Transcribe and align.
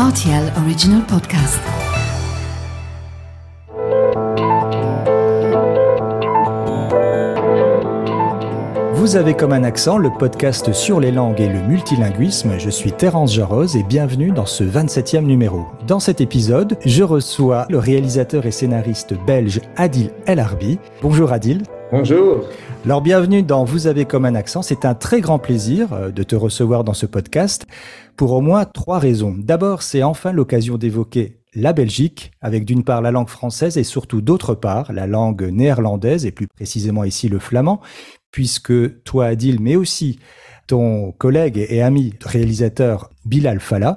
RTL 0.00 0.50
Original 0.56 1.02
Podcast. 1.02 1.60
Vous 8.94 9.16
avez 9.16 9.34
comme 9.34 9.52
un 9.52 9.62
accent 9.62 9.98
le 9.98 10.08
podcast 10.08 10.72
sur 10.72 11.00
les 11.00 11.10
langues 11.10 11.42
et 11.42 11.50
le 11.50 11.60
multilinguisme. 11.60 12.58
Je 12.58 12.70
suis 12.70 12.92
Terence 12.92 13.34
Jarose 13.34 13.76
et 13.76 13.82
bienvenue 13.82 14.30
dans 14.30 14.46
ce 14.46 14.64
27e 14.64 15.26
numéro. 15.26 15.66
Dans 15.86 16.00
cet 16.00 16.22
épisode, 16.22 16.78
je 16.86 17.02
reçois 17.02 17.66
le 17.68 17.76
réalisateur 17.76 18.46
et 18.46 18.52
scénariste 18.52 19.12
belge 19.26 19.60
Adil 19.76 20.12
El 20.24 20.38
Arbi. 20.38 20.78
Bonjour 21.02 21.30
Adil. 21.30 21.64
Bonjour. 21.92 22.44
Alors 22.84 23.02
bienvenue 23.02 23.42
dans 23.42 23.64
Vous 23.64 23.88
avez 23.88 24.04
comme 24.04 24.24
un 24.24 24.36
accent. 24.36 24.62
C'est 24.62 24.84
un 24.84 24.94
très 24.94 25.20
grand 25.20 25.40
plaisir 25.40 25.92
euh, 25.92 26.10
de 26.10 26.22
te 26.22 26.36
recevoir 26.36 26.84
dans 26.84 26.94
ce 26.94 27.04
podcast 27.04 27.66
pour 28.16 28.30
au 28.30 28.40
moins 28.40 28.64
trois 28.64 29.00
raisons. 29.00 29.34
D'abord, 29.36 29.82
c'est 29.82 30.04
enfin 30.04 30.30
l'occasion 30.30 30.78
d'évoquer 30.78 31.38
la 31.52 31.72
Belgique, 31.72 32.30
avec 32.40 32.64
d'une 32.64 32.84
part 32.84 33.02
la 33.02 33.10
langue 33.10 33.28
française 33.28 33.76
et 33.76 33.82
surtout 33.82 34.20
d'autre 34.20 34.54
part 34.54 34.92
la 34.92 35.08
langue 35.08 35.42
néerlandaise 35.42 36.26
et 36.26 36.30
plus 36.30 36.46
précisément 36.46 37.02
ici 37.02 37.28
le 37.28 37.40
flamand, 37.40 37.80
puisque 38.30 39.02
toi 39.02 39.26
Adil, 39.26 39.60
mais 39.60 39.74
aussi 39.74 40.20
ton 40.68 41.10
collègue 41.10 41.58
et 41.68 41.82
ami 41.82 42.14
réalisateur 42.24 43.10
Bilal 43.24 43.58
Fala, 43.58 43.96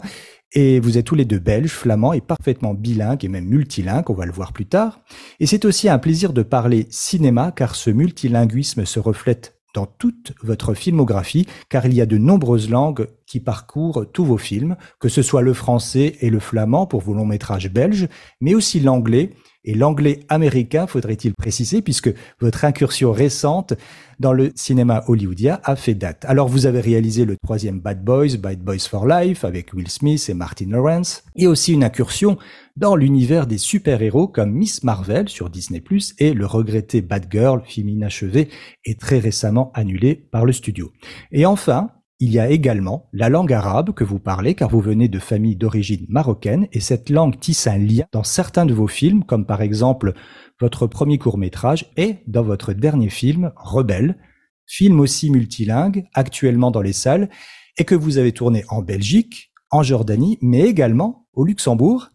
et 0.53 0.79
vous 0.79 0.97
êtes 0.97 1.05
tous 1.05 1.15
les 1.15 1.25
deux 1.25 1.39
belges, 1.39 1.71
flamands 1.71 2.13
et 2.13 2.21
parfaitement 2.21 2.73
bilingues 2.73 3.25
et 3.25 3.27
même 3.27 3.45
multilingues, 3.45 4.09
on 4.09 4.13
va 4.13 4.25
le 4.25 4.31
voir 4.31 4.53
plus 4.53 4.65
tard. 4.65 5.01
Et 5.39 5.45
c'est 5.45 5.65
aussi 5.65 5.89
un 5.89 5.99
plaisir 5.99 6.33
de 6.33 6.43
parler 6.43 6.87
cinéma 6.89 7.51
car 7.51 7.75
ce 7.75 7.89
multilinguisme 7.89 8.85
se 8.85 8.99
reflète 8.99 9.55
dans 9.73 9.85
toute 9.87 10.33
votre 10.43 10.73
filmographie, 10.73 11.47
car 11.69 11.85
il 11.85 11.93
y 11.93 12.01
a 12.01 12.05
de 12.05 12.17
nombreuses 12.17 12.69
langues 12.69 13.07
qui 13.25 13.39
parcourent 13.39 14.05
tous 14.13 14.23
vos 14.23 14.37
films, 14.37 14.77
que 14.99 15.09
ce 15.09 15.23
soit 15.23 15.41
le 15.41 15.53
français 15.53 16.17
et 16.21 16.29
le 16.29 16.39
flamand 16.39 16.85
pour 16.85 17.01
vos 17.01 17.13
longs 17.13 17.25
métrages 17.25 17.71
belges, 17.71 18.07
mais 18.39 18.53
aussi 18.53 18.79
l'anglais, 18.79 19.31
et 19.65 19.73
l'anglais 19.73 20.21
américain, 20.29 20.87
faudrait-il 20.87 21.33
préciser, 21.33 21.81
puisque 21.81 22.11
votre 22.39 22.65
incursion 22.65 23.11
récente 23.11 23.73
dans 24.19 24.33
le 24.33 24.51
cinéma 24.55 25.03
hollywoodien 25.07 25.59
a 25.63 25.75
fait 25.75 25.95
date. 25.95 26.25
Alors 26.27 26.47
vous 26.47 26.65
avez 26.65 26.81
réalisé 26.81 27.25
le 27.25 27.35
troisième 27.43 27.79
Bad 27.79 28.03
Boys, 28.03 28.37
Bad 28.37 28.59
Boys 28.59 28.87
for 28.89 29.07
Life, 29.07 29.43
avec 29.43 29.73
Will 29.73 29.89
Smith 29.89 30.25
et 30.29 30.33
Martin 30.33 30.69
Lawrence, 30.69 31.23
et 31.35 31.47
aussi 31.47 31.73
une 31.73 31.83
incursion 31.83 32.37
dans 32.75 32.95
l'univers 32.95 33.47
des 33.47 33.57
super-héros 33.57 34.27
comme 34.27 34.51
Miss 34.51 34.83
Marvel 34.83 35.29
sur 35.29 35.49
Disney+, 35.49 35.83
et 36.19 36.33
le 36.33 36.45
regretté 36.45 37.01
Bad 37.01 37.27
Girl, 37.31 37.61
film 37.65 37.89
inachevé 37.89 38.49
et 38.85 38.95
très 38.95 39.19
récemment 39.19 39.71
annulé 39.73 40.15
par 40.15 40.45
le 40.45 40.53
studio. 40.53 40.91
Et 41.31 41.45
enfin, 41.45 41.91
il 42.23 42.31
y 42.31 42.39
a 42.39 42.49
également 42.49 43.09
la 43.11 43.27
langue 43.27 43.51
arabe 43.51 43.91
que 43.91 44.05
vous 44.05 44.17
parlez 44.17 44.55
car 44.55 44.69
vous 44.69 44.79
venez 44.79 45.09
de 45.09 45.19
familles 45.19 45.57
d'origine 45.57 46.05
marocaine 46.07 46.69
et 46.71 46.79
cette 46.79 47.09
langue 47.09 47.37
tisse 47.37 47.67
un 47.67 47.77
lien 47.77 48.05
dans 48.13 48.23
certains 48.23 48.65
de 48.65 48.73
vos 48.73 48.87
films 48.87 49.25
comme 49.25 49.45
par 49.45 49.61
exemple 49.61 50.13
votre 50.61 50.87
premier 50.87 51.17
court 51.17 51.37
métrage 51.37 51.91
et 51.97 52.19
dans 52.27 52.41
votre 52.41 52.71
dernier 52.71 53.09
film 53.09 53.51
Rebelle, 53.57 54.17
film 54.65 55.01
aussi 55.01 55.31
multilingue 55.31 56.05
actuellement 56.13 56.71
dans 56.71 56.81
les 56.81 56.93
salles 56.93 57.29
et 57.77 57.83
que 57.83 57.93
vous 57.93 58.17
avez 58.17 58.31
tourné 58.31 58.63
en 58.69 58.81
Belgique, 58.81 59.51
en 59.69 59.83
Jordanie 59.83 60.37
mais 60.41 60.61
également 60.61 61.27
au 61.33 61.43
Luxembourg. 61.43 62.07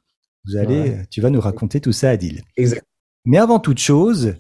Vous 0.46 0.56
allez, 0.56 1.02
tu 1.10 1.20
vas 1.20 1.28
nous 1.28 1.42
raconter 1.42 1.82
tout 1.82 1.92
ça 1.92 2.08
Adil. 2.08 2.44
Exact. 2.56 2.86
Mais 3.26 3.36
avant 3.36 3.58
toute 3.58 3.78
chose, 3.78 4.36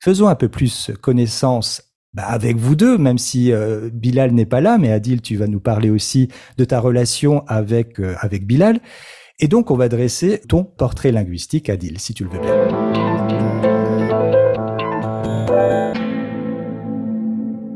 faisons 0.00 0.26
un 0.26 0.34
peu 0.34 0.48
plus 0.48 0.90
connaissance 1.00 1.85
bah, 2.16 2.24
avec 2.28 2.56
vous 2.56 2.76
deux, 2.76 2.96
même 2.96 3.18
si 3.18 3.52
euh, 3.52 3.90
Bilal 3.92 4.32
n'est 4.32 4.46
pas 4.46 4.62
là, 4.62 4.78
mais 4.78 4.90
Adil, 4.90 5.20
tu 5.20 5.36
vas 5.36 5.46
nous 5.46 5.60
parler 5.60 5.90
aussi 5.90 6.28
de 6.56 6.64
ta 6.64 6.80
relation 6.80 7.44
avec, 7.46 8.00
euh, 8.00 8.14
avec 8.20 8.46
Bilal. 8.46 8.80
Et 9.38 9.48
donc, 9.48 9.70
on 9.70 9.76
va 9.76 9.90
dresser 9.90 10.40
ton 10.48 10.64
portrait 10.64 11.12
linguistique, 11.12 11.68
Adil, 11.68 12.00
si 12.00 12.14
tu 12.14 12.24
le 12.24 12.30
veux 12.30 12.38
bien. 12.40 12.54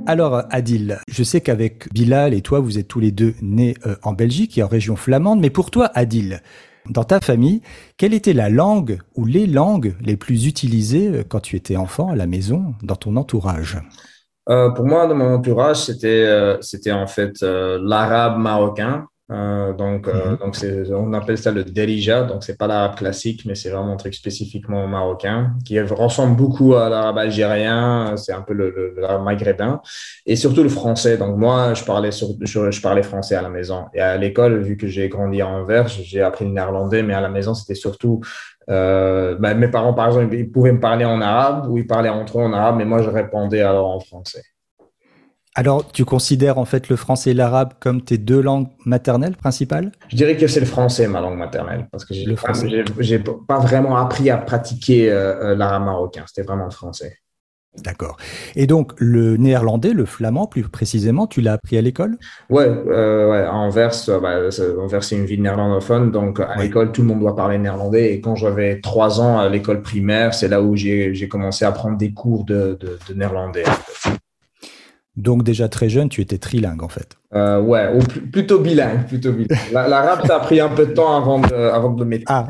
Alors, 0.07 0.45
Adil, 0.49 0.99
je 1.07 1.23
sais 1.23 1.43
qu'avec 1.43 1.93
Bilal 1.93 2.33
et 2.33 2.41
toi, 2.41 2.61
vous 2.61 2.79
êtes 2.79 2.89
tous 2.89 3.01
les 3.01 3.13
deux 3.13 3.35
nés 3.43 3.77
euh, 3.85 3.97
en 4.03 4.15
Belgique 4.15 4.57
et 4.57 4.63
en 4.63 4.69
région 4.69 4.97
flamande, 4.97 5.41
mais 5.41 5.51
pour 5.51 5.71
toi, 5.71 5.91
Adil, 5.95 6.41
dans 6.89 7.05
ta 7.05 7.21
famille, 7.21 7.61
quelle 7.99 8.15
était 8.15 8.33
la 8.33 8.49
langue 8.49 9.01
ou 9.17 9.27
les 9.27 9.47
langues 9.47 9.97
les 10.01 10.17
plus 10.17 10.47
utilisées 10.47 11.25
quand 11.29 11.41
tu 11.41 11.57
étais 11.57 11.77
enfant 11.77 12.09
à 12.09 12.17
la 12.17 12.27
maison, 12.27 12.75
dans 12.83 12.97
ton 12.97 13.17
entourage? 13.17 13.77
Euh, 14.49 14.71
pour 14.71 14.87
moi, 14.87 15.07
dans 15.07 15.15
mon 15.15 15.35
entourage, 15.35 15.77
c'était 15.85 16.25
euh, 16.27 16.61
c'était 16.61 16.93
en 16.93 17.07
fait 17.07 17.43
euh, 17.43 17.79
l'arabe 17.83 18.39
marocain. 18.39 19.07
Donc, 19.31 20.09
mhm. 20.09 20.39
donc 20.41 20.57
on 20.91 21.13
appelle 21.13 21.39
ça 21.39 21.51
le 21.51 21.65
derija. 21.65 22.25
Donc, 22.25 22.43
c'est 22.43 22.59
pas 22.59 22.67
l'arabe 22.67 22.97
classique, 22.97 23.43
mais 23.47 23.55
c'est 23.55 23.71
vraiment 23.71 23.93
un 23.93 23.97
truc 23.97 24.15
spécifiquement 24.15 24.87
marocain 24.89 25.53
qui 25.65 25.81
ressemble 25.81 26.37
beaucoup 26.37 26.75
à 26.75 26.89
l'arabe 26.89 27.19
algérien. 27.19 28.15
C'est 28.17 28.33
un 28.33 28.43
peu 28.43 28.55
le, 28.55 28.95
l'arabe 28.99 29.23
maghrébin 29.23 29.81
et 30.27 30.37
surtout 30.37 30.63
le 30.63 30.69
français. 30.69 31.17
Donc, 31.17 31.37
moi, 31.37 31.75
je 31.75 31.85
parlais 31.85 32.11
sur, 32.11 32.29
je, 32.41 32.71
je, 32.71 32.83
parlais 32.83 33.03
français 33.03 33.37
à 33.37 33.43
la 33.43 33.51
maison 33.51 33.85
et 33.95 34.01
à 34.01 34.17
l'école, 34.17 34.61
vu 34.63 34.77
que 34.77 34.87
j'ai 34.87 35.09
grandi 35.09 35.41
à 35.41 35.49
Anvers, 35.49 35.89
j'ai 35.89 36.23
appris 36.23 36.45
le 36.45 36.51
néerlandais, 36.51 37.03
mais 37.03 37.15
à 37.15 37.21
la 37.21 37.29
maison, 37.29 37.55
c'était 37.55 37.75
surtout 37.75 38.21
euh, 38.69 39.37
ben, 39.37 39.57
mes 39.59 39.69
parents, 39.69 39.95
par 39.95 40.09
exemple, 40.09 40.35
ils 40.35 40.51
pouvaient 40.51 40.73
me 40.73 40.81
parler 40.81 41.05
en 41.05 41.21
arabe 41.21 41.69
ou 41.69 41.79
ils 41.79 41.87
parlaient 41.87 42.09
entre 42.09 42.39
eux 42.39 42.43
en 42.43 42.53
arabe, 42.53 42.77
mais 42.79 42.85
moi, 42.85 43.03
je 43.03 43.11
répondais 43.11 43.61
alors 43.61 43.89
en 43.89 44.01
français. 44.01 44.43
Alors, 45.57 45.91
tu 45.91 46.05
considères 46.05 46.59
en 46.59 46.65
fait 46.65 46.89
le 46.89 46.97
français 46.97 47.33
et 47.33 47.35
l'arabe 47.35 47.73
comme 47.81 48.03
tes 48.03 48.19
deux 48.19 48.41
langues 48.41 48.69
maternelles 48.85 49.37
principales? 49.37 49.91
Je 50.09 50.17
dirais 50.17 50.37
que 50.37 50.47
c'est 50.47 50.61
le 50.61 50.67
français, 50.67 51.09
ma 51.09 51.21
langue 51.21 51.39
maternelle, 51.39 51.89
parce 51.91 52.05
que 52.05 52.15
j'ai 52.15 53.19
pas 53.49 53.59
vraiment 53.59 53.97
appris 53.97 54.31
à 54.31 54.37
pratiquer 54.37 55.11
euh, 55.11 55.51
euh, 55.51 55.55
l'arabe 55.57 55.85
marocain. 55.85 56.23
C'était 56.27 56.47
vraiment 56.47 56.67
le 56.67 56.71
français. 56.71 57.17
D'accord. 57.85 58.17
Et 58.57 58.67
donc, 58.67 58.93
le 58.99 59.37
néerlandais, 59.37 59.93
le 59.93 60.05
flamand 60.05 60.47
plus 60.47 60.63
précisément, 60.69 61.27
tu 61.27 61.41
l'as 61.41 61.53
appris 61.55 61.79
à 61.79 61.81
l'école? 61.81 62.17
Ouais, 62.49 62.69
euh, 62.69 63.31
ouais, 63.31 63.43
à 63.43 63.55
Anvers, 63.55 64.09
euh, 64.09 64.21
bah, 64.21 64.39
Anvers 64.81 65.05
c'est 65.05 65.17
une 65.17 65.25
ville 65.25 65.43
néerlandophone, 65.43 66.11
donc 66.11 66.41
à 66.41 66.57
l'école, 66.57 66.91
tout 66.93 67.03
le 67.03 67.09
monde 67.09 67.21
doit 67.21 67.37
parler 67.37 67.59
néerlandais. 67.59 68.13
Et 68.13 68.21
quand 68.21 68.37
j'avais 68.37 68.81
trois 68.81 69.21
ans 69.21 69.39
à 69.39 69.49
l'école 69.49 69.83
primaire, 69.83 70.35
c'est 70.35 70.49
là 70.49 70.63
où 70.63 70.77
j'ai 70.77 71.29
commencé 71.29 71.65
à 71.65 71.73
prendre 71.73 71.97
des 71.97 72.13
cours 72.13 72.45
de, 72.45 72.77
de, 72.81 72.99
de 73.09 73.15
néerlandais. 73.15 73.65
Donc 75.17 75.43
déjà 75.43 75.69
très 75.69 75.89
jeune, 75.89 76.09
tu 76.09 76.21
étais 76.21 76.39
trilingue 76.39 76.83
en 76.83 76.89
fait. 76.89 77.17
Euh, 77.35 77.61
ouais, 77.61 77.93
ou 77.95 77.99
plutôt 77.99 78.61
bilingue, 78.61 79.07
plutôt 79.07 79.33
bilingue. 79.33 79.59
L'arabe, 79.73 80.27
ça 80.27 80.37
a 80.37 80.41
pris 80.41 80.61
un 80.61 80.69
peu 80.69 80.87
de 80.87 80.93
temps 80.93 81.17
avant 81.17 81.41
de, 81.41 81.53
avant 81.53 81.91
de 81.91 82.01
le 82.03 82.09
mettre. 82.09 82.25
Ah, 82.29 82.47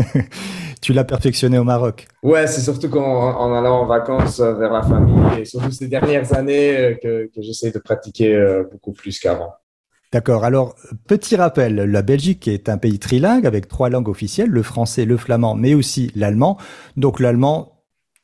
tu 0.80 0.92
l'as 0.92 1.04
perfectionné 1.04 1.58
au 1.58 1.64
Maroc. 1.64 2.06
Ouais, 2.22 2.46
c'est 2.46 2.60
surtout 2.60 2.88
qu'en 2.88 3.54
allant 3.54 3.82
en 3.82 3.86
vacances 3.86 4.40
vers 4.40 4.72
la 4.72 4.82
famille 4.82 5.40
et 5.40 5.44
surtout 5.44 5.70
ces 5.70 5.88
dernières 5.88 6.36
années 6.36 6.76
euh, 6.76 6.94
que, 6.94 7.30
que 7.34 7.42
j'essaie 7.42 7.70
de 7.70 7.78
pratiquer 7.78 8.34
euh, 8.34 8.64
beaucoup 8.70 8.92
plus 8.92 9.18
qu'avant. 9.18 9.52
D'accord. 10.12 10.44
Alors, 10.44 10.76
petit 11.08 11.36
rappel, 11.36 11.74
la 11.74 12.02
Belgique 12.02 12.46
est 12.48 12.68
un 12.68 12.78
pays 12.78 12.98
trilingue 12.98 13.46
avec 13.46 13.68
trois 13.68 13.90
langues 13.90 14.08
officielles, 14.08 14.48
le 14.48 14.62
français, 14.62 15.04
le 15.04 15.16
flamand, 15.16 15.54
mais 15.54 15.74
aussi 15.74 16.12
l'allemand. 16.14 16.58
Donc 16.96 17.18
l'allemand, 17.20 17.75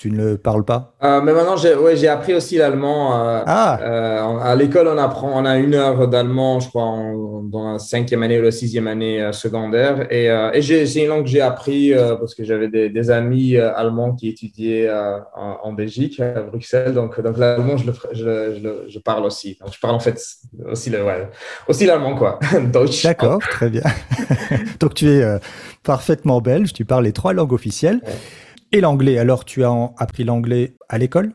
tu 0.03 0.11
ne 0.11 0.31
le 0.31 0.37
parles 0.37 0.65
pas? 0.65 0.97
Euh, 1.05 1.21
Mais 1.21 1.33
maintenant, 1.33 1.57
j'ai 1.57 1.77
ouais, 1.77 2.09
appris 2.09 2.35
aussi 2.35 2.57
l'allemand. 2.57 3.15
Euh, 3.15 3.43
ah. 3.47 3.79
Euh, 3.81 4.39
à 4.39 4.57
l'école, 4.57 4.89
on 4.89 4.99
apprend, 4.99 5.31
on 5.33 5.45
a 5.45 5.59
une 5.59 5.75
heure 5.75 6.09
d'allemand, 6.09 6.59
je 6.59 6.69
crois, 6.69 6.83
dans 7.45 7.75
la 7.75 7.79
cinquième 7.79 8.25
année 8.25 8.41
ou 8.41 8.43
la 8.43 8.51
sixième 8.51 8.89
année 8.89 9.31
secondaire. 9.33 10.13
Et, 10.13 10.27
et 10.27 10.63
c'est 10.87 11.03
une 11.05 11.09
langue 11.09 11.23
que 11.23 11.31
j'ai 11.31 11.41
appris 11.41 11.93
parce 12.19 12.35
que 12.35 12.43
j'avais 12.43 12.67
des, 12.67 12.89
des, 12.89 13.11
amis 13.13 13.57
allemands 13.57 14.13
qui 14.15 14.29
étudiaient 14.29 14.91
en, 15.37 15.59
en, 15.63 15.73
Belgique, 15.73 16.19
à 16.19 16.43
Bruxelles. 16.43 16.95
Donc, 16.95 17.21
donc 17.21 17.39
l'allemand, 17.39 17.77
je, 17.77 17.93
je, 18.13 18.59
je, 18.61 18.89
je, 18.89 18.99
parle 18.99 19.25
aussi. 19.25 19.57
Donc, 19.61 19.73
je 19.73 19.79
parle 19.79 19.95
en 19.95 20.01
fait 20.01 20.21
aussi 20.69 20.91
le, 20.91 21.05
ouais, 21.05 21.29
aussi 21.69 21.87
l'allemand, 21.87 22.17
quoi. 22.17 22.41
D'accord, 23.05 23.39
très 23.39 23.71
bien. 23.71 23.85
donc, 24.81 24.95
tu 24.95 25.09
es 25.09 25.39
parfaitement 25.85 26.41
belge, 26.41 26.73
tu 26.73 26.85
parles 26.85 27.05
les 27.05 27.13
trois 27.13 27.35
langues 27.35 27.53
officielles. 27.53 28.01
Et 28.75 28.81
l'anglais, 28.81 29.19
alors 29.19 29.45
tu 29.45 29.65
as 29.65 29.91
appris 29.99 30.25
l'anglais 30.25 30.77
à 30.89 30.97
l'école? 30.97 31.35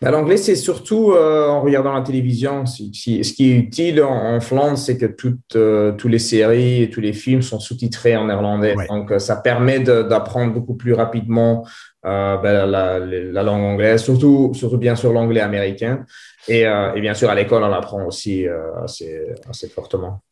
Bah, 0.00 0.10
L'anglais, 0.10 0.38
c'est 0.38 0.56
surtout 0.56 1.12
euh, 1.12 1.46
en 1.46 1.60
regardant 1.60 1.92
la 1.92 2.00
télévision. 2.00 2.64
Ce 2.64 2.82
qui 2.90 3.20
est 3.20 3.56
utile 3.56 4.02
en, 4.02 4.40
Flandre, 4.40 4.78
c'est 4.78 4.96
que 4.96 5.04
toutes, 5.04 5.56
euh, 5.56 5.92
toutes 5.92 6.10
les 6.10 6.18
séries 6.18 6.82
et 6.82 6.90
tous 6.90 7.02
les 7.02 7.12
films 7.12 7.42
sont 7.42 7.60
sous-titrés 7.60 8.16
en 8.16 8.26
néerlandais. 8.26 8.74
Donc, 8.88 9.12
euh, 9.12 9.18
ça 9.18 9.36
permet 9.36 9.80
d'apprendre 9.80 10.54
beaucoup 10.54 10.76
plus 10.76 10.94
rapidement 10.94 11.66
bah, 12.02 12.40
la, 12.42 12.98
la, 12.98 13.42
langue 13.42 13.64
anglaise, 13.64 14.02
surtout, 14.02 14.52
surtout 14.54 14.78
bien 14.78 14.96
sûr 14.96 15.12
l'anglais 15.12 15.40
américain. 15.40 16.06
Et, 16.48 16.62
et, 16.62 17.00
bien 17.02 17.12
sûr, 17.12 17.28
à 17.28 17.34
l'école, 17.34 17.62
on 17.64 17.72
apprend 17.72 18.06
aussi 18.06 18.46
assez, 18.82 19.26
assez 19.50 19.68
fortement. 19.68 20.22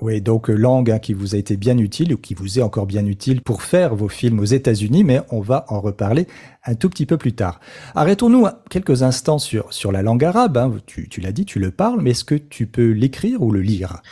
Oui, 0.00 0.22
donc 0.22 0.48
euh, 0.48 0.54
langue 0.54 0.90
hein, 0.90 0.98
qui 0.98 1.12
vous 1.12 1.34
a 1.34 1.38
été 1.38 1.56
bien 1.56 1.76
utile 1.76 2.14
ou 2.14 2.16
qui 2.16 2.32
vous 2.32 2.58
est 2.58 2.62
encore 2.62 2.86
bien 2.86 3.04
utile 3.04 3.42
pour 3.42 3.62
faire 3.62 3.94
vos 3.94 4.08
films 4.08 4.40
aux 4.40 4.44
États-Unis, 4.44 5.04
mais 5.04 5.20
on 5.30 5.40
va 5.40 5.66
en 5.68 5.80
reparler 5.80 6.26
un 6.64 6.74
tout 6.74 6.90
petit 6.90 7.06
peu 7.06 7.16
plus 7.16 7.32
tard. 7.32 7.60
Arrêtons-nous 7.94 8.46
quelques 8.68 9.02
instants 9.02 9.38
sur, 9.38 9.72
sur 9.72 9.92
la 9.92 10.02
langue 10.02 10.24
arabe. 10.24 10.56
Hein. 10.58 10.72
Tu, 10.86 11.08
tu 11.08 11.20
l'as 11.20 11.32
dit, 11.32 11.44
tu 11.44 11.58
le 11.58 11.70
parles, 11.70 12.00
mais 12.00 12.10
est-ce 12.10 12.24
que 12.24 12.34
tu 12.34 12.66
peux 12.66 12.90
l'écrire 12.90 13.42
ou 13.42 13.50
le 13.50 13.60
lire? 13.60 14.02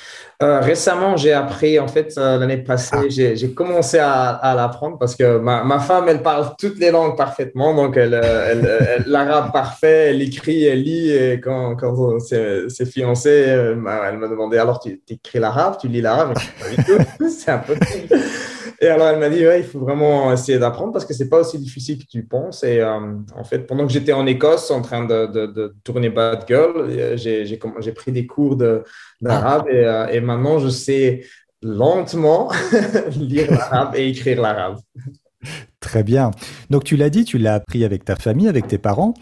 Euh, 0.43 0.61
Récemment, 0.61 1.17
j'ai 1.17 1.33
appris, 1.33 1.79
en 1.79 1.89
fait, 1.89 2.15
euh, 2.17 2.39
l'année 2.39 2.59
passée, 2.59 2.97
ah. 2.97 3.09
j'ai 3.09 3.53
commencé 3.53 3.99
à, 3.99 4.31
à 4.31 4.55
l'apprendre 4.55 4.99
parce 4.99 5.15
que 5.15 5.39
ma, 5.39 5.65
ma, 5.65 5.79
femme, 5.81 6.07
elle 6.09 6.23
parle 6.23 6.55
toutes 6.59 6.79
les 6.79 6.91
langues 6.91 7.17
parfaitement. 7.17 7.75
Donc, 7.75 7.97
elle, 7.97 8.15
elle, 8.15 9.05
l'arabe 9.07 9.53
parfait, 9.53 10.11
elle 10.11 10.23
écrit, 10.23 10.65
elle 10.65 10.83
lit. 10.83 11.11
Et 11.11 11.41
quand, 11.41 11.77
quand 11.77 12.19
c'est 12.21 12.87
fiancé, 12.87 13.31
elle 13.31 13.77
m'a 13.77 14.29
demandé 14.29 14.59
alors, 14.59 14.81
tu 14.81 15.01
écris 15.09 15.39
l'arabe, 15.39 15.77
tu 15.81 15.89
lis 15.89 16.01
l'arabe 16.01 16.35
C'est 17.29 17.51
impossible. 17.51 18.17
Et 18.81 18.87
alors, 18.87 19.09
elle 19.09 19.19
m'a 19.19 19.29
dit, 19.29 19.45
ouais, 19.45 19.61
il 19.61 19.67
faut 19.67 19.81
vraiment 19.81 20.33
essayer 20.33 20.59
d'apprendre 20.59 20.93
parce 20.93 21.05
que 21.05 21.13
c'est 21.13 21.29
pas 21.29 21.41
aussi 21.41 21.59
difficile 21.59 21.99
que 21.99 22.09
tu 22.09 22.23
penses. 22.25 22.63
Et 22.63 22.81
euh, 22.81 23.15
en 23.35 23.43
fait, 23.43 23.67
pendant 23.67 23.85
que 23.85 23.93
j'étais 23.93 24.13
en 24.13 24.25
Écosse 24.27 24.71
en 24.71 24.83
train 24.83 25.05
de, 25.05 25.27
de, 25.27 25.75
tourner 25.83 26.11
Bad 26.11 26.45
Girl, 26.47 26.87
euh, 26.89 27.17
j'ai 27.17 27.93
pris 27.93 28.13
des 28.13 28.27
cours 28.27 28.57
d'arabe 29.21 29.67
et, 29.69 29.85
euh, 29.85 30.07
et, 30.07 30.21
maintenant, 30.21 30.61
je 30.61 30.69
sais 30.69 31.25
lentement 31.61 32.53
lire 33.17 33.51
l'arabe 33.51 33.97
et 33.97 34.09
écrire 34.11 34.41
l'arabe. 34.41 34.77
Très 35.81 36.05
bien. 36.05 36.31
Donc, 36.71 36.85
tu 36.85 36.97
l'as 36.97 37.11
dit, 37.11 37.25
tu 37.25 37.39
l'as 37.39 37.55
appris 37.55 37.85
avec 37.85 38.05
ta 38.05 38.15
famille, 38.15 38.49
avec 38.49 38.69
tes 38.69 38.79
parents. 38.79 39.15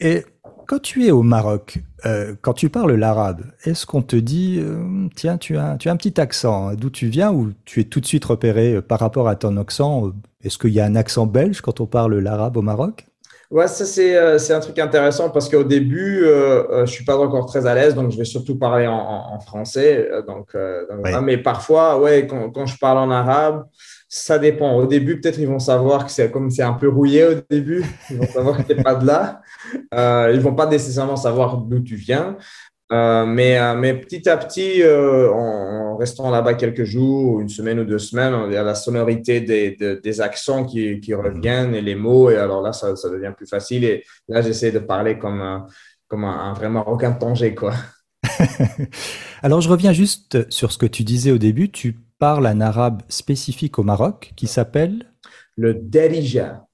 Et 0.00 0.24
quand 0.66 0.80
tu 0.80 1.06
es 1.06 1.12
au 1.12 1.22
Maroc, 1.22 1.78
euh, 2.06 2.34
quand 2.40 2.52
tu 2.52 2.68
parles 2.68 2.92
l'arabe, 2.94 3.42
est-ce 3.64 3.84
qu'on 3.84 4.02
te 4.02 4.16
dit, 4.16 4.58
euh, 4.60 5.08
tiens, 5.16 5.36
tu 5.36 5.56
as, 5.56 5.76
tu 5.78 5.88
as 5.88 5.92
un 5.92 5.96
petit 5.96 6.20
accent, 6.20 6.68
hein, 6.68 6.74
d'où 6.74 6.90
tu 6.90 7.08
viens, 7.08 7.32
ou 7.32 7.52
tu 7.64 7.80
es 7.80 7.84
tout 7.84 8.00
de 8.00 8.06
suite 8.06 8.24
repéré 8.24 8.74
euh, 8.74 8.82
par 8.82 9.00
rapport 9.00 9.28
à 9.28 9.36
ton 9.36 9.56
accent 9.56 10.12
Est-ce 10.44 10.58
qu'il 10.58 10.72
y 10.72 10.80
a 10.80 10.84
un 10.84 10.94
accent 10.94 11.26
belge 11.26 11.60
quand 11.60 11.80
on 11.80 11.86
parle 11.86 12.18
l'arabe 12.18 12.56
au 12.56 12.62
Maroc? 12.62 13.06
Ouais, 13.50 13.66
ça 13.66 13.86
c'est 13.86 14.52
un 14.52 14.60
truc 14.60 14.78
intéressant 14.78 15.30
parce 15.30 15.48
qu'au 15.48 15.64
début, 15.64 16.20
je 16.20 16.84
suis 16.84 17.06
pas 17.06 17.16
encore 17.16 17.46
très 17.46 17.64
à 17.64 17.74
l'aise, 17.74 17.94
donc 17.94 18.10
je 18.10 18.18
vais 18.18 18.26
surtout 18.26 18.58
parler 18.58 18.86
en, 18.86 19.40
français. 19.40 20.06
Donc, 20.26 20.54
mais 21.22 21.38
parfois, 21.38 21.98
ouais, 21.98 22.26
quand, 22.26 22.50
quand, 22.50 22.66
je 22.66 22.76
parle 22.76 22.98
en 22.98 23.10
arabe, 23.10 23.64
ça 24.08 24.38
dépend. 24.38 24.74
Au 24.76 24.86
début, 24.86 25.20
peut-être 25.20 25.38
ils 25.38 25.48
vont 25.48 25.58
savoir 25.58 26.06
que 26.06 26.10
c'est 26.10 26.30
comme 26.30 26.50
c'est 26.50 26.62
un 26.62 26.72
peu 26.72 26.88
rouillé 26.88 27.24
au 27.24 27.34
début. 27.50 27.84
Ils 28.10 28.16
vont 28.16 28.26
savoir 28.26 28.56
que 28.56 28.62
tu 28.62 28.74
n'es 28.74 28.82
pas 28.82 28.94
de 28.94 29.06
là. 29.06 29.42
Euh, 29.94 30.32
ils 30.34 30.40
vont 30.40 30.54
pas 30.54 30.66
nécessairement 30.66 31.16
savoir 31.16 31.58
d'où 31.58 31.80
tu 31.80 31.96
viens. 31.96 32.36
Euh, 32.90 33.26
mais, 33.26 33.58
euh, 33.58 33.74
mais 33.74 33.94
petit 33.94 34.28
à 34.28 34.38
petit, 34.38 34.82
euh, 34.82 35.30
en, 35.30 35.96
restant 35.98 36.30
là-bas 36.30 36.54
quelques 36.54 36.84
jours, 36.84 37.40
une 37.40 37.48
semaine 37.48 37.80
ou 37.80 37.84
deux 37.84 37.98
semaines, 37.98 38.34
il 38.46 38.52
y 38.54 38.56
a 38.56 38.62
la 38.62 38.74
sonorité 38.74 39.40
des, 39.40 39.76
des, 39.76 40.20
accents 40.20 40.64
qui, 40.64 41.00
qui, 41.00 41.12
reviennent 41.12 41.74
et 41.74 41.82
les 41.82 41.96
mots. 41.96 42.30
Et 42.30 42.36
alors 42.36 42.62
là, 42.62 42.72
ça, 42.72 42.92
devient 43.10 43.32
plus 43.36 43.48
facile. 43.48 43.84
Et 43.84 44.04
là, 44.28 44.40
j'essaie 44.42 44.70
de 44.70 44.78
parler 44.78 45.18
comme, 45.18 45.66
comme 46.06 46.24
un, 46.24 46.50
un 46.50 46.52
vrai 46.54 46.68
Marocain 46.70 47.10
de 47.10 47.18
Tanger, 47.18 47.54
alors, 49.42 49.60
je 49.60 49.68
reviens 49.68 49.92
juste 49.92 50.50
sur 50.50 50.72
ce 50.72 50.78
que 50.78 50.86
tu 50.86 51.04
disais 51.04 51.30
au 51.30 51.38
début. 51.38 51.70
Tu 51.70 51.96
parle 52.18 52.46
un 52.46 52.60
arabe 52.60 53.02
spécifique 53.08 53.78
au 53.78 53.82
Maroc 53.82 54.32
qui 54.36 54.46
s'appelle 54.46 55.12
Le 55.56 55.74
Derija. 55.74 56.64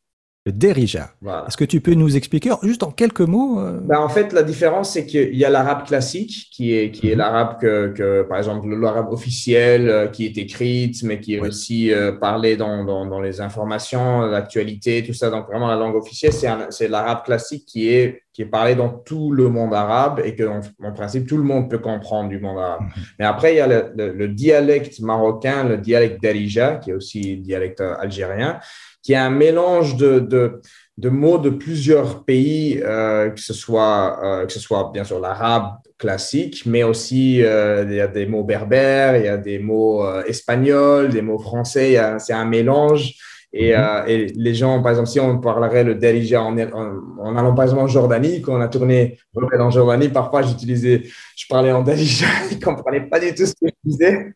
Le 0.46 0.52
Derija. 0.52 1.10
Est-ce 1.46 1.56
que 1.56 1.64
tu 1.64 1.80
peux 1.80 1.94
nous 1.94 2.16
expliquer 2.16 2.52
juste 2.62 2.82
en 2.82 2.90
quelques 2.90 3.22
mots 3.22 3.60
euh? 3.60 3.80
ben, 3.82 3.98
En 3.98 4.10
fait, 4.10 4.34
la 4.34 4.42
différence, 4.42 4.92
c'est 4.92 5.06
qu'il 5.06 5.34
y 5.34 5.44
a 5.46 5.48
l'arabe 5.48 5.86
classique, 5.86 6.48
qui 6.52 6.74
est, 6.74 6.90
qui 6.90 7.08
est 7.08 7.12
mhm. 7.12 7.18
l'arabe 7.18 7.58
que, 7.60 8.26
par 8.28 8.36
exemple, 8.36 8.68
l'arabe 8.68 9.10
officiel, 9.10 9.88
euh, 9.88 10.06
qui 10.06 10.26
est 10.26 10.36
écrite, 10.36 11.02
mais 11.02 11.18
qui 11.18 11.36
est 11.36 11.40
aussi 11.40 11.94
euh, 11.94 12.12
parlé 12.12 12.58
dans, 12.58 12.84
dans, 12.84 13.20
les 13.20 13.40
informations, 13.40 14.20
l'actualité, 14.20 15.02
tout 15.02 15.14
ça. 15.14 15.30
Donc, 15.30 15.46
vraiment, 15.46 15.68
la 15.68 15.76
langue 15.76 15.96
officielle, 15.96 16.34
c'est 16.68 16.88
l'arabe 16.88 17.24
classique 17.24 17.64
qui 17.64 17.88
est, 17.88 18.23
qui 18.34 18.42
est 18.42 18.46
parlé 18.46 18.74
dans 18.74 18.90
tout 18.90 19.32
le 19.32 19.48
monde 19.48 19.72
arabe 19.72 20.20
et 20.22 20.34
que, 20.34 20.42
en, 20.44 20.92
principe, 20.92 21.26
tout 21.26 21.38
le 21.38 21.44
monde 21.44 21.70
peut 21.70 21.78
comprendre 21.78 22.28
du 22.28 22.38
monde 22.38 22.58
arabe. 22.58 22.82
Mhm. 22.82 23.02
Mais 23.18 23.24
après, 23.24 23.54
il 23.54 23.56
y 23.56 23.60
a 23.60 23.66
le, 23.66 24.12
le 24.12 24.28
dialecte 24.28 25.00
marocain, 25.00 25.64
le 25.64 25.78
dialecte 25.78 26.22
Darija, 26.22 26.76
qui 26.76 26.90
est 26.90 26.94
aussi 26.94 27.38
dialecte 27.38 27.80
algérien 27.80 28.60
qui 29.04 29.12
est 29.12 29.16
un 29.16 29.30
mélange 29.30 29.96
de, 29.96 30.18
de, 30.18 30.60
de 30.96 31.08
mots 31.10 31.38
de 31.38 31.50
plusieurs 31.50 32.24
pays, 32.24 32.80
euh, 32.82 33.28
que, 33.28 33.40
ce 33.40 33.52
soit, 33.52 34.18
euh, 34.24 34.46
que 34.46 34.52
ce 34.52 34.58
soit 34.58 34.90
bien 34.92 35.04
sûr 35.04 35.20
l'arabe 35.20 35.74
classique, 35.98 36.62
mais 36.64 36.82
aussi 36.82 37.42
euh, 37.42 37.84
il 37.86 37.94
y 37.94 38.00
a 38.00 38.08
des 38.08 38.26
mots 38.26 38.44
berbères, 38.44 39.16
il 39.16 39.26
y 39.26 39.28
a 39.28 39.36
des 39.36 39.58
mots 39.58 40.04
espagnols, 40.22 41.10
des 41.10 41.22
mots 41.22 41.38
français, 41.38 42.00
c'est 42.18 42.32
un 42.32 42.46
mélange. 42.46 43.14
Et, 43.56 43.76
mhm. 43.76 43.84
et, 44.08 44.26
les 44.34 44.54
gens, 44.54 44.82
par 44.82 44.90
exemple, 44.90 45.08
si 45.08 45.20
on 45.20 45.38
parlerait 45.38 45.84
le 45.84 45.94
Darija 45.94 46.42
en, 46.42 46.58
en, 46.58 47.36
allant 47.36 47.54
par 47.54 47.64
exemple 47.64 47.82
en 47.82 47.86
Jordanie, 47.86 48.42
quand 48.42 48.56
on 48.56 48.60
a 48.60 48.66
tourné 48.66 49.16
en 49.36 49.70
Jordanie, 49.70 50.08
parfois 50.08 50.42
j'utilisais, 50.42 51.04
je 51.36 51.46
parlais 51.48 51.70
en 51.70 51.82
Darija, 51.82 52.26
ils 52.50 52.56
ne 52.58 52.64
comprenaient 52.64 53.08
pas 53.08 53.20
du 53.20 53.32
tout 53.32 53.46
ce 53.46 53.52
que 53.52 53.68
je 53.68 53.90
disais. 53.90 54.34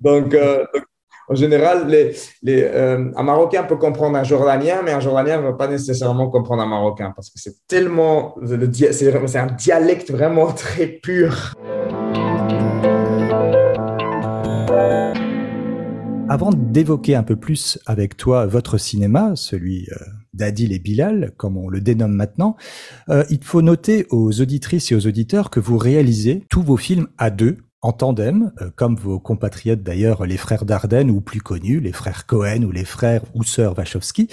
Donc, 0.00 0.30
donc 0.30 0.82
en 1.30 1.36
général, 1.36 1.86
les, 1.86 2.12
les, 2.42 2.62
euh, 2.64 3.10
un 3.16 3.22
Marocain 3.22 3.62
peut 3.62 3.76
comprendre 3.76 4.18
un 4.18 4.24
Jordanien, 4.24 4.82
mais 4.84 4.92
un 4.92 4.98
Jordanien 4.98 5.38
ne 5.38 5.42
va 5.42 5.52
pas 5.52 5.68
nécessairement 5.68 6.28
comprendre 6.28 6.62
un 6.62 6.66
Marocain 6.66 7.12
parce 7.14 7.30
que 7.30 7.38
c'est 7.38 7.54
tellement, 7.68 8.34
c'est 8.44 9.36
un 9.38 9.46
dialecte 9.46 10.10
vraiment 10.10 10.52
très 10.52 10.86
pur. 10.86 11.54
Avant 16.30 16.52
d'évoquer 16.52 17.16
un 17.16 17.24
peu 17.24 17.34
plus 17.34 17.80
avec 17.86 18.16
toi 18.16 18.46
votre 18.46 18.78
cinéma, 18.78 19.32
celui 19.34 19.88
euh, 19.90 19.96
d'Adil 20.32 20.72
et 20.72 20.78
Bilal, 20.78 21.32
comme 21.36 21.56
on 21.56 21.68
le 21.68 21.80
dénomme 21.80 22.14
maintenant, 22.14 22.56
euh, 23.08 23.24
il 23.30 23.42
faut 23.42 23.62
noter 23.62 24.06
aux 24.10 24.40
auditrices 24.40 24.92
et 24.92 24.94
aux 24.94 25.08
auditeurs 25.08 25.50
que 25.50 25.58
vous 25.58 25.76
réalisez 25.76 26.46
tous 26.48 26.62
vos 26.62 26.76
films 26.76 27.08
à 27.18 27.30
deux, 27.30 27.56
en 27.82 27.90
tandem, 27.90 28.52
euh, 28.60 28.70
comme 28.76 28.94
vos 28.94 29.18
compatriotes 29.18 29.82
d'ailleurs, 29.82 30.24
les 30.24 30.36
frères 30.36 30.64
Dardenne 30.64 31.10
ou 31.10 31.20
plus 31.20 31.40
connus, 31.40 31.80
les 31.80 31.90
frères 31.90 32.26
Cohen 32.26 32.62
ou 32.62 32.70
les 32.70 32.84
frères 32.84 33.22
ou 33.34 33.42
sœurs 33.42 33.76
Wachowski. 33.76 34.28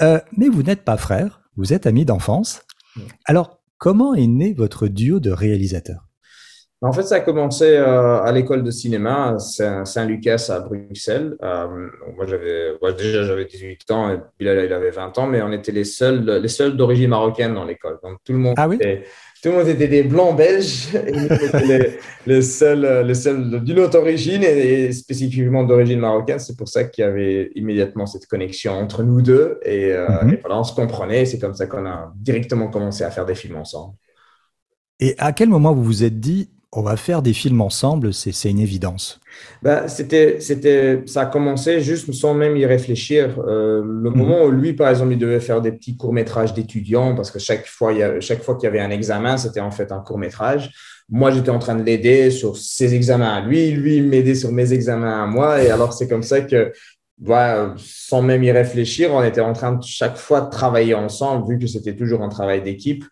Euh, 0.00 0.20
mais 0.38 0.48
vous 0.48 0.62
n'êtes 0.62 0.82
pas 0.82 0.96
frères, 0.96 1.42
vous 1.58 1.74
êtes 1.74 1.86
amis 1.86 2.06
d'enfance. 2.06 2.62
Alors, 3.26 3.58
comment 3.76 4.14
est 4.14 4.28
né 4.28 4.54
votre 4.54 4.88
duo 4.88 5.20
de 5.20 5.30
réalisateurs? 5.30 6.08
En 6.88 6.92
fait, 6.92 7.02
ça 7.02 7.16
a 7.16 7.20
commencé 7.20 7.64
euh, 7.64 8.22
à 8.22 8.30
l'école 8.32 8.62
de 8.62 8.70
cinéma 8.70 9.36
Saint-Lucas 9.38 10.50
à 10.50 10.60
Bruxelles. 10.60 11.36
moi, 11.40 12.26
j'avais 12.26 12.72
déjà 12.96 13.24
j'avais 13.24 13.44
18 13.44 13.90
ans 13.90 14.10
et 14.10 14.18
Bilal 14.38 14.64
il 14.64 14.72
avait 14.72 14.90
20 14.90 15.18
ans, 15.18 15.26
mais 15.26 15.42
on 15.42 15.52
était 15.52 15.72
les 15.72 15.84
seuls 15.84 16.24
les 16.24 16.48
seuls 16.48 16.76
d'origine 16.76 17.10
marocaine 17.10 17.54
dans 17.54 17.64
l'école. 17.64 17.98
Donc 18.02 18.18
tout 18.24 18.32
le 18.32 18.38
monde 18.38 18.54
ah 18.56 18.68
oui 18.68 18.78
tout 19.44 19.50
le 19.50 19.56
monde 19.58 19.68
était 19.68 19.88
des 19.88 20.02
blancs 20.02 20.34
belges, 20.34 20.88
et 21.06 21.12
nous 21.12 21.26
étions 21.26 21.58
les, 22.26 22.40
seuls, 22.40 23.06
les 23.06 23.14
seuls 23.14 23.62
d'une 23.62 23.78
autre 23.78 23.98
origine 23.98 24.42
et, 24.42 24.90
spécifiquement 24.92 25.64
d'origine 25.64 26.00
marocaine. 26.00 26.38
C'est 26.38 26.56
pour 26.56 26.66
ça 26.66 26.84
qu'il 26.84 27.04
y 27.04 27.06
avait 27.06 27.50
immédiatement 27.54 28.06
cette 28.06 28.26
connexion 28.26 28.72
entre 28.72 29.02
nous 29.02 29.20
deux 29.20 29.60
et, 29.62 29.92
euh, 29.92 30.08
mhm. 30.22 30.38
voilà, 30.40 30.58
on 30.58 30.64
se 30.64 30.74
comprenait. 30.74 31.26
C'est 31.26 31.38
comme 31.38 31.52
ça 31.52 31.66
qu'on 31.66 31.84
a 31.84 32.10
directement 32.16 32.68
commencé 32.68 33.04
à 33.04 33.10
faire 33.10 33.26
des 33.26 33.34
films 33.34 33.56
ensemble. 33.56 33.92
Et 34.98 35.14
à 35.18 35.32
quel 35.32 35.50
moment 35.50 35.74
vous 35.74 35.84
vous 35.84 36.04
êtes 36.04 36.18
dit, 36.18 36.48
on 36.76 36.82
va 36.82 36.96
faire 36.96 37.22
des 37.22 37.32
films 37.32 37.60
ensemble, 37.60 38.12
c'est 38.12 38.50
une 38.50 38.58
évidence. 38.58 39.20
Ben, 39.62 39.88
c'était, 39.88 40.40
c'était, 40.40 41.02
ça 41.06 41.22
a 41.22 41.26
commencé 41.26 41.80
juste 41.80 42.12
sans 42.12 42.34
même 42.34 42.56
y 42.56 42.66
réfléchir. 42.66 43.38
Euh, 43.46 43.82
le 43.84 44.10
mhm. 44.10 44.16
moment 44.16 44.44
où 44.44 44.50
lui, 44.50 44.72
par 44.72 44.88
exemple, 44.90 45.12
il 45.12 45.18
devait 45.18 45.40
faire 45.40 45.60
des 45.60 45.72
petits 45.72 45.96
courts-métrages 45.96 46.52
d'étudiants, 46.52 47.14
parce 47.14 47.30
que 47.30 47.38
chaque 47.38 47.66
fois, 47.66 47.92
il 47.92 47.98
y 47.98 48.02
a, 48.02 48.20
chaque 48.20 48.42
fois 48.42 48.56
qu'il 48.56 48.64
y 48.64 48.66
avait 48.66 48.80
un 48.80 48.90
examen, 48.90 49.36
c'était 49.36 49.60
en 49.60 49.70
fait 49.70 49.92
un 49.92 50.00
court-métrage. 50.00 50.72
Moi, 51.08 51.30
j'étais 51.30 51.50
en 51.50 51.58
train 51.58 51.74
de 51.74 51.82
l'aider 51.82 52.30
sur 52.30 52.56
ses 52.56 52.94
examens 52.94 53.34
à 53.34 53.40
lui, 53.42 53.70
lui, 53.70 54.00
m'aidait 54.00 54.34
sur 54.34 54.50
mes 54.52 54.72
examens 54.72 55.22
à 55.22 55.26
moi. 55.26 55.62
Et 55.62 55.70
alors, 55.70 55.92
c'est 55.92 56.08
comme 56.08 56.22
ça 56.22 56.40
que, 56.40 56.72
sans 57.76 58.22
même 58.22 58.42
y 58.42 58.50
réfléchir, 58.50 59.12
on 59.12 59.22
était 59.22 59.40
en 59.40 59.52
train 59.52 59.72
de 59.72 59.82
chaque 59.82 60.16
fois 60.16 60.40
de 60.42 60.50
travailler 60.50 60.94
ensemble, 60.94 61.48
vu 61.48 61.58
que 61.58 61.66
c'était 61.66 61.96
toujours 61.96 62.22
un 62.22 62.28
travail 62.28 62.62
d'équipe. 62.62 63.04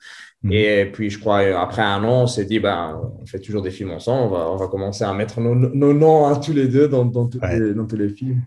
Mhm. 0.42 0.52
Et 0.52 0.86
puis, 0.92 1.10
je 1.10 1.18
crois, 1.18 1.40
après 1.60 1.82
un 1.82 2.02
an, 2.04 2.22
on 2.22 2.26
s'est 2.26 2.44
dit, 2.44 2.58
ben, 2.58 3.00
on 3.20 3.26
fait 3.26 3.38
toujours 3.38 3.62
des 3.62 3.70
films 3.70 3.92
ensemble, 3.92 4.24
on 4.24 4.28
va, 4.28 4.50
on 4.50 4.56
va 4.56 4.66
commencer 4.68 5.04
à 5.04 5.12
mettre 5.12 5.40
nos, 5.40 5.54
nos 5.54 5.92
noms 5.92 6.26
à 6.26 6.36
tous 6.36 6.52
les 6.52 6.68
deux 6.68 6.88
dans, 6.88 7.04
dans, 7.04 7.28
tous 7.28 7.40
les, 7.40 7.74
dans 7.74 7.86
tous 7.86 7.96
les 7.96 8.08
films. 8.08 8.42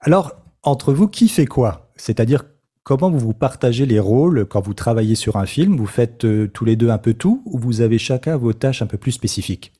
Alors, 0.00 0.36
entre 0.62 0.92
vous, 0.92 1.08
qui 1.08 1.28
fait 1.28 1.46
quoi? 1.46 1.90
C'est-à-dire, 1.96 2.44
comment 2.82 3.10
vous 3.10 3.18
vous 3.18 3.34
partagez 3.34 3.86
les 3.86 4.00
rôles 4.00 4.46
quand 4.46 4.60
vous 4.60 4.74
travaillez 4.74 5.14
sur 5.14 5.36
un 5.36 5.46
film? 5.46 5.76
Vous 5.76 5.86
faites 5.86 6.24
euh, 6.24 6.48
tous 6.48 6.64
les 6.64 6.76
deux 6.76 6.90
un 6.90 6.98
peu 6.98 7.14
tout 7.14 7.42
ou 7.46 7.58
vous 7.58 7.80
avez 7.80 7.98
chacun 7.98 8.36
vos 8.36 8.52
tâches 8.52 8.82
un 8.82 8.86
peu 8.86 8.98
plus 8.98 9.12
spécifiques? 9.12 9.72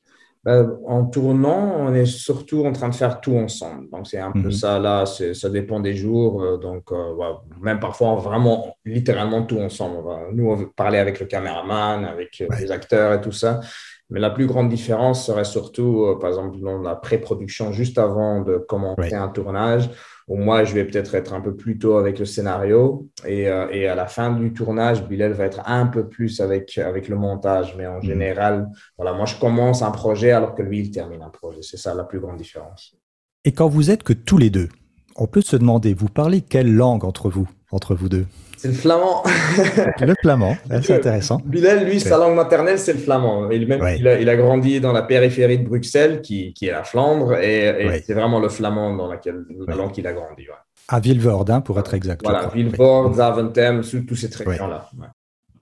En 0.47 1.05
tournant, 1.05 1.77
on 1.79 1.95
est 1.95 2.07
surtout 2.07 2.65
en 2.65 2.73
train 2.73 2.89
de 2.89 2.95
faire 2.95 3.21
tout 3.21 3.37
ensemble. 3.37 3.91
Donc, 3.91 4.07
c'est 4.07 4.19
un 4.19 4.33
peu 4.33 4.39
mhm. 4.39 4.53
ça 4.53 4.79
là, 4.79 5.05
ça 5.07 5.51
dépend 5.51 5.81
des 5.81 5.95
jours. 5.95 6.43
Euh, 6.43 6.57
donc, 6.57 6.91
euh, 6.93 7.15
même 7.61 7.79
parfois, 7.79 8.15
vraiment, 8.15 8.75
littéralement 8.85 9.43
tout 9.43 9.59
ensemble. 9.59 10.03
nous, 10.33 10.49
on 10.49 10.55
veut 10.55 10.71
parler 10.75 10.99
avec 10.99 11.21
le 11.21 11.27
caméraman, 11.27 12.05
avec 12.05 12.41
euh, 12.41 12.47
les 12.59 12.71
acteurs 12.71 13.13
et 13.13 13.21
tout 13.21 13.33
ça. 13.33 13.61
Mais 14.11 14.19
la 14.19 14.31
plus 14.31 14.47
grande 14.47 14.69
différence 14.69 15.25
serait 15.27 15.45
surtout, 15.45 16.05
euh, 16.05 16.19
par 16.19 16.31
exemple, 16.31 16.59
dans 16.59 16.79
la 16.79 16.97
pré-production, 16.97 17.73
juste 17.73 17.97
avant 17.97 18.41
de 18.41 18.59
commencer 18.59 19.15
un 19.15 19.29
tournage, 19.29 19.89
moi, 20.39 20.63
je 20.63 20.75
vais 20.75 20.85
peut-être 20.85 21.17
être 21.17 21.35
un 21.35 21.41
peu 21.41 21.57
plus 21.57 21.79
tôt 21.79 21.97
avec 21.97 22.21
le 22.21 22.25
scénario. 22.25 23.09
Et, 23.27 23.49
euh, 23.49 23.67
et, 23.73 23.89
à 23.89 23.97
la 23.97 24.07
fin 24.07 24.31
du 24.33 24.53
tournage, 24.53 25.05
Bilal 25.09 25.33
va 25.33 25.45
être 25.45 25.61
un 25.69 25.87
peu 25.87 26.09
plus 26.09 26.41
avec, 26.41 26.79
avec 26.79 27.09
le 27.09 27.17
montage. 27.17 27.75
Mais 27.77 27.87
en 27.87 27.97
mhm. 27.97 28.03
général, 28.03 28.69
voilà, 28.97 29.13
moi, 29.13 29.27
je 29.27 29.35
commence 29.37 29.83
un 29.83 29.91
projet 29.91 30.31
alors 30.31 30.55
que 30.55 30.63
lui, 30.63 30.79
il 30.79 30.91
termine 30.93 31.23
un 31.23 31.31
projet. 31.31 31.63
C'est 31.63 31.79
ça 31.79 31.95
la 31.95 32.05
plus 32.05 32.21
grande 32.21 32.37
différence. 32.37 32.95
Et 33.45 33.53
quand 33.53 33.69
vous 33.69 33.91
êtes 33.91 34.05
que 34.05 34.13
tous 34.13 34.39
les 34.39 34.51
deux, 34.51 34.69
on 35.17 35.27
peut 35.27 35.41
se 35.41 35.57
demander, 35.57 35.95
vous 35.95 36.09
parlez 36.09 36.43
quelle 36.43 36.73
langue 36.73 37.05
entre 37.05 37.29
vous, 37.29 37.49
entre 37.73 37.95
vous 37.95 38.09
deux? 38.09 38.27
C'est 38.61 38.69
le 38.69 38.75
flamand. 38.75 39.23
le 40.01 40.15
flamand, 40.21 40.55
c'est 40.83 40.97
intéressant. 40.97 41.41
Bilal, 41.47 41.87
lui, 41.87 41.99
sa 41.99 42.19
langue 42.19 42.35
maternelle, 42.35 42.79
c'est 42.79 42.93
le 42.93 42.99
flamand. 42.99 43.51
Il, 43.51 43.67
même, 43.67 43.81
il, 43.97 44.29
a, 44.29 44.37
grandi 44.37 44.83
dans 44.83 44.93
la 44.93 45.01
périphérie 45.01 45.61
de 45.61 45.67
Bruxelles, 45.67 46.21
qui, 46.21 46.53
qui 46.53 46.67
est 46.67 46.71
la 46.71 46.85
Flandre, 46.85 47.39
et, 47.39 48.03
c'est 48.05 48.13
vraiment 48.13 48.39
le 48.39 48.51
flamand 48.51 48.95
dans 48.95 49.09
laquelle, 49.09 49.47
la 49.67 49.77
langue 49.77 49.93
qu'il 49.93 50.07
a 50.07 50.13
grandi. 50.13 50.45
À 50.89 51.01
Vilvoorde, 51.01 51.51
hein, 51.51 51.63
pour 51.63 51.79
être 51.79 51.95
exact. 51.95 52.21
Voilà, 52.23 52.51
Vilvoorde, 52.53 53.15
Zaventem, 53.15 53.81
tous 54.07 54.17
ces 54.17 54.29
régions-là. 54.29 54.91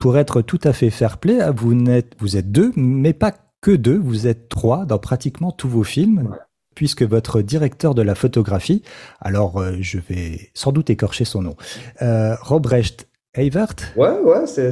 Pour 0.01 0.19
être 0.19 0.43
tout 0.43 0.61
à 0.65 0.73
fait 0.73 0.91
fair-play, 0.91 1.39
vous, 1.55 1.77
vous 2.19 2.37
êtes 2.37 2.51
deux, 2.51 2.73
mais 2.75 3.13
pas 3.13 3.33
que 3.61 3.71
deux, 3.71 3.99
vous 3.99 4.27
êtes 4.27 4.49
trois 4.49 4.87
dans 4.87 4.99
pratiquement 4.99 5.53
tous 5.53 5.69
vos 5.69 5.85
films 5.85 6.37
puisque 6.79 7.03
votre 7.03 7.43
directeur 7.43 7.93
de 7.93 8.03
la 8.03 8.15
photographie, 8.15 8.85
alors 9.21 9.61
euh, 9.61 9.73
je 9.81 9.99
vais 9.99 10.51
sans 10.55 10.71
doute 10.71 10.91
écorcher 10.91 11.25
son 11.25 11.43
nom, 11.43 11.57
euh, 12.03 12.37
Robrecht 12.41 13.09
Evert. 13.35 13.75
Ouais, 13.97 14.17
ouais, 14.21 14.47
c'est 14.47 14.69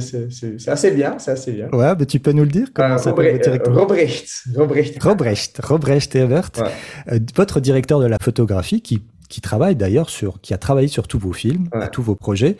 assez 0.69 0.91
bien, 0.91 1.19
c'est 1.19 1.31
assez 1.31 1.51
bien. 1.51 1.67
Ouais, 1.73 1.93
mais 1.99 2.05
tu 2.05 2.21
peux 2.21 2.31
nous 2.31 2.43
le 2.43 2.49
dire 2.49 2.69
comment 2.73 2.95
euh, 2.95 3.11
votre 3.11 3.21
directeur? 3.21 3.75
Robrecht. 3.75 4.29
Robrecht. 4.55 5.03
Robrecht, 5.03 5.59
Robrecht 5.61 6.15
Evert, 6.15 6.51
votre 7.35 7.59
directeur 7.59 7.99
de 7.99 8.05
la 8.05 8.19
photographie 8.21 8.79
qui, 8.79 9.03
qui 9.27 9.41
travaille 9.41 9.75
d'ailleurs 9.75 10.09
sur, 10.09 10.39
qui 10.39 10.53
a 10.53 10.57
travaillé 10.57 10.87
sur 10.87 11.09
tous 11.09 11.19
vos 11.19 11.33
films, 11.33 11.69
tous 11.91 12.03
vos 12.03 12.15
projets. 12.15 12.55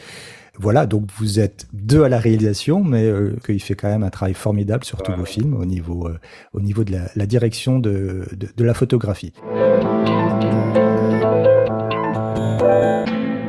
Voilà, 0.60 0.88
donc 0.88 1.10
vous 1.18 1.40
êtes 1.40 1.68
deux 1.72 2.04
à 2.04 2.10
la 2.10 2.18
réalisation, 2.18 2.84
mais 2.84 3.06
euh, 3.06 3.36
qu'il 3.46 3.62
fait 3.62 3.76
quand 3.76 3.90
même 3.90 4.04
un 4.04 4.10
travail 4.10 4.34
formidable 4.34 4.84
sur 4.84 5.04
tous 5.04 5.12
vos 5.14 5.26
films 5.26 5.54
au 5.54 5.66
niveau, 5.66 6.08
euh, 6.08 6.18
au 6.54 6.62
niveau 6.62 6.84
de 6.84 6.98
la, 7.16 7.26
direction 7.28 7.78
de, 7.78 8.26
de, 8.36 8.64
la 8.64 8.74
photographie. 8.74 9.34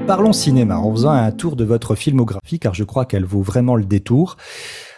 Parlons 0.07 0.35
cinéma 0.35 0.77
en 0.77 0.93
faisant 0.93 1.11
un 1.11 1.31
tour 1.33 1.57
de 1.57 1.65
votre 1.65 1.95
filmographie, 1.95 2.59
car 2.59 2.75
je 2.75 2.85
crois 2.85 3.07
qu'elle 3.07 3.25
vaut 3.25 3.43
vraiment 3.43 3.77
le 3.77 3.85
détour. 3.85 4.37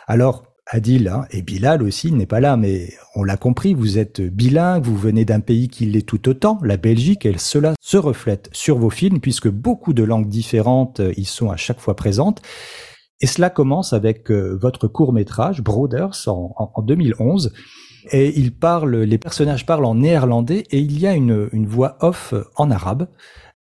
Alors, 0.09 0.45
Adil 0.73 1.09
hein, 1.09 1.25
et 1.33 1.43
Bilal 1.43 1.83
aussi 1.83 2.13
n'est 2.13 2.27
pas 2.27 2.39
là, 2.39 2.57
mais 2.57 2.95
on 3.17 3.25
l'a 3.25 3.37
compris, 3.37 3.75
vous 3.75 3.99
êtes 3.99 4.21
bilingue, 4.21 4.85
vous 4.85 4.97
venez 4.97 5.25
d'un 5.25 5.41
pays 5.41 5.69
qui 5.69 5.85
l'est 5.87 6.07
tout 6.07 6.29
autant, 6.29 6.59
la 6.63 6.77
Belgique, 6.77 7.27
et 7.27 7.37
cela 7.39 7.75
se 7.81 7.97
reflète 7.97 8.49
sur 8.53 8.79
vos 8.79 8.91
films 8.91 9.21
puisque 9.21 9.49
beaucoup 9.49 9.93
de 9.93 10.05
langues 10.05 10.29
différentes 10.29 11.03
y 11.17 11.25
sont 11.25 11.51
à 11.51 11.57
chaque 11.57 11.81
fois 11.81 11.97
présentes. 11.97 12.41
Et 13.21 13.27
cela 13.27 13.51
commence 13.51 13.93
avec 13.93 14.31
euh, 14.31 14.57
votre 14.61 14.89
court 14.89 15.13
métrage 15.13 15.61
Brothers 15.61 16.29
en, 16.29 16.83
2011. 16.83 17.53
Et 18.13 18.39
il 18.39 18.55
parle, 18.55 18.97
les 18.97 19.19
personnages 19.19 19.67
parlent 19.67 19.85
en 19.85 19.97
néerlandais 19.97 20.65
et 20.71 20.79
il 20.79 20.99
y 20.99 21.07
a 21.07 21.13
une 21.13 21.67
voix 21.67 21.99
off 22.01 22.33
en 22.57 22.71
arabe. 22.71 23.09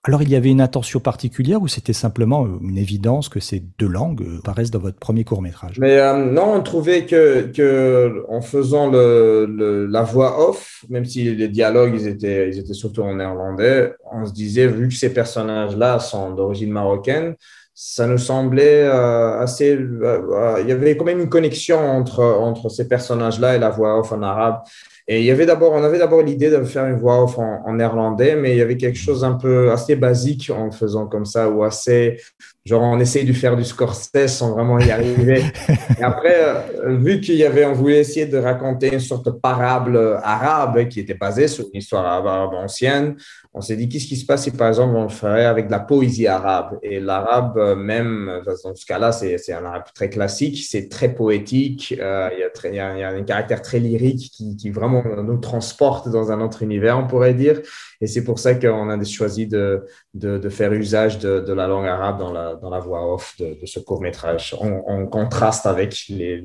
Alors, 0.06 0.22
il 0.22 0.28
y 0.28 0.36
avait 0.36 0.50
une 0.50 0.60
attention 0.60 1.00
particulière 1.00 1.60
ou 1.60 1.66
c'était 1.66 1.92
simplement 1.92 2.44
euh, 2.44 2.58
une 2.62 2.78
évidence 2.78 3.28
que 3.28 3.40
ces 3.40 3.64
deux 3.76 3.88
langues 3.88 4.22
euh, 4.22 4.38
apparaissent 4.38 4.70
dans 4.70 4.78
votre 4.78 4.98
premier 4.98 5.24
court 5.24 5.42
métrage 5.42 5.80
Mais 5.80 5.98
euh, 5.98 6.14
non, 6.24 6.54
on 6.54 6.62
trouvait 6.62 7.06
que, 7.06 8.24
en 8.28 8.40
faisant 8.40 8.88
la 8.92 10.02
voix 10.04 10.48
off, 10.48 10.84
même 10.88 11.04
si 11.04 11.34
les 11.34 11.48
dialogues 11.48 12.00
étaient, 12.06 12.52
surtout 12.72 13.02
en 13.02 13.16
néerlandais, 13.16 13.94
on 14.12 14.24
se 14.24 14.32
disait, 14.32 14.68
vu 14.68 14.86
que 14.88 14.94
ces 14.94 15.12
personnages-là 15.12 15.98
sont 15.98 16.30
d'origine 16.30 16.70
marocaine, 16.70 17.34
ça 17.74 18.06
nous 18.06 18.18
semblait 18.18 18.82
assez. 18.86 19.76
il 19.76 20.68
y 20.68 20.72
avait 20.72 20.96
quand 20.96 21.04
même 21.04 21.20
une 21.20 21.28
connexion 21.28 21.78
entre 21.78 22.68
ces 22.68 22.86
personnages-là 22.86 23.56
et 23.56 23.58
la 23.58 23.70
voix 23.70 23.98
off 23.98 24.12
en 24.12 24.22
arabe. 24.22 24.62
Et 25.08 25.20
il 25.20 25.24
y 25.24 25.30
avait 25.30 25.46
d'abord, 25.46 25.72
on 25.72 25.84
avait 25.84 25.98
d'abord 25.98 26.22
l'idée 26.22 26.50
de 26.50 26.62
faire 26.64 26.86
une 26.86 26.96
voix 26.96 27.22
off 27.22 27.38
en, 27.38 27.72
néerlandais, 27.74 28.34
mais 28.34 28.52
il 28.52 28.58
y 28.58 28.60
avait 28.60 28.76
quelque 28.76 28.98
chose 28.98 29.22
un 29.24 29.34
peu 29.34 29.70
assez 29.70 29.94
basique 29.94 30.50
en 30.50 30.70
faisant 30.72 31.06
comme 31.06 31.26
ça, 31.26 31.48
ou 31.48 31.62
assez, 31.62 32.20
genre 32.66 32.82
on 32.82 32.98
essayait 32.98 33.24
de 33.24 33.32
faire 33.32 33.56
du 33.56 33.64
Scorsese 33.64 34.26
sans 34.26 34.52
vraiment 34.52 34.78
y 34.78 34.90
arriver. 34.90 35.44
Et 35.98 36.02
après, 36.02 36.36
euh, 36.36 36.96
vu 36.96 37.20
qu'il 37.20 37.36
y 37.36 37.44
avait, 37.44 37.64
on 37.64 37.72
voulait 37.72 38.00
essayer 38.00 38.26
de 38.26 38.36
raconter 38.36 38.92
une 38.92 39.00
sorte 39.00 39.24
de 39.24 39.30
parable 39.30 40.18
arabe 40.22 40.88
qui 40.88 41.00
était 41.00 41.14
basée 41.14 41.46
sur 41.48 41.64
une 41.72 41.78
histoire 41.78 42.04
arabe 42.04 42.52
ancienne, 42.54 43.16
on 43.56 43.62
s'est 43.62 43.76
dit 43.76 43.88
qu'est-ce 43.88 44.06
qui 44.06 44.16
se 44.16 44.26
passe 44.26 44.42
si 44.42 44.50
par 44.50 44.68
exemple 44.68 44.94
on 44.96 45.04
le 45.04 45.08
ferait 45.08 45.46
avec 45.46 45.68
de 45.68 45.70
la 45.70 45.80
poésie 45.80 46.26
arabe? 46.26 46.78
Et 46.82 47.00
l'arabe 47.00 47.56
euh, 47.56 47.74
même 47.74 48.42
dans 48.44 48.74
ce 48.74 48.84
cas-là 48.84 49.12
c'est 49.12 49.52
un 49.52 49.64
arabe 49.64 49.84
très 49.94 50.10
classique 50.10 50.62
c'est 50.68 50.90
très 50.90 51.14
poétique 51.14 51.94
euh, 51.98 52.28
il, 52.34 52.40
y 52.40 52.42
a 52.42 52.50
très, 52.50 52.68
il, 52.68 52.74
y 52.74 52.80
a, 52.80 53.08
un 53.08 53.22
caractère 53.22 53.62
très 53.62 53.78
lyrique 53.78 54.30
qui, 54.30 54.56
qui, 54.56 54.68
vraiment 54.68 55.02
nous 55.24 55.38
transporte 55.38 56.10
dans 56.10 56.30
un 56.30 56.42
autre 56.42 56.62
univers 56.62 56.98
on 56.98 57.06
pourrait 57.06 57.32
dire 57.32 57.62
et 58.01 58.07
c'est 58.07 58.23
pour 58.23 58.39
ça 58.39 58.55
qu'on 58.55 58.89
a 58.89 59.03
choisi 59.03 59.47
de, 59.47 59.85
de, 60.13 60.37
de, 60.37 60.49
faire 60.49 60.73
usage 60.73 61.19
de, 61.19 61.39
de, 61.39 61.53
la 61.53 61.67
langue 61.67 61.87
arabe 61.87 62.19
dans 62.19 62.31
la, 62.31 62.55
dans 62.55 62.69
la 62.69 62.79
voix 62.79 63.13
off 63.13 63.35
de, 63.39 63.57
ce 63.65 63.79
court 63.79 64.01
métrage 64.01 64.55
en, 64.59 65.05
contraste 65.07 65.65
avec 65.65 66.05
les, 66.09 66.43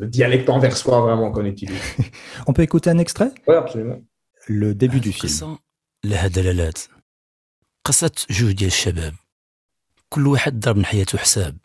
le 0.00 0.06
dialecte 0.06 0.48
anversois 0.48 1.00
vraiment 1.00 1.30
qu'on 1.30 1.44
utilise 1.44 1.82
on 2.46 2.52
peut 2.52 2.62
écouter 2.62 2.90
un 2.90 2.98
extrait 2.98 3.32
oui 3.46 3.54
absolument 3.54 4.00
le 4.48 4.74
début 4.74 5.00
du 5.00 5.12
film 5.12 5.58
لها 6.04 6.26
دلالات 6.26 6.78
قصة 7.84 8.10
جوج 8.30 8.52
ديال 8.52 8.68
الشباب 8.68 9.14
كل 10.08 10.26
واحد 10.26 10.60
ضرب 10.60 10.76
من 10.76 10.84
حياته 10.84 11.18
حساب 11.18 11.58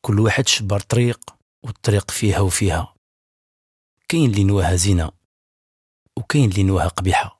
كل 0.00 0.20
واحد 0.20 0.48
شبر 0.48 0.80
طريق 0.80 1.20
والطريق 1.62 2.10
فيها 2.10 2.40
وفيها 2.40 2.94
كاين 4.08 4.30
اللي 4.30 4.44
نواها 4.44 4.76
زينة 4.76 5.10
وكاين 6.16 6.50
اللي 6.50 6.62
نواها 6.62 6.88
قبيحة 6.88 7.39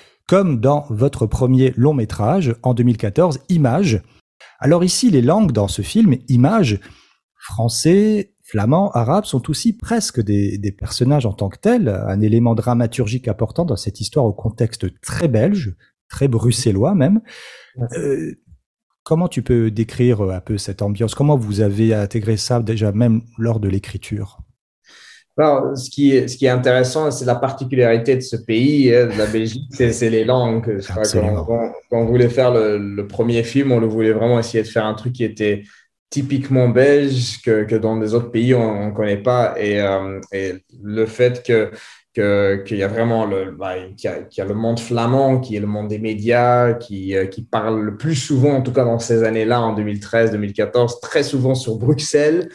comme 0.27 0.59
dans 0.59 0.85
votre 0.89 1.25
premier 1.25 1.73
long 1.75 1.93
métrage 1.93 2.55
en 2.63 2.73
2014, 2.73 3.39
Images. 3.49 4.01
Alors 4.59 4.83
ici, 4.83 5.09
les 5.09 5.21
langues 5.21 5.51
dans 5.51 5.67
ce 5.67 5.81
film, 5.81 6.15
Images, 6.27 6.79
français, 7.35 8.33
flamands, 8.43 8.91
arabes 8.91 9.25
sont 9.25 9.49
aussi 9.49 9.73
presque 9.73 10.21
des, 10.21 10.75
personnages 10.77 11.25
en 11.25 11.33
tant 11.33 11.49
que 11.49 11.57
tels, 11.57 11.89
un 11.89 12.21
élément 12.21 12.55
dramaturgique 12.55 13.27
important 13.27 13.65
dans 13.65 13.77
cette 13.77 14.01
histoire 14.01 14.25
au 14.25 14.33
contexte 14.33 14.99
très 15.01 15.27
belge, 15.27 15.75
très 16.09 16.27
bruxellois 16.27 16.93
même. 16.93 17.21
Euh, 17.97 18.33
comment 19.03 19.27
tu 19.27 19.41
peux 19.41 19.71
décrire 19.71 20.21
un 20.21 20.41
peu 20.41 20.57
cette 20.57 20.81
ambiance? 20.81 21.15
Comment 21.15 21.37
vous 21.37 21.61
avez 21.61 21.93
intégré 21.93 22.37
ça 22.37 22.61
déjà 22.61 22.91
même 22.91 23.21
lors 23.37 23.59
de 23.59 23.69
l'écriture? 23.69 24.39
Alors, 25.37 25.77
ce 25.77 25.89
qui 25.89 26.15
est, 26.15 26.27
ce 26.27 26.37
qui 26.37 26.45
est 26.45 26.49
intéressant, 26.49 27.09
c'est 27.09 27.25
la 27.25 27.35
particularité 27.35 28.15
de 28.15 28.21
ce 28.21 28.35
pays, 28.35 28.93
hein, 28.93 29.07
de 29.07 29.17
la 29.17 29.25
Belgique, 29.25 29.73
c'est 29.73 30.09
les 30.09 30.25
langues. 30.25 30.81
quand, 31.03 31.71
on 31.91 32.05
voulait 32.05 32.29
faire 32.29 32.51
le, 32.51 32.77
le, 32.77 33.07
premier 33.07 33.43
film, 33.43 33.71
on 33.71 33.79
le 33.79 33.87
voulait 33.87 34.11
vraiment 34.11 34.39
essayer 34.39 34.63
de 34.63 34.67
faire 34.67 34.85
un 34.85 34.93
truc 34.93 35.13
qui 35.13 35.23
était 35.23 35.63
typiquement 36.11 36.67
belge 36.67 37.41
que, 37.41 37.63
que 37.63 37.75
dans 37.75 37.97
des 37.97 38.13
autres 38.13 38.29
pays 38.31 38.53
on 38.53 38.87
ne 38.87 38.91
connaît 38.91 39.23
pas 39.23 39.55
et, 39.57 39.79
euh, 39.81 40.19
et, 40.33 40.55
le 40.83 41.05
fait 41.05 41.41
que 41.41 41.71
qu'il 42.13 42.77
y 42.77 42.83
a 42.83 42.89
vraiment 42.89 43.25
le, 43.25 43.51
bah, 43.51 43.77
y, 43.77 43.95
y, 44.03 44.41
a 44.41 44.45
le 44.45 44.53
monde 44.53 44.79
flamand, 44.79 45.39
qui 45.39 45.55
est 45.55 45.61
le 45.61 45.67
monde 45.67 45.87
des 45.87 45.97
médias, 45.97 46.73
qui, 46.73 47.15
euh, 47.15 47.25
qui 47.25 47.41
parle 47.41 47.81
le 47.81 47.95
plus 47.95 48.15
souvent, 48.15 48.55
en 48.55 48.61
tout 48.61 48.73
cas 48.73 48.83
dans 48.83 48.99
ces 48.99 49.23
années-là, 49.23 49.61
en 49.61 49.73
2013-2014, 49.79 50.99
très 51.01 51.23
souvent 51.23 51.55
sur 51.55 51.77
Bruxelles. 51.77 52.49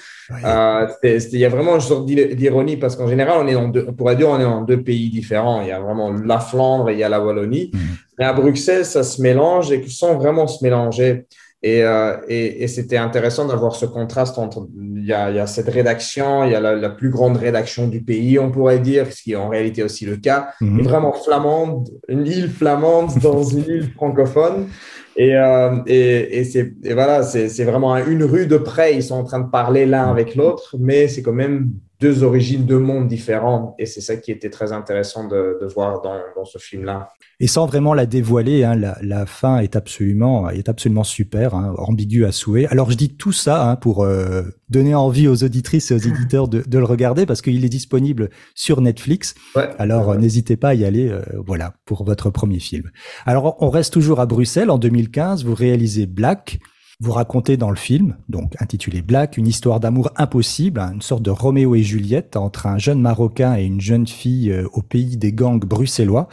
Euh, 0.44 0.86
il 1.02 1.38
y 1.38 1.44
a 1.46 1.48
vraiment 1.48 1.76
une 1.76 1.80
sorte 1.80 2.04
d'ironie 2.04 2.76
parce 2.76 2.96
qu'en 2.96 3.08
général, 3.08 3.38
on, 3.40 3.48
est 3.48 3.54
en 3.54 3.68
deux, 3.68 3.86
on 3.88 3.94
pourrait 3.94 4.16
dire 4.16 4.28
on 4.28 4.40
est 4.40 4.44
en 4.44 4.60
deux 4.60 4.82
pays 4.82 5.08
différents. 5.08 5.62
Il 5.62 5.68
y 5.68 5.72
a 5.72 5.80
vraiment 5.80 6.12
la 6.12 6.40
Flandre 6.40 6.90
et 6.90 6.92
il 6.92 6.98
y 6.98 7.04
a 7.04 7.08
la 7.08 7.25
Wallonie. 7.25 7.70
Mmh. 7.72 7.78
Mais 8.18 8.25
à 8.26 8.34
Bruxelles, 8.34 8.84
ça 8.84 9.02
se 9.02 9.22
mélange 9.22 9.72
et 9.72 9.82
sans 9.88 10.16
vraiment 10.16 10.46
se 10.46 10.62
mélanger. 10.62 11.26
Et, 11.62 11.82
euh, 11.82 12.16
et, 12.28 12.62
et 12.62 12.68
c'était 12.68 12.98
intéressant 12.98 13.46
d'avoir 13.46 13.75
ce 13.76 13.86
contraste 13.86 14.38
entre 14.38 14.68
il 14.76 15.06
y, 15.06 15.12
a, 15.12 15.30
il 15.30 15.36
y 15.36 15.38
a 15.38 15.46
cette 15.46 15.68
rédaction, 15.68 16.44
il 16.44 16.52
y 16.52 16.54
a 16.54 16.60
la, 16.60 16.75
la, 16.75 16.90
plus 16.90 17.10
grande 17.10 17.36
rédaction 17.38 17.88
du 17.88 18.02
pays, 18.02 18.38
on 18.38 18.50
pourrait 18.50 18.78
dire, 18.78 19.10
ce 19.12 19.22
qui 19.22 19.32
est 19.32 19.36
en 19.36 19.48
réalité 19.48 19.82
aussi 19.82 20.04
le 20.04 20.16
cas, 20.16 20.48
Mhm. 20.60 20.80
et 20.80 20.82
vraiment 20.82 21.12
flamande, 21.12 21.88
une 22.08 22.26
île 22.26 22.50
flamande 22.50 23.10
dans 23.22 23.42
une 23.42 23.64
île 23.68 23.90
francophone. 23.94 24.68
Et, 25.16 25.34
euh, 25.34 25.76
et, 25.86 26.40
et, 26.40 26.44
c'est, 26.44 26.75
et 26.84 26.92
voilà, 26.92 27.22
c'est, 27.22 27.48
c'est 27.48 27.64
vraiment 27.64 27.94
à 27.94 28.02
une 28.02 28.22
rue 28.22 28.46
de 28.46 28.58
près, 28.58 28.94
ils 28.94 29.02
sont 29.02 29.14
en 29.14 29.25
train 29.25 29.40
de 29.40 29.48
parler 29.50 29.86
l'un 29.86 30.10
avec 30.10 30.34
l'autre, 30.34 30.76
mais 30.78 31.08
c'est 31.08 31.22
quand 31.22 31.32
même 31.32 31.70
deux 32.00 32.22
origines, 32.22 32.64
deux 32.64 32.78
mondes 32.78 33.08
différents. 33.08 33.74
Et 33.78 33.86
c'est 33.86 34.00
ça 34.00 34.16
qui 34.16 34.30
était 34.30 34.50
très 34.50 34.72
intéressant 34.72 35.26
de, 35.28 35.58
de 35.60 35.66
voir 35.66 36.02
dans, 36.02 36.20
dans 36.36 36.44
ce 36.44 36.58
film-là. 36.58 37.08
Et 37.40 37.46
sans 37.46 37.66
vraiment 37.66 37.94
la 37.94 38.06
dévoiler, 38.06 38.64
hein, 38.64 38.74
la, 38.74 38.98
la, 39.02 39.26
fin 39.26 39.58
est 39.58 39.76
absolument, 39.76 40.48
est 40.48 40.68
absolument 40.68 41.04
super, 41.04 41.54
hein, 41.54 41.74
ambiguë 41.78 42.24
à 42.24 42.32
souhait. 42.32 42.66
Alors 42.66 42.90
je 42.90 42.96
dis 42.96 43.14
tout 43.14 43.32
ça 43.32 43.68
hein, 43.68 43.76
pour 43.76 44.04
euh, 44.04 44.42
donner 44.68 44.94
envie 44.94 45.28
aux 45.28 45.44
auditrices 45.44 45.90
et 45.90 45.94
aux 45.94 45.98
éditeurs 45.98 46.48
de, 46.48 46.62
de 46.66 46.78
le 46.78 46.84
regarder 46.84 47.26
parce 47.26 47.42
qu'il 47.42 47.64
est 47.64 47.70
disponible 47.70 48.30
sur 48.54 48.80
Netflix. 48.80 49.34
Ouais, 49.54 49.68
Alors 49.78 50.08
ouais. 50.08 50.18
n'hésitez 50.18 50.56
pas 50.56 50.70
à 50.70 50.74
y 50.74 50.84
aller, 50.84 51.08
euh, 51.08 51.22
voilà, 51.46 51.74
pour 51.84 52.04
votre 52.04 52.30
premier 52.30 52.58
film. 52.58 52.90
Alors 53.26 53.56
on 53.60 53.70
reste 53.70 53.92
toujours 53.92 54.20
à 54.20 54.26
Bruxelles. 54.26 54.70
En 54.70 54.78
2015, 54.78 55.44
vous 55.44 55.54
réalisez 55.54 56.06
Black. 56.06 56.58
Vous 56.98 57.12
racontez 57.12 57.58
dans 57.58 57.68
le 57.68 57.76
film, 57.76 58.16
donc 58.30 58.54
intitulé 58.58 59.02
Black, 59.02 59.36
une 59.36 59.46
histoire 59.46 59.80
d'amour 59.80 60.10
impossible, 60.16 60.80
hein, 60.80 60.92
une 60.94 61.02
sorte 61.02 61.22
de 61.22 61.30
Roméo 61.30 61.74
et 61.74 61.82
Juliette 61.82 62.36
entre 62.36 62.66
un 62.66 62.78
jeune 62.78 63.02
Marocain 63.02 63.54
et 63.58 63.64
une 63.64 63.82
jeune 63.82 64.06
fille 64.06 64.50
euh, 64.50 64.66
au 64.72 64.80
pays 64.80 65.18
des 65.18 65.34
gangs 65.34 65.62
bruxellois. 65.62 66.28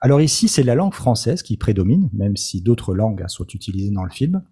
Alors 0.00 0.20
ici, 0.20 0.46
c'est 0.48 0.62
la 0.62 0.74
langue 0.74 0.92
française 0.92 1.42
qui 1.42 1.56
prédomine, 1.56 2.10
même 2.12 2.36
si 2.36 2.60
d'autres 2.60 2.94
langues 2.94 3.22
hein, 3.22 3.28
sont 3.28 3.46
utilisées 3.46 3.90
dans 3.90 4.04
le 4.04 4.10
film. 4.10 4.42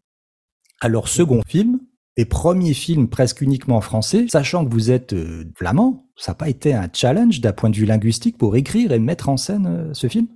Alors 0.81 1.07
second 1.07 1.43
film 1.47 1.81
et 2.17 2.25
premier 2.25 2.73
film 2.73 3.09
presque 3.09 3.43
uniquement 3.43 3.77
en 3.77 3.83
français, 3.83 4.27
sachant 4.31 4.65
que 4.65 4.73
vous 4.73 4.91
êtes 4.91 5.13
euh, 5.13 5.45
flamand, 5.55 6.09
ça 6.17 6.33
n'a 6.33 6.37
pas 6.37 6.49
été 6.49 6.73
un 6.73 6.89
challenge 6.91 7.43
d'un 7.43 7.53
point 7.53 7.69
de 7.69 7.77
vue 7.77 7.85
linguistique 7.85 8.39
pour 8.39 8.57
écrire 8.57 8.91
et 8.91 8.99
mettre 8.99 9.29
en 9.29 9.37
scène 9.37 9.67
euh, 9.67 9.93
ce 9.93 10.09
film 10.09 10.29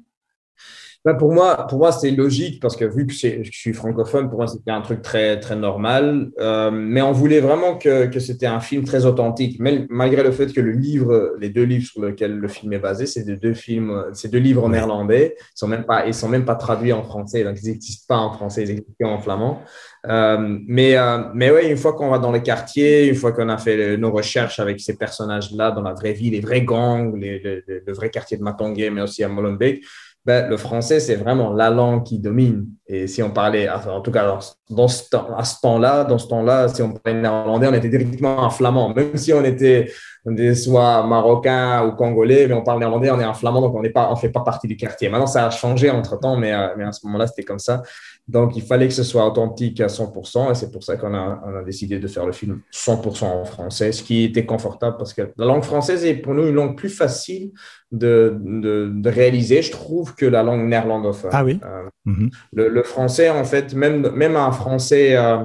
ben 1.02 1.14
pour 1.14 1.32
moi, 1.32 1.66
pour 1.66 1.78
moi, 1.78 1.92
c'est 1.92 2.10
logique 2.10 2.60
parce 2.60 2.76
que 2.76 2.84
vu 2.84 3.06
que 3.06 3.12
je 3.14 3.42
suis 3.50 3.72
francophone, 3.72 4.28
pour 4.28 4.38
moi, 4.40 4.46
c'était 4.46 4.70
un 4.70 4.82
truc 4.82 5.00
très, 5.00 5.40
très 5.40 5.56
normal. 5.56 6.28
Euh, 6.38 6.70
mais 6.70 7.00
on 7.00 7.12
voulait 7.12 7.40
vraiment 7.40 7.78
que, 7.78 8.04
que 8.06 8.20
c'était 8.20 8.44
un 8.44 8.60
film 8.60 8.84
très 8.84 9.06
authentique, 9.06 9.56
mais, 9.60 9.86
malgré 9.88 10.22
le 10.22 10.30
fait 10.30 10.52
que 10.52 10.60
le 10.60 10.72
livre, 10.72 11.34
les 11.40 11.48
deux 11.48 11.62
livres 11.64 11.86
sur 11.86 12.04
lesquels 12.04 12.36
le 12.36 12.48
film 12.48 12.74
est 12.74 12.78
basé, 12.78 13.06
c'est 13.06 13.24
de 13.24 13.34
deux 13.34 13.54
films, 13.54 14.04
c'est 14.12 14.30
deux 14.30 14.38
livres 14.40 14.62
en 14.64 14.68
néerlandais. 14.68 15.36
Ils 15.38 15.44
sont 15.58 15.68
même 15.68 15.84
pas, 15.84 16.06
ils 16.06 16.12
sont 16.12 16.28
même 16.28 16.44
pas 16.44 16.54
traduits 16.54 16.92
en 16.92 17.02
français, 17.02 17.44
donc 17.44 17.56
ils 17.62 17.70
n'existent 17.70 18.04
pas 18.14 18.18
en 18.20 18.32
français, 18.34 18.64
ils 18.64 18.70
existent 18.72 19.06
en 19.08 19.18
flamand. 19.20 19.62
Euh, 20.06 20.58
mais, 20.66 20.96
euh, 20.96 21.18
mais 21.34 21.50
ouais, 21.50 21.70
une 21.70 21.76
fois 21.76 21.92
qu'on 21.94 22.08
va 22.10 22.18
dans 22.18 22.32
les 22.32 22.42
quartiers, 22.42 23.06
une 23.08 23.14
fois 23.14 23.32
qu'on 23.32 23.48
a 23.48 23.58
fait 23.58 23.76
le- 23.76 23.96
nos 23.96 24.10
recherches 24.10 24.58
avec 24.58 24.80
ces 24.80 24.96
personnages-là 24.96 25.70
dans 25.72 25.82
la 25.82 25.92
vraie 25.94 26.12
vie, 26.12 26.30
les 26.30 26.40
vrais 26.40 26.62
gangs, 26.62 27.14
les, 27.18 27.38
le, 27.38 27.62
le- 27.66 27.82
le 27.86 27.92
vrai 27.92 28.10
quartier 28.10 28.36
de 28.38 28.42
Matongué, 28.42 28.90
mais 28.90 29.02
aussi 29.02 29.22
à 29.24 29.28
Molenbeek, 29.28 29.82
ben, 30.26 30.48
le 30.48 30.56
français, 30.58 31.00
c'est 31.00 31.14
vraiment 31.14 31.52
la 31.52 31.70
langue 31.70 32.02
qui 32.04 32.18
domine. 32.18 32.66
Et 32.86 33.06
si 33.06 33.22
on 33.22 33.30
parlait, 33.30 33.68
en 33.70 34.00
tout 34.02 34.10
cas, 34.10 34.38
dans 34.68 34.88
ce 34.88 35.08
temps, 35.08 35.28
à 35.34 35.44
ce 35.44 35.60
temps-là, 35.62 36.04
dans 36.04 36.18
ce 36.18 36.28
temps-là, 36.28 36.68
si 36.68 36.82
on 36.82 36.92
parlait 36.92 37.20
néerlandais, 37.20 37.68
on 37.68 37.72
était 37.72 37.88
directement 37.88 38.38
en 38.38 38.50
flamand. 38.50 38.92
Même 38.92 39.16
si 39.16 39.32
on 39.32 39.42
était, 39.42 39.90
on 40.26 40.34
soit 40.54 41.06
marocain 41.06 41.86
ou 41.86 41.92
congolais, 41.92 42.46
mais 42.48 42.54
on 42.54 42.62
parle 42.62 42.80
néerlandais, 42.80 43.10
on 43.10 43.20
est 43.20 43.24
en 43.24 43.32
flamand, 43.32 43.62
donc 43.62 43.74
on 43.74 43.82
on 43.82 44.16
fait 44.16 44.28
pas 44.28 44.40
partie 44.40 44.68
du 44.68 44.76
quartier. 44.76 45.08
Maintenant, 45.08 45.26
ça 45.26 45.46
a 45.46 45.50
changé 45.50 45.88
entre 45.88 46.18
temps, 46.18 46.36
mais, 46.36 46.52
euh, 46.52 46.68
mais 46.76 46.84
à 46.84 46.92
ce 46.92 47.06
moment-là, 47.06 47.26
c'était 47.26 47.44
comme 47.44 47.58
ça. 47.58 47.82
Donc, 48.30 48.56
il 48.56 48.62
fallait 48.62 48.88
que 48.88 48.94
ce 48.94 49.02
soit 49.02 49.26
authentique 49.26 49.80
à 49.80 49.88
100%, 49.88 50.50
et 50.50 50.54
c'est 50.54 50.70
pour 50.70 50.82
ça 50.84 50.96
qu'on 50.96 51.14
a, 51.14 51.42
on 51.46 51.56
a 51.60 51.62
décidé 51.64 51.98
de 51.98 52.08
faire 52.08 52.26
le 52.26 52.32
film 52.32 52.60
100% 52.72 53.24
en 53.26 53.44
français, 53.44 53.90
ce 53.92 54.02
qui 54.02 54.24
était 54.24 54.46
confortable 54.46 54.96
parce 54.98 55.12
que 55.14 55.22
la 55.36 55.46
langue 55.46 55.64
française 55.64 56.04
est 56.04 56.14
pour 56.14 56.34
nous 56.34 56.46
une 56.46 56.54
langue 56.54 56.76
plus 56.76 56.88
facile 57.02 57.50
de, 57.92 58.36
de, 58.40 58.90
de 58.94 59.10
réaliser, 59.10 59.62
je 59.62 59.72
trouve, 59.72 60.14
que 60.14 60.26
la 60.26 60.42
langue 60.42 60.64
néerlandophone. 60.68 61.30
Ah 61.32 61.44
oui 61.44 61.58
Euh, 61.64 61.88
Mhm. 62.06 62.30
le, 62.54 62.68
le 62.68 62.82
français, 62.82 63.28
en 63.30 63.44
fait, 63.44 63.74
même, 63.74 64.10
même 64.14 64.36
un 64.36 64.52
français 64.52 65.16
euh, 65.16 65.38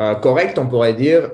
euh, 0.00 0.14
correct, 0.16 0.58
on 0.58 0.66
pourrait 0.66 0.94
dire, 0.94 1.30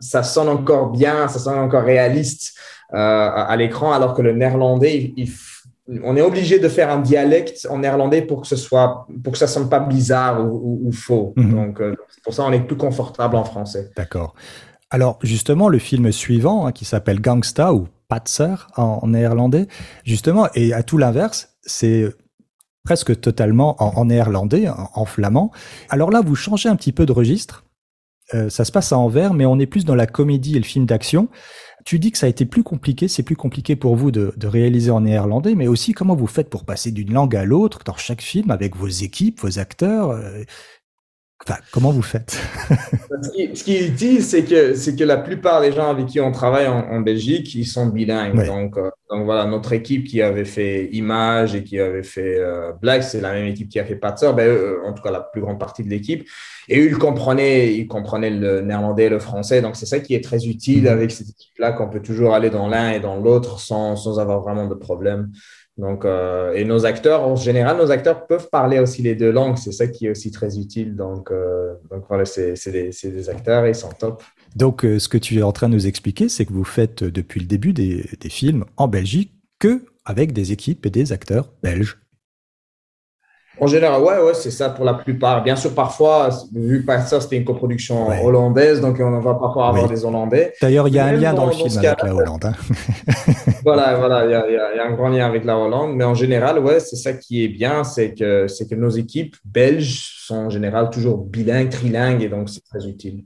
ça 0.00 0.22
sonne 0.22 0.48
encore 0.48 0.90
bien, 0.90 1.28
ça 1.28 1.38
sonne 1.38 1.58
encore 1.58 1.84
réaliste 1.84 2.44
à, 2.92 3.42
à 3.44 3.56
l'écran, 3.56 3.92
alors 3.92 4.12
que 4.14 4.22
le 4.22 4.32
néerlandais, 4.32 4.96
il- 4.98 5.14
il 5.16 5.28
f- 5.28 5.57
on 6.04 6.16
est 6.16 6.20
obligé 6.22 6.58
de 6.58 6.68
faire 6.68 6.90
un 6.90 6.98
dialecte 7.00 7.66
en 7.70 7.78
néerlandais 7.78 8.22
pour 8.22 8.42
que 8.42 8.46
ce 8.46 8.56
soit, 8.56 9.06
pour 9.24 9.32
que 9.32 9.38
ça 9.38 9.46
sonne 9.46 9.68
pas 9.68 9.80
bizarre 9.80 10.44
ou, 10.44 10.48
ou- 10.48 10.88
ou 10.88 10.92
faux. 10.92 11.32
Mhm. 11.36 11.50
Donc, 11.54 11.80
euh, 11.80 11.94
c'est 12.14 12.22
pour 12.22 12.34
ça 12.34 12.44
on 12.44 12.52
est 12.52 12.60
plus 12.60 12.76
confortable 12.76 13.36
en 13.36 13.44
français. 13.44 13.90
D'accord. 13.96 14.34
Alors 14.90 15.18
justement, 15.22 15.68
le 15.68 15.78
film 15.78 16.12
suivant, 16.12 16.66
hein, 16.66 16.72
qui 16.72 16.84
s'appelle 16.84 17.20
Gangsta 17.20 17.72
ou 17.74 17.88
Patser 18.08 18.54
en, 18.76 19.00
en 19.02 19.06
néerlandais, 19.08 19.66
justement, 20.04 20.48
et 20.54 20.72
à 20.72 20.82
tout 20.82 20.96
l'inverse, 20.98 21.56
c'est 21.62 22.08
presque 22.84 23.20
totalement 23.20 23.76
en, 23.82 23.98
en 24.00 24.04
néerlandais, 24.06 24.68
en, 24.68 24.88
en 24.94 25.04
flamand. 25.04 25.50
Alors 25.90 26.10
là, 26.10 26.22
vous 26.24 26.34
changez 26.34 26.68
un 26.70 26.76
petit 26.76 26.92
peu 26.92 27.04
de 27.06 27.12
registre. 27.12 27.64
Euh, 28.34 28.48
ça 28.50 28.64
se 28.64 28.72
passe 28.72 28.92
à 28.92 28.98
Anvers, 28.98 29.32
mais 29.34 29.46
on 29.46 29.58
est 29.58 29.66
plus 29.66 29.84
dans 29.86 29.94
la 29.94 30.06
comédie 30.06 30.56
et 30.56 30.58
le 30.58 30.64
film 30.64 30.84
d'action. 30.86 31.28
Tu 31.84 31.98
dis 31.98 32.10
que 32.10 32.18
ça 32.18 32.26
a 32.26 32.28
été 32.28 32.44
plus 32.44 32.62
compliqué, 32.62 33.08
c'est 33.08 33.22
plus 33.22 33.36
compliqué 33.36 33.76
pour 33.76 33.96
vous 33.96 34.10
de, 34.10 34.34
réaliser 34.42 34.90
en 34.90 35.02
néerlandais, 35.02 35.54
mais 35.54 35.68
aussi 35.68 35.92
comment 35.92 36.16
vous 36.16 36.26
faites 36.26 36.50
pour 36.50 36.64
passer 36.64 36.90
d'une 36.90 37.12
langue 37.12 37.36
à 37.36 37.44
l'autre 37.44 37.82
dans 37.84 37.96
chaque 37.96 38.20
film 38.20 38.50
avec 38.50 38.76
vos 38.76 38.88
équipes, 38.88 39.40
vos 39.40 39.58
acteurs. 39.58 40.18
Euh, 41.40 41.44
Enfin, 41.52 41.60
comment 41.72 41.90
vous 41.90 42.02
faites? 42.02 42.38
Ce 43.22 43.30
qui, 43.30 43.56
ce 43.56 43.64
qui 43.64 43.76
est 43.76 43.88
utile, 43.88 44.22
c'est 44.22 44.44
que, 44.44 44.74
c'est 44.74 44.94
que 44.96 45.04
la 45.04 45.16
plupart 45.16 45.60
des 45.60 45.72
gens 45.72 45.88
avec 45.90 46.06
qui 46.06 46.20
on 46.20 46.32
travaille 46.32 46.66
en, 46.66 46.80
en 46.90 47.00
Belgique, 47.00 47.54
ils 47.54 47.66
sont 47.66 47.86
bilingues. 47.86 48.44
Donc, 48.46 48.76
euh, 48.76 48.90
donc 49.10 49.24
voilà, 49.24 49.46
notre 49.46 49.72
équipe 49.72 50.04
qui 50.06 50.20
avait 50.20 50.44
fait 50.44 50.88
Image 50.92 51.54
et 51.54 51.64
qui 51.64 51.80
avait 51.80 52.02
fait 52.02 52.38
euh, 52.38 52.72
Black, 52.82 53.02
c'est 53.02 53.20
la 53.20 53.32
même 53.32 53.46
équipe 53.46 53.68
qui 53.70 53.78
a 53.80 53.84
fait 53.84 53.96
Patzer, 53.96 54.32
ben, 54.34 54.46
eux, 54.48 54.80
en 54.86 54.92
tout 54.92 55.02
cas 55.02 55.10
la 55.10 55.20
plus 55.20 55.40
grande 55.40 55.58
partie 55.58 55.82
de 55.82 55.88
l'équipe. 55.88 56.26
Et 56.68 56.78
eux, 56.80 56.86
ils 56.88 56.98
comprenaient, 56.98 57.72
ils 57.74 57.86
comprenaient 57.86 58.28
le 58.30 58.60
néerlandais 58.60 59.04
et 59.04 59.08
le 59.08 59.18
français. 59.18 59.62
Donc 59.62 59.76
c'est 59.76 59.86
ça 59.86 60.00
qui 60.00 60.14
est 60.14 60.22
très 60.22 60.44
utile 60.46 60.82
Mhm. 60.84 60.88
avec 60.88 61.10
cette 61.10 61.30
équipe-là, 61.30 61.72
qu'on 61.72 61.88
peut 61.88 62.02
toujours 62.02 62.34
aller 62.34 62.50
dans 62.50 62.68
l'un 62.68 62.90
et 62.90 63.00
dans 63.00 63.16
l'autre 63.16 63.58
sans, 63.58 63.96
sans 63.96 64.18
avoir 64.20 64.42
vraiment 64.42 64.66
de 64.66 64.74
problème. 64.74 65.30
Donc, 65.78 66.04
euh, 66.04 66.54
et 66.54 66.64
nos 66.64 66.84
acteurs, 66.84 67.22
en 67.22 67.36
général, 67.36 67.76
nos 67.76 67.92
acteurs 67.92 68.26
peuvent 68.26 68.48
parler 68.50 68.80
aussi 68.80 69.00
les 69.00 69.14
deux 69.14 69.30
langues. 69.30 69.56
C'est 69.56 69.72
ça 69.72 69.86
qui 69.86 70.06
est 70.06 70.10
aussi 70.10 70.32
très 70.32 70.58
utile. 70.58 70.96
Donc, 70.96 71.30
euh, 71.30 71.74
donc 71.88 72.04
voilà, 72.08 72.24
c'est 72.24 72.54
des, 72.70 73.28
acteurs 73.30 73.66
ils 73.66 73.74
sont 73.76 73.90
top. 73.90 74.22
Donc, 74.56 74.84
euh, 74.84 74.98
ce 74.98 75.08
que 75.08 75.18
tu 75.18 75.38
es 75.38 75.42
en 75.42 75.52
train 75.52 75.68
de 75.68 75.74
nous 75.74 75.86
expliquer, 75.86 76.28
c'est 76.28 76.44
que 76.44 76.52
vous 76.52 76.64
faites 76.64 77.04
depuis 77.04 77.40
le 77.40 77.46
début 77.46 77.72
des, 77.72 78.08
des 78.20 78.28
films 78.28 78.64
en 78.76 78.88
Belgique 78.88 79.32
que 79.60 79.82
avec 80.04 80.32
des 80.32 80.50
équipes 80.50 80.84
et 80.84 80.90
des 80.90 81.12
acteurs 81.12 81.52
belges. 81.62 81.98
En 83.60 83.66
général, 83.66 84.00
ouais, 84.02 84.18
ouais, 84.22 84.34
c'est 84.34 84.50
ça 84.50 84.70
pour 84.70 84.84
la 84.84 84.94
plupart. 84.94 85.42
Bien 85.42 85.56
sûr, 85.56 85.74
parfois, 85.74 86.30
vu 86.54 86.84
que 86.84 86.92
ça, 87.06 87.20
c'était 87.20 87.36
une 87.36 87.44
coproduction 87.44 88.08
Ouais. 88.08 88.22
hollandaise, 88.22 88.80
donc 88.80 88.98
on 89.00 89.20
va 89.20 89.34
parfois 89.34 89.68
avoir 89.68 89.84
Oui. 89.84 89.88
des 89.90 90.04
Hollandais. 90.04 90.52
D'ailleurs, 90.62 90.88
il 90.88 90.94
y 90.94 90.98
a 90.98 91.06
un 91.06 91.12
lien 91.12 91.34
dans, 91.34 91.46
le 91.46 91.52
film 91.52 91.76
avec 91.78 92.02
la 92.02 92.14
Hollande. 92.14 92.44
hein. 92.44 92.52
Voilà, 93.64 93.96
voilà, 93.96 94.24
y 94.24 94.28
y 94.28 94.52
il 94.52 94.76
y 94.76 94.80
a 94.80 94.86
un 94.86 94.92
grand 94.92 95.08
lien 95.08 95.26
avec 95.26 95.44
la 95.44 95.58
Hollande. 95.58 95.94
Mais 95.96 96.04
en 96.04 96.14
général, 96.14 96.58
ouais, 96.60 96.80
c'est 96.80 96.96
ça 96.96 97.12
qui 97.12 97.44
est 97.44 97.48
bien, 97.48 97.84
c'est 97.84 98.14
que, 98.14 98.46
c'est 98.46 98.68
que 98.68 98.74
nos 98.74 98.90
équipes 98.90 99.34
belges 99.44 100.14
sont 100.26 100.36
en 100.36 100.50
général 100.50 100.90
toujours 100.90 101.18
bilingues, 101.18 101.70
trilingues, 101.70 102.22
et 102.22 102.28
donc 102.28 102.48
c'est 102.48 102.62
très 102.64 102.86
utile. 102.86 103.24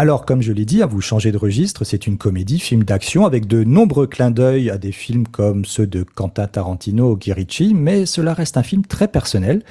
Alors, 0.00 0.24
comme 0.24 0.40
je 0.40 0.54
l'ai 0.54 0.64
dit, 0.64 0.82
hein, 0.82 0.86
vous 0.86 1.02
changez 1.02 1.30
de 1.30 1.36
registre, 1.36 1.84
c'est 1.84 2.06
une 2.06 2.16
comédie, 2.16 2.58
film 2.58 2.84
d'action, 2.84 3.26
avec 3.26 3.46
de 3.46 3.64
nombreux 3.64 4.06
clins 4.06 4.30
d'œil 4.30 4.70
à 4.70 4.78
des 4.78 4.92
films 4.92 5.28
comme 5.28 5.66
ceux 5.66 5.86
de 5.86 6.04
Quentin 6.04 6.46
Tarantino 6.46 7.10
ou 7.10 7.16
Guy 7.18 7.34
Ritchie, 7.34 7.74
mais 7.74 8.06
cela 8.06 8.32
reste 8.32 8.56
un 8.56 8.62
film 8.62 8.86
très 8.86 9.08
personnel. 9.08 9.62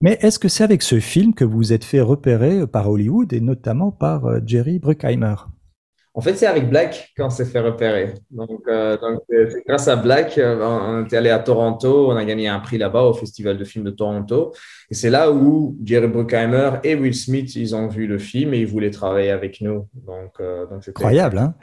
Mais 0.00 0.16
est-ce 0.20 0.38
que 0.38 0.46
c'est 0.46 0.62
avec 0.62 0.80
ce 0.82 1.00
film 1.00 1.34
que 1.34 1.44
vous 1.44 1.56
vous 1.56 1.72
êtes 1.72 1.82
fait 1.82 2.00
repérer 2.00 2.68
par 2.68 2.88
Hollywood 2.88 3.32
et 3.32 3.40
notamment 3.40 3.90
par 3.90 4.26
euh, 4.26 4.38
Jerry 4.46 4.78
Bruckheimer? 4.78 5.34
En 6.14 6.20
fait, 6.20 6.34
c'est 6.34 6.46
avec 6.46 6.68
Black 6.68 7.10
qu'on 7.16 7.30
s'est 7.30 7.46
fait 7.46 7.60
repérer. 7.60 8.14
Donc, 8.30 8.60
euh, 8.68 8.98
euh, 9.32 9.48
grâce 9.66 9.88
à 9.88 9.96
Black, 9.96 10.38
on 10.38 10.60
on 10.60 11.04
était 11.04 11.16
allé 11.16 11.30
à 11.30 11.38
Toronto, 11.38 12.10
on 12.10 12.16
a 12.16 12.24
gagné 12.24 12.48
un 12.48 12.60
prix 12.60 12.76
là-bas 12.76 13.02
au 13.04 13.14
Festival 13.14 13.56
de 13.56 13.64
films 13.64 13.86
de 13.86 13.90
Toronto. 13.90 14.52
Et 14.92 14.94
c'est 14.94 15.08
là 15.08 15.32
où 15.32 15.74
Jerry 15.82 16.06
Bruckheimer 16.06 16.72
et 16.84 16.94
Will 16.94 17.14
Smith, 17.14 17.56
ils 17.56 17.74
ont 17.74 17.88
vu 17.88 18.06
le 18.06 18.18
film 18.18 18.52
et 18.52 18.58
ils 18.58 18.66
voulaient 18.66 18.90
travailler 18.90 19.30
avec 19.30 19.62
nous. 19.62 19.86
Donc, 20.06 20.32
euh, 20.38 20.66
donc 20.66 20.86
Incroyable, 20.86 21.38
hein 21.38 21.54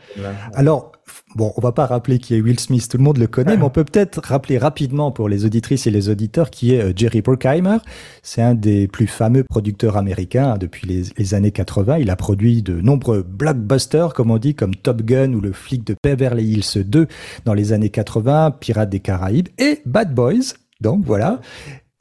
Alors, 0.55 0.93
bon, 1.35 1.53
on 1.55 1.61
va 1.61 1.71
pas 1.71 1.85
rappeler 1.85 2.17
qui 2.17 2.33
est 2.33 2.41
Will 2.41 2.59
Smith, 2.59 2.89
tout 2.89 2.97
le 2.97 3.03
monde 3.03 3.19
le 3.19 3.27
connaît, 3.27 3.55
mais 3.55 3.61
on 3.61 3.69
peut 3.69 3.83
peut-être 3.83 4.19
rappeler 4.23 4.57
rapidement 4.57 5.11
pour 5.11 5.29
les 5.29 5.45
auditrices 5.45 5.85
et 5.85 5.91
les 5.91 6.09
auditeurs 6.09 6.49
qui 6.49 6.73
est 6.73 6.81
euh, 6.81 6.91
Jerry 6.95 7.21
Bruckheimer. 7.21 7.77
C'est 8.23 8.41
un 8.41 8.55
des 8.55 8.87
plus 8.87 9.05
fameux 9.05 9.43
producteurs 9.43 9.95
américains 9.95 10.53
hein, 10.53 10.57
depuis 10.57 10.87
les, 10.87 11.03
les 11.15 11.33
années 11.35 11.51
80. 11.51 11.99
Il 11.99 12.09
a 12.09 12.15
produit 12.15 12.63
de 12.63 12.81
nombreux 12.81 13.21
blockbusters, 13.21 14.15
comme 14.15 14.31
on 14.31 14.39
dit, 14.39 14.55
comme 14.55 14.73
Top 14.73 15.03
Gun 15.03 15.33
ou 15.33 15.39
le 15.39 15.51
flic 15.51 15.83
de 15.83 15.95
Beverly 16.03 16.53
Hills 16.53 16.83
2 16.83 17.05
dans 17.45 17.53
les 17.53 17.73
années 17.73 17.91
80, 17.91 18.55
Pirates 18.59 18.89
des 18.89 19.01
Caraïbes 19.01 19.49
et 19.59 19.83
Bad 19.85 20.15
Boys. 20.15 20.55
Donc 20.81 21.03
voilà. 21.05 21.41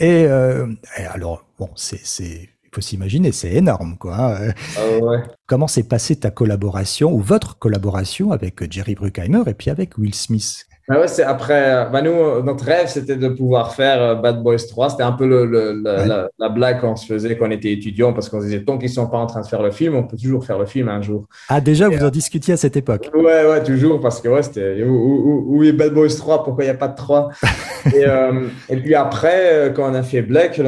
Et, 0.00 0.26
euh, 0.26 0.66
et 0.96 1.02
alors, 1.04 1.44
bon, 1.58 1.70
c'est, 1.74 2.00
c'est, 2.04 2.42
il 2.64 2.70
faut 2.72 2.80
s'imaginer, 2.80 3.32
c'est 3.32 3.52
énorme, 3.54 3.96
quoi. 3.98 4.38
hein. 4.48 4.52
Ah 4.76 4.98
ouais. 5.02 5.18
Comment 5.46 5.66
s'est 5.66 5.88
passée 5.88 6.16
ta 6.16 6.30
collaboration 6.30 7.12
ou 7.12 7.20
votre 7.20 7.58
collaboration 7.58 8.30
avec 8.30 8.70
Jerry 8.72 8.94
Bruckheimer 8.94 9.42
et 9.46 9.54
puis 9.54 9.70
avec 9.70 9.98
Will 9.98 10.14
Smith? 10.14 10.66
Ah 10.90 11.00
ouais, 11.00 11.08
c'est 11.08 11.22
après. 11.22 11.74
euh, 11.74 11.84
Bah 11.86 12.00
nous, 12.02 12.10
euh, 12.12 12.42
notre 12.42 12.64
rêve, 12.64 12.86
c'était 12.88 13.16
de 13.16 13.28
pouvoir 13.28 13.74
faire 13.74 14.00
euh, 14.02 14.14
Bad 14.14 14.42
Boys 14.42 14.56
3. 14.68 14.90
C'était 14.90 15.02
un 15.02 15.12
peu 15.12 15.26
le, 15.26 15.44
le- 15.44 15.72
le- 15.72 15.88
Ouais. 15.98 16.06
la, 16.06 16.30
la 16.38 16.48
blague 16.48 16.80
qu'on 16.80 16.96
se 16.96 17.06
faisait 17.06 17.36
quand 17.36 17.46
on 17.46 17.50
était 17.50 17.72
étudiant, 17.72 18.12
parce 18.12 18.28
qu'on 18.28 18.40
se 18.40 18.46
disait 18.46 18.62
tant 18.64 18.78
qu'ils 18.78 18.88
sont 18.90 19.06
pas 19.08 19.18
en 19.18 19.26
train 19.26 19.40
de 19.42 19.46
faire 19.46 19.62
le 19.62 19.70
film, 19.70 19.94
on 19.96 20.04
peut 20.04 20.16
toujours 20.16 20.44
faire 20.44 20.58
le 20.58 20.66
film 20.66 20.88
un 20.88 21.02
jour. 21.02 21.26
Ah, 21.48 21.60
déjà, 21.60 21.88
vous 21.88 22.02
en 22.04 22.10
discutiez 22.10 22.54
à 22.54 22.56
cette 22.56 22.76
époque 22.76 23.10
Ouais, 23.14 23.46
ouais, 23.46 23.62
toujours, 23.62 24.00
parce 24.00 24.20
que 24.20 24.28
ouais, 24.28 24.42
c'était 24.42 24.82
où, 24.82 24.88
où, 24.94 25.30
où- 25.54 25.56
où 25.58 25.64
est 25.64 25.72
Bad 25.72 25.92
Boys 25.92 26.08
3 26.16 26.42
Pourquoi 26.44 26.64
il 26.64 26.68
n'y 26.68 26.72
a 26.72 26.76
pas 26.78 26.88
de 26.88 26.96
3 26.96 27.28
et, 27.94 28.04
euh, 28.06 28.46
et 28.70 28.76
puis 28.76 28.94
après, 28.94 29.72
quand 29.76 29.90
on 29.90 29.94
a 29.94 30.02
fait 30.02 30.22
Black, 30.22 30.60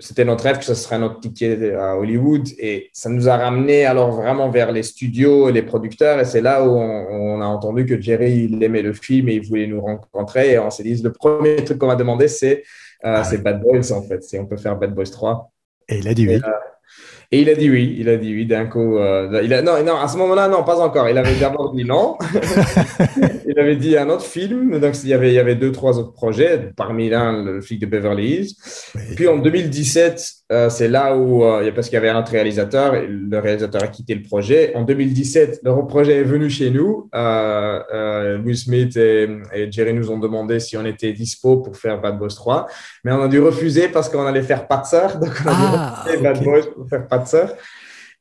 c'était 0.00 0.24
notre 0.24 0.44
rêve 0.44 0.58
que 0.58 0.64
ce 0.64 0.74
serait 0.74 0.98
notre 0.98 1.20
ticket 1.20 1.74
à 1.74 1.96
Hollywood. 1.96 2.46
Et 2.58 2.88
ça 2.92 3.08
nous 3.08 3.28
a 3.28 3.36
ramené 3.36 3.86
alors 3.86 4.12
vraiment 4.12 4.50
vers 4.50 4.72
les 4.72 4.82
studios 4.82 5.48
et 5.48 5.52
les 5.52 5.62
producteurs. 5.62 6.20
Et 6.20 6.24
c'est 6.24 6.40
là 6.40 6.64
où 6.64 6.70
on, 6.76 7.06
on 7.10 7.40
a 7.40 7.46
entendu 7.46 7.86
que 7.86 8.00
Jerry, 8.00 8.48
il 8.58 8.64
aimait 8.64 8.82
le 8.82 8.92
film 8.92 9.28
et 9.28 9.34
il 9.34 9.46
voulait 9.46 9.66
nous 9.66 9.80
rencontrer. 9.80 10.52
Et 10.52 10.58
on 10.58 10.70
s'est 10.70 10.82
dit, 10.82 11.00
le 11.02 11.12
premier 11.12 11.56
truc 11.64 11.78
qu'on 11.78 11.86
m'a 11.86 11.96
demandé, 11.96 12.28
c'est 12.28 12.62
euh, 13.04 13.22
Ah 13.22 13.28
oui. 13.30 13.38
Bad 13.38 13.60
Boys, 13.60 13.92
en 13.92 14.02
fait. 14.02 14.22
Si 14.22 14.38
on 14.38 14.46
peut 14.46 14.56
faire 14.56 14.76
Bad 14.76 14.94
Boys 14.94 15.04
3. 15.10 15.50
Et 15.88 15.98
il 15.98 16.08
a 16.08 16.14
dit 16.14 16.26
oui. 16.28 16.34
Et, 16.34 16.36
euh, 16.44 16.50
Et 17.30 17.40
il 17.42 17.48
a 17.50 17.54
dit 17.54 17.70
oui, 17.70 17.96
il 17.98 18.08
a 18.08 18.16
dit 18.16 18.34
oui 18.34 18.46
d'un 18.46 18.66
coup. 18.66 18.96
euh, 18.98 19.40
il 19.44 19.52
a, 19.54 19.62
non, 19.62 19.82
non, 19.84 19.96
à 19.96 20.08
ce 20.08 20.16
moment-là, 20.18 20.48
non, 20.48 20.64
pas 20.64 20.80
encore. 20.80 21.08
Il 21.08 21.16
avait 21.18 21.38
d'abord 21.38 21.72
dit 21.74 21.84
non. 21.84 22.16
il 23.58 23.60
avait 23.62 23.76
dit 23.76 23.98
un 23.98 24.08
autre 24.08 24.24
film. 24.24 24.78
Donc, 24.78 24.94
il 25.02 25.08
y 25.08 25.14
avait, 25.14 25.30
il 25.30 25.34
y 25.34 25.38
avait 25.40 25.56
deux, 25.56 25.72
trois 25.72 25.98
autres 25.98 26.12
projets, 26.12 26.70
parmi 26.76 27.10
l'un, 27.10 27.42
le 27.42 27.60
flic 27.60 27.80
de 27.80 27.86
Beverly 27.86 28.26
Hills. 28.28 28.54
Oui. 28.94 29.00
Puis 29.16 29.26
en 29.26 29.38
2017, 29.38 30.22
euh, 30.52 30.70
c'est 30.70 30.86
là 30.86 31.16
où, 31.16 31.42
euh, 31.42 31.68
parce 31.72 31.88
qu'il 31.88 31.94
y 31.94 31.98
avait 31.98 32.08
un 32.08 32.20
autre 32.20 32.30
réalisateur, 32.30 32.94
et 32.94 33.08
le 33.08 33.38
réalisateur 33.40 33.82
a 33.82 33.88
quitté 33.88 34.14
le 34.14 34.22
projet. 34.22 34.72
En 34.76 34.84
2017, 34.84 35.60
le 35.64 35.86
projet 35.88 36.18
est 36.18 36.22
venu 36.22 36.48
chez 36.48 36.70
nous. 36.70 37.10
Euh, 37.16 37.80
euh, 37.92 38.38
Will 38.38 38.56
Smith 38.56 38.96
et, 38.96 39.28
et 39.52 39.72
Jerry 39.72 39.92
nous 39.92 40.12
ont 40.12 40.18
demandé 40.20 40.60
si 40.60 40.76
on 40.76 40.86
était 40.86 41.12
dispo 41.12 41.56
pour 41.56 41.76
faire 41.76 42.00
Bad 42.00 42.16
Boys 42.16 42.28
3. 42.28 42.68
Mais 43.02 43.10
on 43.10 43.22
a 43.22 43.28
dû 43.28 43.40
refuser 43.40 43.88
parce 43.88 44.08
qu'on 44.08 44.24
allait 44.24 44.42
faire 44.42 44.68
Patser. 44.68 45.08
Donc, 45.20 45.32
on 45.44 45.48
a 45.48 45.52
dû 45.52 45.60
Ah, 45.64 46.04
refuser 46.04 46.22
Bad. 46.22 46.44
Boys 46.44 46.66
pour 46.76 46.88
faire 46.88 47.08
Patser. 47.08 47.46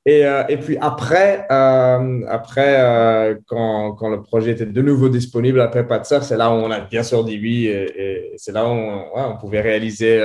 Et, 0.09 0.25
euh, 0.25 0.43
et 0.47 0.55
puis 0.55 0.77
après, 0.79 1.45
euh, 1.51 2.21
après 2.29 2.75
euh, 2.79 3.35
quand, 3.45 3.91
quand 3.91 4.07
le 4.07 4.21
projet 4.21 4.51
était 4.51 4.65
de 4.65 4.81
nouveau 4.81 5.09
disponible 5.09 5.59
après 5.59 5.85
Patser, 5.85 6.19
c'est 6.21 6.37
là 6.37 6.49
où 6.49 6.53
on 6.53 6.71
a 6.71 6.79
bien 6.79 7.03
sûr 7.03 7.25
dit 7.25 7.37
oui. 7.41 7.65
Et, 7.67 7.91
et 8.01 8.31
c'est 8.37 8.53
là 8.53 8.63
où 8.65 8.69
on, 8.69 8.95
ouais, 8.99 9.23
on 9.33 9.35
pouvait 9.37 9.59
réaliser 9.59 10.21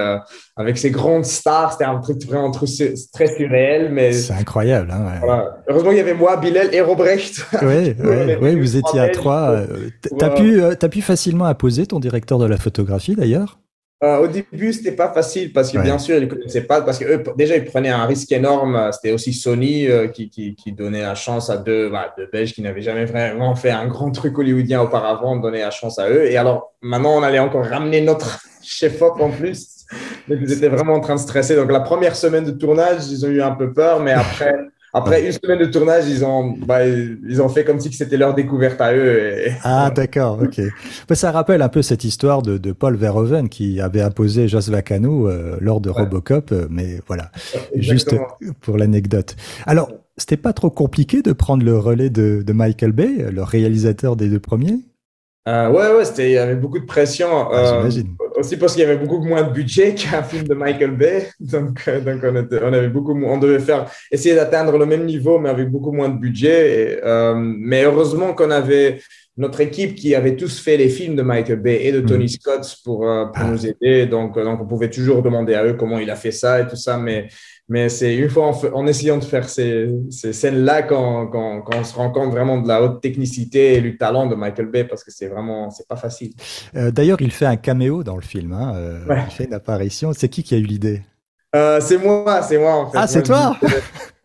avec 0.57 0.79
ces 0.79 0.93
grandes 0.93 1.25
stars. 1.25 1.73
C'était 1.73 1.85
un 1.85 1.99
truc 1.99 2.25
vraiment 2.25 2.53
très, 2.53 2.67
surréel. 2.67 3.91
Mais 3.91 4.13
C'est 4.13 4.35
incroyable. 4.35 4.91
Hein, 4.93 5.05
ouais. 5.05 5.19
voilà. 5.21 5.57
Heureusement, 5.69 5.91
il 5.91 5.97
y 5.97 6.01
avait 6.01 6.15
moi, 6.15 6.37
Bilal 6.37 6.73
et 6.73 6.81
Robrecht. 6.81 7.45
Ouais, 7.63 7.97
ouais, 7.99 8.37
les 8.41 8.55
vous 8.55 8.77
étiez 8.77 9.01
à 9.01 9.09
trois 9.09 9.23
trois. 9.33 9.57
Belges, 9.57 9.69
euh, 9.71 9.91
t- 10.01 10.11
T'as 10.17 10.29
Ouais. 10.89 10.89
pu, 10.89 11.03
facilement 11.03 11.47
imposer 11.47 11.87
ton 11.87 11.99
directeur 11.99 12.39
de 12.39 12.47
la 12.47 12.57
photographie 12.57 13.17
d'ailleurs? 13.17 13.59
Euh, 14.03 14.19
au 14.19 14.27
début, 14.27 14.73
c'était 14.73 14.93
pas 14.97 15.13
facile 15.13 15.53
parce 15.53 15.71
que 15.71 15.79
Ouais. 15.79 15.85
bien 15.85 15.97
sûr, 15.99 16.17
ils 16.17 16.25
ne 16.25 16.27
connaissaient 16.27 16.63
pas 16.65 16.83
parce 16.83 16.99
que 16.99 17.05
eux, 17.05 17.23
déjà, 17.37 17.57
ils 17.57 17.65
prenaient 17.65 17.89
un 17.91 18.05
risque 18.07 18.33
énorme. 18.33 18.91
C'était 18.93 19.13
aussi 19.13 19.33
Sony 19.33 19.87
euh, 19.87 20.09
qui, 20.09 20.29
qui, 20.29 20.57
qui 20.57 20.73
donnait 20.73 21.03
la 21.03 21.15
chance 21.15 21.51
à 21.51 21.57
deux, 21.57 21.89
bah, 21.89 22.13
deux 22.19 22.29
Belges 22.33 22.53
qui 22.53 22.63
n'avaient 22.63 22.83
jamais 22.83 23.05
vraiment 23.05 23.55
fait 23.55 23.71
un 23.71 23.87
grand 23.87 24.11
truc 24.11 24.37
hollywoodien 24.39 24.81
auparavant, 24.83 25.37
donner 25.37 25.61
la 25.61 25.71
chance 25.71 26.01
à 26.01 26.11
eux. 26.11 26.27
Et 26.27 26.37
alors, 26.37 26.73
maintenant, 26.83 27.17
on 27.19 27.23
allait 27.23 27.39
encore 27.39 27.65
ramener 27.65 28.01
notre 28.01 28.41
chef-op 28.63 29.21
en 29.21 29.31
plus. 29.31 29.69
Donc, 30.29 30.39
ils 30.43 30.53
étaient 30.53 30.69
vraiment 30.69 30.95
en 30.95 31.01
train 31.01 31.15
de 31.15 31.21
stresser. 31.21 31.55
Donc, 31.55 31.71
la 31.71 31.81
première 31.81 32.17
semaine 32.17 32.45
de 32.45 32.51
tournage, 32.51 33.07
ils 33.09 33.25
ont 33.25 33.29
eu 33.29 33.41
un 33.43 33.53
peu 33.53 33.73
peur, 33.73 34.01
mais 34.01 34.13
après, 34.13 34.55
après 34.93 35.25
une 35.25 35.33
semaine 35.33 35.59
de 35.59 35.65
tournage, 35.67 36.05
ils 36.09 36.25
ont, 36.25 36.55
bah, 36.67 36.87
ils 36.87 37.41
ont 37.41 37.49
fait 37.49 37.65
comme 37.65 37.81
si 37.81 37.93
c'était 37.93 38.17
leur 38.19 38.35
découverte 38.35 38.81
à 38.81 38.95
eux. 38.95 39.47
Et, 39.47 39.53
Ah, 39.63 39.91
d'accord, 39.95 40.39
ok. 40.43 40.61
Bah, 41.09 41.15
ça 41.15 41.31
rappelle 41.31 41.63
un 41.63 41.69
peu 41.69 41.81
cette 41.83 42.05
histoire 42.05 42.43
de, 42.43 42.59
de 42.59 42.73
Paul 42.73 42.97
Verhoeven 42.97 43.49
qui 43.49 43.81
avait 43.81 44.03
imposé 44.03 44.49
Jos 44.49 44.71
Vacano 44.71 45.29
euh, 45.29 45.57
lors 45.61 45.81
de 45.81 45.91
Ouais. 45.91 46.01
Robocop, 46.03 46.53
euh, 46.53 46.67
mais 46.71 47.01
voilà, 47.07 47.31
juste 47.75 48.15
pour 48.61 48.77
l'anecdote. 48.79 49.37
Alors, 49.67 49.91
c'était 50.19 50.37
pas 50.37 50.53
trop 50.53 50.71
compliqué 50.71 51.23
de 51.23 51.33
prendre 51.33 51.65
le 51.65 51.79
relais 51.79 52.11
de, 52.11 52.43
de 52.47 52.53
Michael 52.53 52.93
Bay, 52.93 53.31
le 53.33 53.43
réalisateur 53.43 54.17
des 54.17 54.29
deux 54.29 54.41
premiers? 54.41 54.79
Euh, 55.49 55.71
ouais, 55.71 55.97
ouais, 55.97 56.05
c'était, 56.05 56.31
il 56.31 56.35
y 56.35 56.39
avait 56.39 56.55
beaucoup 56.55 56.79
de 56.79 56.85
pression. 56.85 57.29
Ah, 57.51 57.57
euh, 57.57 57.77
J'imagine. 57.79 58.17
Aussi 58.37 58.57
parce 58.57 58.75
qu'il 58.75 58.83
y 58.83 58.87
avait 58.87 58.97
beaucoup 58.97 59.21
moins 59.23 59.43
de 59.43 59.53
budget 59.53 59.95
qu'un 59.97 60.23
film 60.23 60.45
de 60.47 60.55
Michael 60.55 60.93
Bay. 60.93 61.29
Donc, 61.41 61.83
euh, 61.89 62.01
donc 62.01 62.21
on, 62.25 62.37
était- 62.37 62.61
on 62.63 62.73
avait 62.73 62.89
beaucoup, 62.89 63.13
on 63.25 63.39
devait 63.39 63.59
faire, 63.61 63.91
essayer 64.11 64.35
d'atteindre 64.35 64.77
le 64.79 64.87
même 64.87 65.05
niveau, 65.05 65.39
mais 65.39 65.49
avec 65.51 65.69
beaucoup 65.71 65.93
moins 65.93 66.09
de 66.09 66.19
budget. 66.19 66.83
Et, 66.99 66.99
euh, 67.05 67.35
mais 67.37 67.85
heureusement 67.85 68.33
qu'on 68.35 68.51
avait 68.51 69.01
notre 69.39 69.63
équipe 69.63 69.95
qui 69.95 70.15
avait 70.15 70.37
tous 70.37 70.61
fait 70.61 70.77
les 70.77 70.91
films 70.91 71.17
de 71.17 71.23
Michael 71.23 71.61
Bay 71.61 71.81
et 71.85 71.93
de 71.93 72.01
Tony 72.01 72.29
Scott 72.29 72.77
pour, 72.85 73.09
euh, 73.09 73.25
pour 73.27 73.45
Ah. 73.47 73.49
nous 73.51 73.67
aider. 73.67 74.07
Donc, 74.07 74.39
donc, 74.39 74.61
on 74.61 74.67
pouvait 74.67 74.91
toujours 74.91 75.23
demander 75.23 75.55
à 75.55 75.65
eux 75.65 75.73
comment 75.75 75.99
il 75.99 76.11
a 76.11 76.17
fait 76.17 76.33
ça 76.33 76.61
et 76.61 76.67
tout 76.67 76.77
ça. 76.77 76.99
Mais, 76.99 77.29
mais 77.73 77.89
c'est 77.89 78.15
une 78.15 78.29
fois 78.29 78.53
en, 78.75 78.87
essayant 78.87 79.17
de 79.17 79.25
faire 79.25 79.49
ces, 79.49 79.89
ces 80.11 80.35
scènes-là 80.35 80.83
qu'on 80.83 81.27
qu'on 81.29 81.85
se 81.85 81.95
rend 81.95 82.11
compte 82.11 82.31
vraiment 82.31 82.61
de 82.61 82.69
la 82.69 82.83
haute 82.83 83.01
technicité 83.01 83.77
et 83.77 83.81
du 83.81 83.97
talent 83.97 84.27
de 84.27 84.35
Michael 84.35 84.67
Bay 84.67 84.85
parce 84.85 85.03
que 85.03 85.11
c'est 85.11 85.29
vraiment, 85.29 85.71
c'est 85.71 85.89
pas 85.89 85.97
facile. 85.97 86.33
Euh, 86.77 86.91
D'ailleurs, 86.91 87.23
il 87.23 87.33
fait 87.33 87.47
un 87.47 87.57
caméo 87.57 88.05
dans 88.05 88.17
le 88.17 88.23
film. 88.23 88.53
Hein, 88.53 88.75
euh, 88.77 89.07
Ouais. 89.07 89.23
Il 89.27 89.33
fait 89.33 89.45
une 89.45 89.55
apparition. 89.55 90.13
C'est 90.13 90.29
qui 90.29 90.43
qui 90.43 90.55
a 90.55 90.59
eu 90.59 90.65
l'idée? 90.65 91.01
Euh, 91.55 91.81
c'est 91.83 91.99
moi, 91.99 92.41
c'est 92.41 92.57
moi 92.57 92.73
en 92.77 92.87
fait. 92.91 92.97
Ah, 92.99 93.07
c'est 93.07 93.23
toi 93.23 93.55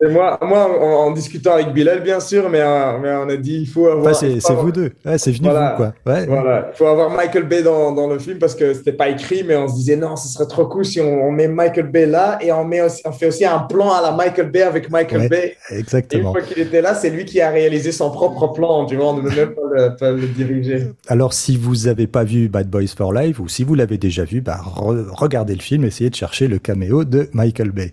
C'est 0.00 0.08
moi, 0.10 0.38
moi 0.40 0.66
en, 0.80 1.08
en 1.08 1.10
discutant 1.10 1.54
avec 1.54 1.72
Bilal, 1.74 2.00
bien 2.02 2.20
sûr, 2.20 2.48
mais, 2.48 2.60
euh, 2.62 2.98
mais 3.02 3.10
on 3.16 3.28
a 3.28 3.36
dit 3.36 3.58
il 3.62 3.66
faut 3.66 3.86
avoir. 3.88 4.14
Enfin, 4.14 4.14
c'est 4.14 4.50
avoir- 4.50 4.64
vous 4.64 4.72
deux. 4.72 4.92
Ouais, 5.04 5.18
c'est 5.18 5.32
venu 5.32 5.50
Voilà. 5.50 5.70
vous, 5.72 5.76
quoi. 5.76 5.92
Ouais. 6.14 6.24
Voilà, 6.24 6.70
il 6.72 6.76
faut 6.78 6.86
avoir 6.86 7.10
Michael 7.10 7.42
Bay 7.42 7.62
dans, 7.62 7.92
dans 7.92 8.06
le 8.06 8.18
film 8.18 8.38
parce 8.38 8.54
que 8.54 8.72
c'était 8.72 8.92
pas 8.92 9.08
écrit, 9.08 9.42
mais 9.46 9.56
on 9.56 9.68
se 9.68 9.74
disait 9.74 9.96
non, 9.96 10.14
ce 10.16 10.28
serait 10.28 10.46
trop 10.46 10.66
cool 10.66 10.84
si 10.86 11.00
on, 11.02 11.24
on 11.26 11.30
met 11.32 11.48
Michael 11.48 11.88
Bay 11.90 12.06
là 12.06 12.38
et 12.40 12.50
on, 12.52 12.64
met 12.64 12.80
aussi- 12.80 13.02
on 13.04 13.12
fait 13.12 13.26
aussi 13.26 13.44
un 13.44 13.58
plan 13.58 13.92
à 13.92 14.00
la 14.00 14.12
Michael 14.12 14.50
Bay 14.50 14.62
avec 14.62 14.88
Michael 14.88 15.20
Ouais, 15.22 15.28
Bay. 15.28 15.56
Et 15.70 15.74
une 15.74 15.80
Exactement. 15.80 16.32
fois 16.32 16.40
qu'il 16.42 16.60
était 16.62 16.80
là, 16.80 16.94
c'est 16.94 17.10
lui 17.10 17.24
qui 17.26 17.40
a 17.42 17.50
réalisé 17.50 17.92
son 17.92 18.10
propre 18.10 18.46
plan, 18.54 18.86
tu 18.86 18.96
vois, 18.96 19.08
on 19.08 19.16
ne 19.16 19.28
même 19.28 19.52
le, 19.78 20.26
diriger. 20.26 20.92
Alors, 21.06 21.32
si 21.32 21.56
vous 21.56 21.86
n'avez 21.86 22.06
pas 22.06 22.24
vu 22.24 22.48
Bad 22.48 22.68
Boys 22.68 22.88
for 22.96 23.12
Life 23.12 23.40
ou 23.40 23.48
si 23.48 23.64
vous 23.64 23.74
l'avez 23.74 23.98
déjà 23.98 24.24
vu, 24.24 24.40
bah, 24.40 24.60
re- 24.64 25.06
regardez 25.10 25.54
le 25.54 25.60
film, 25.60 25.84
essayez 25.84 26.10
de 26.10 26.14
chercher 26.14 26.48
le 26.48 26.58
caméo 26.58 27.04
de 27.04 27.28
Michael 27.32 27.70
Bay. 27.70 27.92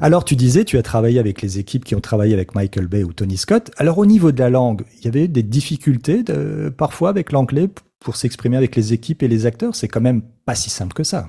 Alors, 0.00 0.24
tu 0.24 0.36
disais, 0.36 0.64
tu 0.64 0.78
as 0.78 0.82
travaillé 0.82 1.18
avec 1.18 1.42
les 1.42 1.58
équipes 1.58 1.84
qui 1.84 1.94
ont 1.94 2.00
travaillé 2.00 2.34
avec 2.34 2.54
Michael 2.54 2.86
Bay 2.86 3.02
ou 3.04 3.12
Tony 3.12 3.36
Scott. 3.36 3.70
Alors, 3.76 3.98
au 3.98 4.06
niveau 4.06 4.32
de 4.32 4.38
la 4.40 4.50
langue, 4.50 4.82
il 4.98 5.04
y 5.04 5.08
avait 5.08 5.28
des 5.28 5.42
difficultés 5.42 6.24
parfois 6.76 7.10
avec 7.10 7.32
l'anglais 7.32 7.68
pour 8.00 8.16
s'exprimer 8.16 8.56
avec 8.56 8.76
les 8.76 8.92
équipes 8.92 9.22
et 9.22 9.28
les 9.28 9.46
acteurs? 9.46 9.74
C'est 9.74 9.88
quand 9.88 10.00
même 10.00 10.22
pas 10.44 10.54
si 10.54 10.70
simple 10.70 10.94
que 10.94 11.04
ça. 11.04 11.28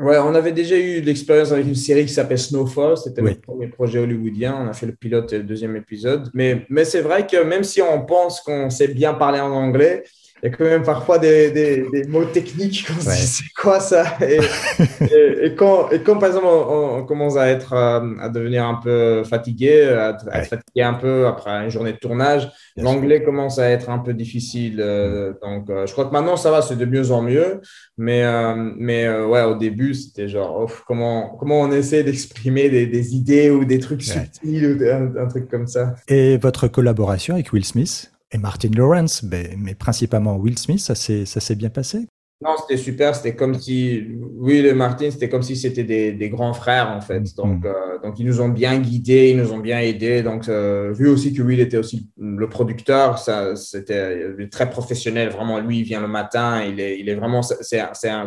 Ouais, 0.00 0.16
on 0.18 0.34
avait 0.34 0.52
déjà 0.52 0.76
eu 0.76 1.00
l'expérience 1.00 1.50
avec 1.50 1.66
une 1.66 1.74
série 1.74 2.06
qui 2.06 2.12
s'appelle 2.12 2.38
Snowfall. 2.38 2.96
C'était 2.96 3.20
Oui. 3.20 3.30
notre 3.30 3.40
premier 3.42 3.66
projet 3.66 3.98
hollywoodien. 3.98 4.56
On 4.64 4.68
a 4.68 4.72
fait 4.72 4.86
le 4.86 4.92
pilote 4.92 5.32
et 5.32 5.38
le 5.38 5.44
deuxième 5.44 5.74
épisode. 5.76 6.30
Mais, 6.34 6.64
mais 6.70 6.84
c'est 6.84 7.00
vrai 7.00 7.26
que 7.26 7.42
même 7.42 7.64
si 7.64 7.82
on 7.82 8.04
pense 8.04 8.40
qu'on 8.40 8.70
sait 8.70 8.88
bien 8.88 9.14
parler 9.14 9.40
en 9.40 9.50
anglais, 9.50 10.04
il 10.42 10.50
y 10.50 10.52
a 10.52 10.56
quand 10.56 10.64
même 10.64 10.82
parfois 10.82 11.18
des, 11.18 11.50
des, 11.50 11.86
des 11.92 12.04
mots 12.08 12.24
techniques 12.24 12.86
qu'on 12.86 13.00
se 13.00 13.08
Ouais. 13.08 13.14
dit 13.16 13.26
c'est 13.26 13.52
quoi 13.60 13.80
ça 13.80 14.04
et, 14.20 14.38
et, 15.12 15.46
et 15.46 15.54
quand, 15.54 15.90
et 15.90 16.00
quand 16.00 16.18
par 16.18 16.28
exemple 16.28 16.46
on, 16.46 16.98
on 16.98 17.04
commence 17.04 17.36
à 17.36 17.48
être 17.48 17.72
euh, 17.72 18.00
à 18.20 18.28
devenir 18.28 18.64
un 18.64 18.74
peu 18.82 19.24
fatigué, 19.24 19.84
à, 19.84 20.16
à 20.30 20.40
être 20.40 20.48
fatigué 20.48 20.82
un 20.82 20.94
peu 20.94 21.26
après 21.26 21.64
une 21.64 21.70
journée 21.70 21.92
de 21.92 21.98
tournage, 21.98 22.50
l'anglais 22.76 23.22
commence 23.22 23.58
à 23.58 23.68
être 23.70 23.90
un 23.90 23.98
peu 23.98 24.14
difficile. 24.14 24.80
euh, 24.80 25.32
donc 25.42 25.68
euh, 25.70 25.86
je 25.86 25.92
crois 25.92 26.04
que 26.06 26.12
maintenant 26.12 26.36
ça 26.36 26.50
va, 26.50 26.62
c'est 26.62 26.76
de 26.76 26.84
mieux 26.84 27.10
en 27.10 27.22
mieux. 27.22 27.60
Mais, 27.96 28.22
euh, 28.24 28.54
mais 28.76 29.08
ouais, 29.08 29.42
au 29.42 29.56
début, 29.56 29.92
c'était 29.94 30.28
genre, 30.28 30.62
ouf, 30.62 30.84
comment, 30.86 31.36
comment 31.38 31.60
on 31.62 31.72
essaie 31.72 32.04
d'exprimer 32.04 32.68
des, 32.68 32.86
des 32.86 33.16
idées 33.16 33.50
ou 33.50 33.64
des 33.64 33.80
trucs 33.80 33.98
Ouais. 33.98 34.04
subtils 34.04 34.66
ou 34.80 35.18
un 35.20 35.26
truc 35.26 35.50
comme 35.50 35.66
ça. 35.66 35.94
Et 36.06 36.36
votre 36.36 36.68
collaboration 36.68 37.34
avec 37.34 37.52
Will 37.52 37.64
Smith? 37.64 38.12
Et 38.32 38.38
Martin 38.38 38.70
Lawrence, 38.74 39.22
mais, 39.22 39.54
mais 39.58 39.74
principalement 39.74 40.36
Will 40.36 40.58
Smith, 40.58 40.80
ça 40.80 40.94
s'est 40.94 41.54
bien 41.56 41.70
passé? 41.70 42.06
Non, 42.40 42.50
c'était 42.60 42.80
super. 42.80 43.16
C'était 43.16 43.34
comme 43.34 43.58
si, 43.58 44.06
Will 44.36 44.64
et 44.66 44.72
Martin, 44.72 45.10
c'était 45.10 45.28
comme 45.28 45.42
si 45.42 45.56
c'était 45.56 45.82
des, 45.82 46.12
des 46.12 46.28
grands 46.28 46.52
frères, 46.52 46.88
en 46.90 47.00
fait. 47.00 47.34
Donc, 47.36 47.64
Mhm. 47.64 47.66
euh, 47.66 47.98
donc, 48.00 48.20
ils 48.20 48.26
nous 48.26 48.40
ont 48.40 48.48
bien 48.48 48.78
guidés, 48.78 49.30
ils 49.30 49.36
nous 49.36 49.52
ont 49.52 49.58
bien 49.58 49.80
aidés. 49.80 50.22
Donc, 50.22 50.48
euh, 50.48 50.92
vu 50.92 51.08
aussi 51.08 51.32
que 51.34 51.42
Will 51.42 51.58
était 51.58 51.78
aussi 51.78 52.08
le 52.16 52.48
producteur, 52.48 53.18
ça, 53.18 53.56
c'était 53.56 54.46
très 54.52 54.70
professionnel. 54.70 55.30
Vraiment, 55.30 55.58
lui, 55.58 55.80
il 55.80 55.82
vient 55.82 56.00
le 56.00 56.06
matin. 56.06 56.62
Il 56.64 56.78
est, 56.78 57.00
il 57.00 57.08
est 57.08 57.16
vraiment, 57.16 57.42
c'est 57.42 57.82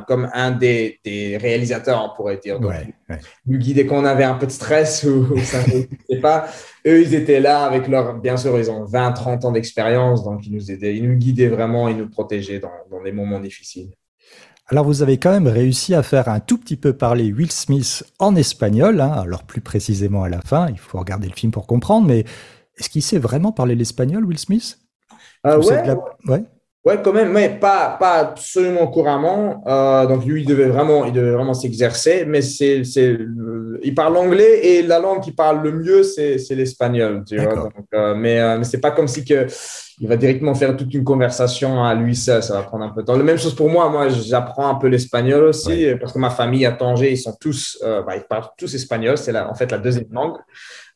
comme 0.10 0.30
un 0.34 0.52
des, 0.52 1.00
des 1.06 1.38
réalisateurs, 1.38 2.12
on 2.12 2.14
pourrait 2.14 2.38
dire. 2.44 2.60
Donc, 2.60 2.72
Ouais, 2.72 2.94
ouais. 3.12 3.20
nous 3.46 3.58
guider 3.58 3.86
quand 3.86 4.02
on 4.02 4.06
avait 4.06 4.24
un 4.24 4.36
peu 4.36 4.48
de 4.48 4.52
stress 4.52 5.04
ou, 5.04 5.38
ça 5.40 5.60
ne 6.10 6.20
pas. 6.20 6.48
Eux, 6.88 7.02
ils 7.02 7.14
étaient 7.14 7.40
là 7.40 7.64
avec 7.64 7.88
leur, 7.88 8.20
bien 8.20 8.38
sûr, 8.38 8.58
ils 8.58 8.72
ont 8.72 8.86
20, 8.86 9.12
30 9.12 9.46
ans 9.46 9.52
d'expérience, 9.52 10.24
donc 10.24 10.46
ils 10.46 10.54
nous 10.54 10.72
aidaient, 10.72 10.96
ils 10.96 11.08
nous 11.08 11.16
guidaient 11.16 11.50
vraiment, 11.50 11.88
ils 11.88 11.98
nous 11.98 12.10
protégeaient 12.10 12.60
dans, 12.60 12.72
dans 12.90 13.02
des 13.04 13.12
moments 13.12 13.40
difficiles. 13.40 13.92
Alors 14.68 14.86
vous 14.86 15.02
avez 15.02 15.18
quand 15.18 15.32
même 15.32 15.48
réussi 15.48 15.94
à 15.94 16.02
faire 16.02 16.30
un 16.30 16.40
tout 16.40 16.58
petit 16.58 16.78
peu 16.78 16.94
parler 16.94 17.34
Will 17.34 17.52
Smith 17.52 18.06
en 18.20 18.36
espagnol, 18.38 19.02
hein, 19.02 19.12
alors 19.12 19.44
plus 19.44 19.60
précisément 19.60 20.24
à 20.24 20.30
la 20.30 20.40
fin, 20.42 20.70
il 20.70 20.80
faut 20.80 20.98
regarder 20.98 21.28
le 21.28 21.34
film 21.36 21.52
pour 21.52 21.68
comprendre, 21.68 22.08
mais 22.08 22.24
est-ce 22.78 22.90
qu'il 22.90 23.04
sait 23.04 23.20
vraiment 23.20 23.52
parler 23.52 23.76
l'espagnol, 23.76 24.24
Will 24.26 24.40
Smith? 24.40 24.80
Euh, 25.46 25.62
ouais, 25.62 25.86
la- 25.86 25.98
ouais. 26.28 26.44
Ouais, 26.84 27.00
quand 27.04 27.14
même, 27.14 27.32
mais 27.32 27.60
pas, 27.60 27.96
pas 28.00 28.16
absolument 28.16 28.88
couramment. 28.88 29.64
Euh, 29.68 30.08
donc 30.08 30.26
lui, 30.26 30.42
il 30.42 30.48
devait 30.48 30.68
vraiment, 30.68 31.06
il 31.06 31.14
devait 31.14 31.32
vraiment 31.32 31.54
s'exercer, 31.54 32.26
mais 32.26 32.42
c'est, 32.42 32.84
c'est, 32.84 33.12
euh, 33.12 33.80
il 33.84 33.94
parle 33.94 34.18
anglais 34.18 34.66
et 34.66 34.82
la 34.82 34.98
langue 34.98 35.22
qu'il 35.22 35.36
parle 35.36 35.62
le 35.62 35.72
mieux, 35.74 36.02
c'est, 36.02 36.40
c'est 36.40 36.56
l'espagnol, 36.56 37.24
tu 37.28 37.38
vois. 37.38 37.54
Donc, 37.54 37.74
euh, 37.94 38.16
mais, 38.16 38.40
euh, 38.40 38.58
mais 38.58 38.64
c'est 38.64 38.82
pas 38.82 38.90
comme 38.90 39.08
si 39.08 39.24
que 39.24 39.46
il 40.02 40.08
va 40.08 40.18
directement 40.18 40.56
faire 40.56 40.76
toute 40.76 40.92
une 40.96 41.04
conversation 41.04 41.84
à 41.84 41.94
lui 41.94 42.16
seul, 42.16 42.42
ça 42.42 42.56
va 42.56 42.64
prendre 42.64 42.84
un 42.84 42.90
peu 42.90 43.02
de 43.02 43.06
temps. 43.06 43.16
La 43.16 43.24
même 43.24 43.38
chose 43.38 43.54
pour 43.54 43.70
moi, 43.70 43.88
moi, 43.90 44.10
j'apprends 44.10 44.68
un 44.68 44.74
peu 44.74 44.88
l'espagnol 44.88 45.44
aussi 45.44 45.86
parce 46.00 46.12
que 46.12 46.18
ma 46.18 46.32
famille 46.32 46.66
à 46.66 46.72
Tanger, 46.72 47.12
ils 47.12 47.18
sont 47.18 47.38
tous, 47.40 47.78
euh, 47.84 48.02
bah, 48.02 48.16
ils 48.16 48.24
parlent 48.24 48.50
tous 48.58 48.74
espagnol, 48.74 49.16
c'est 49.20 49.32
la, 49.32 49.48
en 49.48 49.54
fait 49.54 49.70
la 49.70 49.78
deuxième 49.78 50.12
langue. 50.12 50.38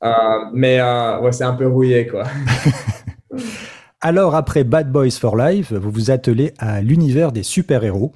Euh, 0.03 0.09
mais 0.53 0.79
euh, 0.79 1.19
ouais, 1.19 1.31
c'est 1.31 1.43
un 1.43 1.53
peu 1.53 1.67
rouillé, 1.67 2.07
quoi. 2.07 2.23
Alors 4.07 4.35
après 4.35 4.63
Bad 4.63 4.91
Boys 4.91 5.09
for 5.19 5.35
Life, 5.35 5.73
vous 5.73 5.89
vous 5.89 6.11
attelez 6.11 6.53
à 6.59 6.79
l'univers 6.79 7.31
des 7.31 7.41
super-héros. 7.41 8.13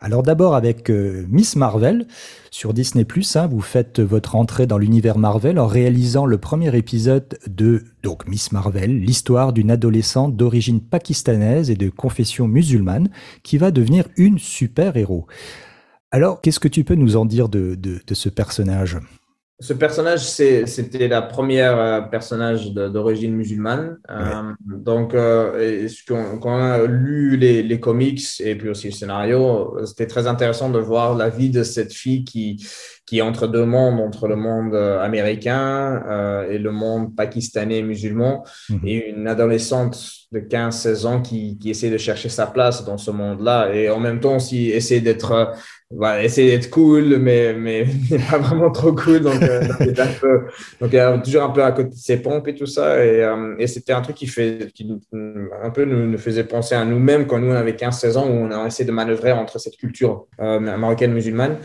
Alors 0.00 0.24
d'abord 0.24 0.56
avec 0.56 0.90
euh, 0.90 1.26
Miss 1.28 1.54
Marvel 1.54 2.08
sur 2.50 2.74
Disney⁇ 2.74 3.04
hein, 3.38 3.46
vous 3.46 3.60
faites 3.60 4.00
votre 4.00 4.34
entrée 4.34 4.66
dans 4.66 4.78
l'univers 4.78 5.16
Marvel 5.16 5.60
en 5.60 5.68
réalisant 5.68 6.26
le 6.26 6.38
premier 6.38 6.76
épisode 6.76 7.38
de 7.46 7.84
donc 8.02 8.26
Miss 8.26 8.50
Marvel, 8.50 8.98
l'histoire 8.98 9.52
d'une 9.52 9.70
adolescente 9.70 10.34
d'origine 10.34 10.80
pakistanaise 10.80 11.70
et 11.70 11.76
de 11.76 11.88
confession 11.88 12.48
musulmane 12.48 13.08
qui 13.44 13.58
va 13.58 13.70
devenir 13.70 14.08
une 14.16 14.40
super-héros. 14.40 15.28
Alors 16.10 16.40
qu'est-ce 16.40 16.58
que 16.58 16.66
tu 16.66 16.82
peux 16.82 16.96
nous 16.96 17.16
en 17.16 17.26
dire 17.26 17.48
de, 17.48 17.76
de- 17.76 18.00
de 18.04 18.14
ce 18.14 18.28
personnage? 18.28 18.98
Ce 19.60 19.72
personnage, 19.72 20.20
c'est- 20.20 20.66
c'était 20.66 21.08
la 21.08 21.20
première 21.20 21.76
euh, 21.78 22.00
personnage 22.02 22.72
d'origine 22.72 23.34
musulmane. 23.34 23.98
Euh, 24.08 24.52
donc, 24.64 25.14
euh, 25.14 25.88
quand 26.06 26.38
on 26.44 26.60
a 26.62 26.86
lu 26.86 27.36
les, 27.36 27.64
les 27.64 27.80
comics 27.80 28.22
et 28.40 28.54
puis 28.56 28.68
aussi 28.68 28.86
le 28.86 28.92
scénario, 28.92 29.76
c'était 29.84 30.06
très 30.06 30.28
intéressant 30.28 30.70
de 30.70 30.78
voir 30.78 31.16
la 31.16 31.28
vie 31.28 31.50
de 31.50 31.64
cette 31.64 31.92
fille 31.92 32.22
qui, 32.24 32.64
qui 33.08 33.18
est 33.18 33.22
entre 33.22 33.46
deux 33.46 33.64
mondes, 33.64 34.00
entre 34.00 34.28
le 34.28 34.36
monde 34.36 34.74
euh, 34.74 35.00
américain 35.00 36.02
euh, 36.08 36.50
et 36.50 36.58
le 36.58 36.70
monde 36.72 37.14
pakistanais 37.16 37.82
musulman, 37.82 38.44
Mhm. 38.70 38.80
et 38.84 39.10
une 39.10 39.26
adolescente 39.28 39.98
de 40.32 40.40
15-16 40.40 41.06
ans 41.06 41.22
qui, 41.22 41.58
qui 41.58 41.70
essaie 41.70 41.88
de 41.90 41.96
chercher 41.98 42.28
sa 42.28 42.46
place 42.46 42.84
dans 42.84 42.98
ce 42.98 43.10
monde-là 43.10 43.70
et 43.74 43.88
en 43.88 43.98
même 43.98 44.20
temps 44.20 44.36
aussi 44.36 44.70
essaie 44.70 45.00
d'être 45.00 45.32
euh, 45.32 45.44
voilà, 45.90 46.22
essayer 46.22 46.50
d'être 46.50 46.68
cool, 46.68 47.16
mais, 47.16 47.54
mais, 47.54 47.86
mais 48.10 48.18
pas 48.30 48.36
vraiment 48.36 48.70
trop 48.70 48.92
cool. 48.92 49.20
Donc, 49.20 49.42
euh, 49.42 49.62
un 49.80 50.06
peu, 50.20 50.40
donc 50.82 50.92
est 50.92 51.22
toujours 51.22 51.44
un 51.44 51.48
peu 51.48 51.64
à 51.64 51.72
côté 51.72 51.88
de 51.88 51.94
ses 51.94 52.18
pompes 52.18 52.46
et 52.46 52.54
tout 52.54 52.66
ça. 52.66 53.02
Et, 53.02 53.24
euh, 53.24 53.54
et 53.58 53.66
c'était 53.66 53.94
un 53.94 54.02
truc 54.02 54.14
qui, 54.16 54.26
fait, 54.26 54.70
qui 54.74 54.84
nous- 54.84 55.00
un 55.62 55.70
peu 55.70 55.86
nous, 55.86 56.06
nous 56.06 56.18
faisait 56.18 56.44
penser 56.44 56.74
à 56.74 56.84
nous-mêmes 56.84 57.26
quand 57.26 57.38
nous, 57.38 57.50
on 57.52 57.54
avait 57.54 57.72
15-16 57.74 58.18
ans, 58.18 58.26
où 58.28 58.32
on 58.32 58.50
a 58.50 58.66
essayé 58.66 58.86
de 58.86 58.92
manœuvrer 58.92 59.32
entre 59.32 59.58
cette 59.58 59.78
culture 59.78 60.26
euh, 60.42 60.60
marocaine 60.60 61.14
musulmane 61.14 61.56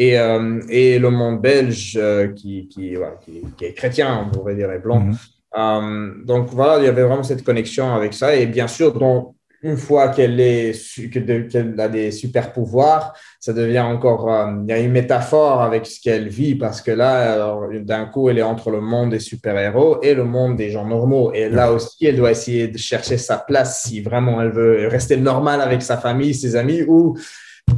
et, 0.00 0.18
euh, 0.18 0.60
et 0.70 0.98
le 0.98 1.10
monde 1.10 1.42
belge 1.42 1.98
euh, 2.00 2.28
qui, 2.28 2.66
qui, 2.68 2.94
voilà, 2.94 3.16
qui, 3.22 3.42
qui 3.54 3.66
est 3.66 3.74
chrétien, 3.74 4.26
on 4.26 4.30
pourrait 4.30 4.54
dire, 4.54 4.72
et 4.72 4.78
blanc. 4.78 5.00
Mhm. 5.00 5.16
Euh, 5.58 6.12
donc 6.24 6.48
voilà, 6.52 6.78
il 6.78 6.86
y 6.86 6.88
avait 6.88 7.02
vraiment 7.02 7.22
cette 7.22 7.44
connexion 7.44 7.94
avec 7.94 8.14
ça. 8.14 8.34
Et 8.34 8.46
bien 8.46 8.66
sûr, 8.66 8.94
donc, 8.94 9.34
une 9.62 9.76
fois 9.76 10.08
qu'elle 10.08 10.40
a 10.40 11.88
des 11.88 12.10
super 12.12 12.50
pouvoirs, 12.54 13.12
ça 13.38 13.52
devient 13.52 13.80
encore. 13.80 14.26
il 14.62 14.70
y 14.70 14.72
a 14.72 14.78
une 14.78 14.90
métaphore 14.90 15.60
avec 15.60 15.84
ce 15.84 16.00
qu'elle 16.00 16.28
vit 16.28 16.54
parce 16.54 16.80
que 16.80 16.92
là, 16.92 17.58
d'un 17.80 18.06
coup, 18.06 18.30
elle 18.30 18.38
est 18.38 18.42
entre 18.42 18.70
le 18.70 18.80
monde 18.80 19.10
des 19.10 19.18
super-héros 19.18 20.00
et 20.02 20.14
le 20.14 20.24
monde 20.24 20.56
des 20.56 20.70
gens 20.70 20.86
normaux. 20.86 21.34
Et 21.34 21.50
là 21.50 21.72
aussi, 21.72 22.06
elle 22.06 22.16
doit 22.16 22.30
essayer 22.30 22.68
de 22.68 22.78
chercher 22.78 23.18
sa 23.18 23.36
place 23.36 23.82
si 23.82 24.00
vraiment 24.00 24.40
elle 24.40 24.52
veut 24.52 24.88
rester 24.88 25.18
normale 25.18 25.60
avec 25.60 25.82
sa 25.82 25.98
famille, 25.98 26.32
ses 26.32 26.56
amis 26.56 26.82
ou 26.88 27.18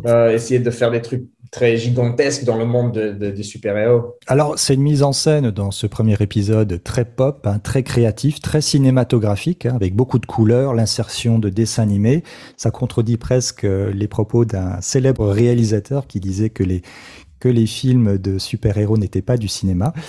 euh, 0.07 0.33
essayer 0.33 0.61
de 0.61 0.71
faire 0.71 0.91
des 0.91 1.03
trucs 1.03 1.25
très 1.51 1.77
gigantesques 1.77 2.45
dans 2.45 2.57
le 2.57 2.65
monde 2.65 2.93
de- 2.93 3.13
de- 3.13 3.31
des 3.31 3.43
super-héros. 3.43 4.17
Alors, 4.27 4.59
c'est 4.59 4.73
une 4.75 4.81
mise 4.83 5.03
en 5.03 5.13
scène 5.13 5.51
dans 5.51 5.71
ce 5.71 5.87
premier 5.87 6.17
épisode 6.21 6.83
très 6.83 7.05
pop, 7.05 7.47
hein, 7.47 7.59
très 7.59 7.83
créatif, 7.83 8.41
très 8.41 8.63
cinématographique, 8.63 9.67
hein, 9.67 9.75
avec 9.75 9.95
beaucoup 9.95 10.19
de 10.19 10.25
couleurs, 10.25 10.73
l'insertion 10.75 11.39
de 11.39 11.51
dessins 11.51 11.83
animés. 11.83 12.23
Ça 12.57 12.71
contredit 12.71 13.19
presque 13.19 13.65
euh, 13.65 13.93
les 13.93 14.09
propos 14.09 14.45
d'un 14.47 14.81
célèbre 14.81 15.29
réalisateur 15.29 16.07
qui 16.07 16.21
disait 16.21 16.49
que 16.51 16.63
les 16.63 16.83
que 17.39 17.49
les 17.49 17.67
films 17.67 18.19
de 18.19 18.39
super-héros 18.39 18.97
n'étaient 18.97 19.21
pas 19.21 19.37
du 19.37 19.49
cinéma. 19.49 19.93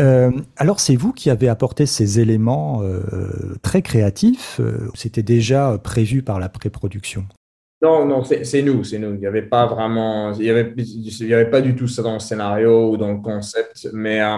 Euh, 0.00 0.30
alors, 0.56 0.80
c'est 0.80 0.96
vous 0.96 1.12
qui 1.12 1.30
avez 1.30 1.48
apporté 1.48 1.86
ces 1.86 2.20
éléments 2.20 2.82
euh, 2.82 3.54
très 3.62 3.80
créatifs. 3.82 4.60
C'était 4.94 5.22
déjà 5.22 5.78
prévu 5.82 6.22
par 6.22 6.38
la 6.40 6.48
pré-production? 6.48 7.24
Non, 7.82 8.04
non, 8.04 8.22
c'est 8.24 8.60
nous, 8.62 8.84
c'est 8.84 8.98
nous. 8.98 9.14
Il 9.14 9.20
n'y 9.20 9.26
avait 9.26 9.48
pas 9.48 9.64
vraiment, 9.66 10.32
il 10.34 10.44
y 10.44 10.50
avait, 10.50 10.74
y 10.76 11.32
avait 11.34 11.48
pas 11.48 11.62
du 11.62 11.74
tout 11.74 11.88
ça 11.88 12.02
dans 12.02 12.12
le 12.12 12.18
scénario 12.18 12.90
ou 12.90 12.98
dans 12.98 13.10
le 13.10 13.20
concept, 13.22 13.88
mais, 13.94 14.20
euh, 14.20 14.36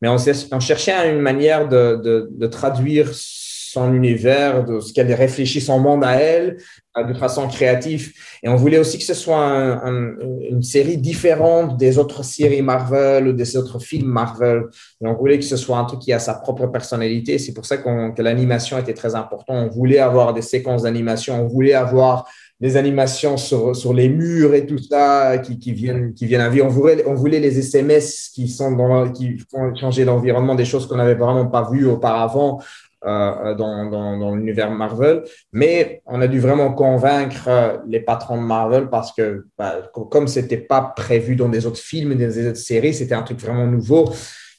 mais 0.00 0.08
on, 0.08 0.16
on 0.52 0.60
cherchait 0.60 1.12
une 1.12 1.20
manière 1.20 1.68
de, 1.68 2.00
de, 2.02 2.28
de 2.32 2.46
traduire 2.46 3.10
son 3.12 3.92
univers, 3.92 4.64
de 4.64 4.80
ce 4.80 4.94
qu'elle 4.94 5.12
réfléchit 5.12 5.60
son 5.60 5.78
monde 5.78 6.02
à 6.02 6.12
elle, 6.14 6.56
euh, 6.96 7.04
de 7.04 7.12
façon 7.12 7.46
créative. 7.48 8.14
Et 8.42 8.48
on 8.48 8.56
voulait 8.56 8.78
aussi 8.78 8.96
que 8.96 9.04
ce 9.04 9.12
soit 9.12 9.36
un- 9.36 9.76
un- 9.84 10.14
une 10.48 10.62
série 10.62 10.96
différente 10.96 11.76
des 11.76 11.98
autres 11.98 12.22
séries 12.24 12.62
Marvel 12.62 13.28
ou 13.28 13.32
des 13.34 13.54
autres 13.58 13.78
films 13.80 14.08
Marvel. 14.08 14.62
Et 15.02 15.06
on 15.06 15.12
voulait 15.14 15.38
que 15.38 15.44
ce 15.44 15.58
soit 15.58 15.76
un 15.76 15.84
truc 15.84 16.00
qui 16.00 16.14
a 16.14 16.18
sa 16.18 16.32
propre 16.32 16.66
personnalité. 16.68 17.36
C'est 17.36 17.52
pour 17.52 17.66
ça 17.66 17.76
qu'on- 17.76 18.12
que 18.12 18.22
l'animation 18.22 18.78
était 18.78 18.94
très 18.94 19.14
importante. 19.14 19.46
On 19.50 19.68
voulait 19.68 19.98
avoir 19.98 20.32
des 20.32 20.40
séquences 20.42 20.84
d'animation, 20.84 21.44
on 21.44 21.46
voulait 21.48 21.74
avoir 21.74 22.26
des 22.60 22.76
animations 22.76 23.36
sur, 23.36 23.76
sur 23.76 23.92
les 23.94 24.08
murs 24.08 24.54
et 24.54 24.66
tout 24.66 24.78
ça 24.78 25.38
qui, 25.38 25.58
qui 25.58 25.72
viennent, 25.72 26.12
qui 26.14 26.26
viennent 26.26 26.40
à 26.40 26.48
vie. 26.48 26.60
On 26.62 26.68
voulait, 26.68 27.04
on 27.06 27.14
voulait 27.14 27.38
les 27.40 27.56
SMS 27.58 28.30
qui, 28.34 28.48
sont 28.48 28.72
dans, 28.72 29.10
qui 29.12 29.38
font 29.50 29.74
changer 29.76 30.04
l'environnement, 30.04 30.54
des 30.56 30.64
choses 30.64 30.86
qu'on 30.88 30.96
n'avait 30.96 31.14
vraiment 31.14 31.46
pas 31.46 31.70
vues 31.70 31.86
auparavant 31.86 32.60
euh, 33.06 33.54
dans, 33.54 33.88
dans, 33.88 34.18
dans 34.18 34.34
l'univers 34.34 34.72
Marvel. 34.72 35.22
Mais 35.52 36.02
on 36.04 36.20
a 36.20 36.26
dû 36.26 36.40
vraiment 36.40 36.72
convaincre 36.72 37.46
euh, 37.46 37.76
les 37.86 38.00
patrons 38.00 38.36
de 38.36 38.46
Marvel 38.46 38.88
parce 38.90 39.12
que 39.12 39.46
bah, 39.56 39.76
co- 39.92 40.06
comme 40.06 40.26
c'était 40.26 40.56
pas 40.56 40.92
prévu 40.96 41.36
dans 41.36 41.48
des 41.48 41.64
autres 41.64 41.78
films, 41.78 42.16
des 42.16 42.48
autres 42.48 42.56
séries, 42.58 42.92
c'était 42.94 43.14
un 43.14 43.22
truc 43.22 43.38
vraiment 43.38 43.66
nouveau. 43.68 44.12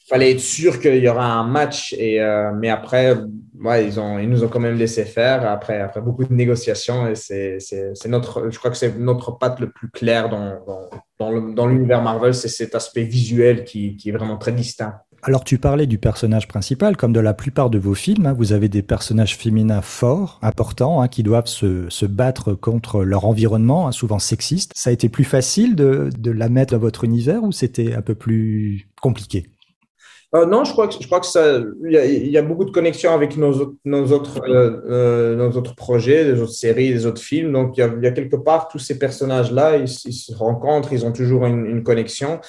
Fallait 0.09 0.31
être 0.31 0.39
sûr 0.39 0.79
qu'il 0.79 0.95
y 0.95 1.07
aura 1.07 1.33
un 1.33 1.43
match. 1.43 1.93
Et, 1.93 2.19
euh, 2.19 2.51
mais 2.51 2.69
après, 2.69 3.15
ouais, 3.63 3.85
ils, 3.85 3.99
ont, 3.99 4.17
ils 4.17 4.27
nous 4.27 4.43
ont 4.43 4.47
quand 4.47 4.59
même 4.59 4.75
laissé 4.75 5.05
faire 5.05 5.47
après, 5.47 5.79
après 5.79 6.01
beaucoup 6.01 6.23
de 6.23 6.33
négociations. 6.33 7.07
Et 7.07 7.13
c'est, 7.13 7.59
notre, 8.07 8.49
je 8.49 8.57
crois 8.57 8.71
que 8.71 8.77
c'est 8.77 8.97
notre 8.97 9.37
patte 9.37 9.59
le 9.59 9.69
plus 9.69 9.89
clair 9.91 10.29
dans, 10.29 10.57
dans, 11.19 11.67
l'univers 11.67 12.01
Marvel, 12.01 12.33
c'est 12.33 12.47
cet 12.47 12.73
aspect 12.73 13.03
visuel 13.03 13.65
qui, 13.65 13.97
est 14.03 14.11
vraiment 14.11 14.37
très 14.37 14.51
distinct. 14.51 14.95
Alors 15.21 15.43
tu 15.43 15.59
parlais 15.59 15.85
du 15.85 15.99
personnage 15.99 16.47
principal, 16.47 16.95
comme 16.95 17.11
de 17.11 17.19
la 17.19 17.33
plupart 17.33 17.69
de 17.69 17.77
vos 17.77 17.93
films, 17.93 18.25
hein, 18.25 18.33
vous 18.33 18.53
avez 18.53 18.69
des 18.69 18.81
personnages 18.81 19.35
féminins 19.35 19.81
forts, 19.81 20.39
importants, 20.41 21.01
hein, 21.01 21.09
qui 21.09 21.23
doivent 21.23 21.47
se, 21.47 21.89
se 21.89 22.05
battre 22.05 22.53
contre 22.53 23.03
leur 23.03 23.25
environnement, 23.25 23.87
hein, 23.87 23.91
souvent 23.91 24.17
sexiste. 24.17 24.71
Ça 24.75 24.91
a 24.91 24.93
été 24.93 25.09
plus 25.09 25.25
facile 25.25 25.75
de, 25.75 26.09
de 26.17 26.31
la 26.31 26.47
mettre 26.47 26.73
dans 26.73 26.79
votre 26.79 27.03
univers 27.03 27.43
ou 27.43 27.51
c'était 27.51 27.93
un 27.93 28.01
peu 28.01 28.15
plus 28.15 28.87
compliqué? 29.01 29.45
Euh, 30.35 30.45
non, 30.45 30.63
je 30.63 30.71
crois 30.73 30.87
que 30.87 30.93
je 30.99 31.07
crois 31.07 31.19
que 31.19 31.25
ça, 31.25 31.57
il 31.83 31.91
y 31.91 32.29
y 32.29 32.37
a 32.37 32.41
beaucoup 32.43 32.65
de 32.65 32.69
connexions 32.69 33.11
avec 33.13 33.35
nos 33.35 33.51
autres, 33.51 33.73
nos 33.83 34.11
autres, 34.11 34.39
euh, 34.47 34.81
euh, 34.87 35.35
nos 35.35 35.49
autres 35.57 35.75
projets, 35.75 36.23
les 36.23 36.39
autres 36.39 36.53
séries, 36.53 36.93
les 36.93 37.07
autres 37.07 37.21
films. 37.21 37.51
Donc 37.51 37.77
il 37.77 37.83
y 37.83 38.03
y 38.03 38.07
a 38.07 38.11
quelque 38.11 38.35
part 38.35 38.67
tous 38.67 38.77
ces 38.77 38.99
personnages-là, 38.99 39.77
ils, 39.77 39.89
ils 40.05 40.13
se 40.13 40.35
rencontrent, 40.35 40.93
ils 40.93 41.03
ont 41.03 41.11
toujours 41.11 41.47
une, 41.47 41.65
une 41.65 41.83
connexion. 41.83 42.39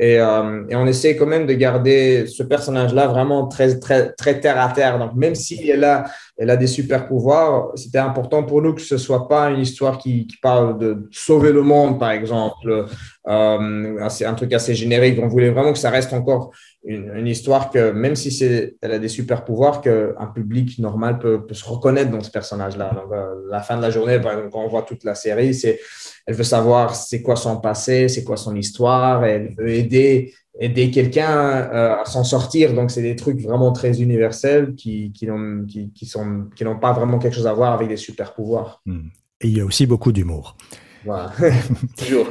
Et, 0.00 0.18
euh, 0.18 0.64
et 0.70 0.76
on 0.76 0.86
essaie 0.86 1.14
quand 1.14 1.26
même 1.26 1.46
de 1.46 1.52
garder 1.52 2.26
ce 2.26 2.42
personnage-là 2.42 3.06
vraiment 3.06 3.46
très, 3.48 3.78
très, 3.78 4.12
très 4.12 4.40
terre 4.40 4.58
à 4.58 4.70
terre. 4.72 4.98
Donc, 4.98 5.14
même 5.14 5.34
si 5.34 5.68
elle 5.68 5.84
a, 5.84 6.04
elle 6.40 6.48
a 6.48 6.56
des 6.56 6.66
super 6.66 7.06
pouvoirs, 7.06 7.70
c'était 7.74 7.98
important 7.98 8.42
pour 8.42 8.62
nous 8.62 8.72
que 8.72 8.80
ce 8.80 8.96
soit 8.96 9.28
pas 9.28 9.50
une 9.50 9.60
histoire 9.60 9.98
qui, 9.98 10.26
parle 10.40 10.78
de 10.78 11.06
sauver 11.10 11.52
le 11.52 11.60
monde, 11.60 12.00
par 12.00 12.12
exemple. 12.12 12.86
Euh, 13.28 14.08
c'est 14.08 14.24
un 14.24 14.32
truc 14.32 14.54
assez 14.54 14.74
générique. 14.74 15.18
On 15.22 15.28
voulait 15.28 15.50
vraiment 15.50 15.74
que 15.74 15.78
ça 15.78 15.90
reste 15.90 16.14
encore 16.14 16.50
une, 16.82 17.26
histoire 17.26 17.68
que, 17.68 17.90
même 17.90 18.16
si 18.16 18.42
elle 18.80 18.92
a 18.92 18.98
des 18.98 19.08
super 19.08 19.44
pouvoirs, 19.44 19.82
qu'un 19.82 20.32
public 20.34 20.78
normal 20.78 21.18
peut, 21.18 21.42
se 21.52 21.64
reconnaître 21.66 22.10
dans 22.10 22.22
ce 22.22 22.30
personnage-là. 22.30 23.04
Euh, 23.12 23.34
la 23.50 23.60
fin 23.60 23.76
de 23.76 23.82
la 23.82 23.90
journée, 23.90 24.18
par 24.18 24.32
exemple, 24.32 24.48
quand 24.50 24.64
on 24.64 24.68
voit 24.68 24.82
toute 24.82 25.04
la 25.04 25.14
série, 25.14 25.52
c'est, 25.52 25.78
elle 26.24 26.34
veut 26.34 26.42
savoir 26.42 26.94
c'est 26.94 27.20
quoi 27.20 27.36
son 27.36 27.60
passé, 27.60 28.08
c'est 28.08 28.24
quoi 28.24 28.38
son 28.38 28.56
histoire, 28.56 29.26
elle 29.26 29.54
veut 29.58 29.68
aider, 29.68 30.32
aider 30.58 30.90
quelqu'un 30.90 31.30
euh, 31.30 31.96
à 32.00 32.04
s'en 32.04 32.24
sortir. 32.24 32.74
Donc, 32.74 32.90
c'est 32.90 33.02
des 33.02 33.16
trucs 33.16 33.40
vraiment 33.40 33.72
très 33.72 34.02
universels 34.02 34.74
qui, 34.74 35.12
qui 35.12 35.26
n'ont 35.26 35.64
qui, 35.66 35.92
qui 35.92 36.06
sont, 36.06 36.46
qui 36.54 36.64
n'ont 36.64 36.78
pas 36.78 36.92
vraiment 36.92 37.18
quelque 37.18 37.36
chose 37.36 37.46
à 37.46 37.52
voir 37.52 37.72
avec 37.72 37.88
des 37.88 37.96
super 37.96 38.34
pouvoirs. 38.34 38.82
Hmm. 38.86 39.08
Et 39.40 39.48
il 39.48 39.56
y 39.56 39.60
a 39.60 39.64
aussi 39.64 39.86
beaucoup 39.86 40.12
d'humour. 40.12 40.56
Voilà, 41.04 41.32
toujours. 41.96 42.26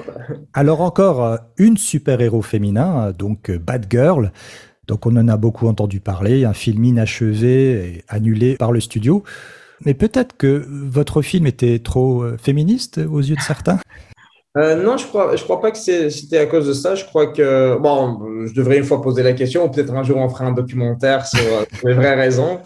Alors 0.53 0.81
encore 0.81 1.23
euh, 1.23 1.37
une 1.57 1.77
super-héros 1.77 2.41
féminin, 2.41 3.11
donc 3.17 3.49
euh, 3.49 3.57
Batgirl. 3.57 4.31
Donc 4.87 5.05
on 5.05 5.15
en 5.17 5.27
a 5.27 5.37
beaucoup 5.37 5.67
entendu 5.67 5.99
parler, 5.99 6.45
un 6.45 6.53
film 6.53 6.83
inachevé 6.83 7.95
et 7.95 8.03
annulé 8.07 8.55
par 8.55 8.71
le 8.71 8.79
studio. 8.79 9.23
Mais 9.85 9.93
peut-être 9.93 10.35
que 10.35 10.65
votre 10.67 11.21
film 11.21 11.47
était 11.47 11.79
trop 11.79 12.23
euh, 12.23 12.37
féministe 12.37 12.99
aux 12.99 13.21
yeux 13.21 13.35
de 13.35 13.41
certains? 13.41 13.79
Euh, 14.57 14.75
non, 14.75 14.97
je 14.97 15.05
crois, 15.05 15.35
je 15.35 15.43
crois 15.43 15.61
pas 15.61 15.71
que 15.71 15.77
c'était 15.77 16.39
à 16.39 16.45
cause 16.47 16.67
de 16.67 16.73
ça. 16.73 16.95
Je 16.95 17.05
crois 17.05 17.27
que, 17.27 17.77
bon, 17.77 18.45
je 18.47 18.53
devrais 18.53 18.77
une 18.77 18.83
fois 18.83 19.01
poser 19.01 19.21
la 19.21 19.33
question, 19.33 19.65
ou 19.65 19.69
peut-être 19.69 19.93
un 19.93 20.03
jour 20.03 20.17
on 20.17 20.29
fera 20.29 20.45
un 20.45 20.51
documentaire 20.51 21.25
sur, 21.25 21.39
les 21.83 21.93
vraies 21.93 22.15
raisons. 22.15 22.59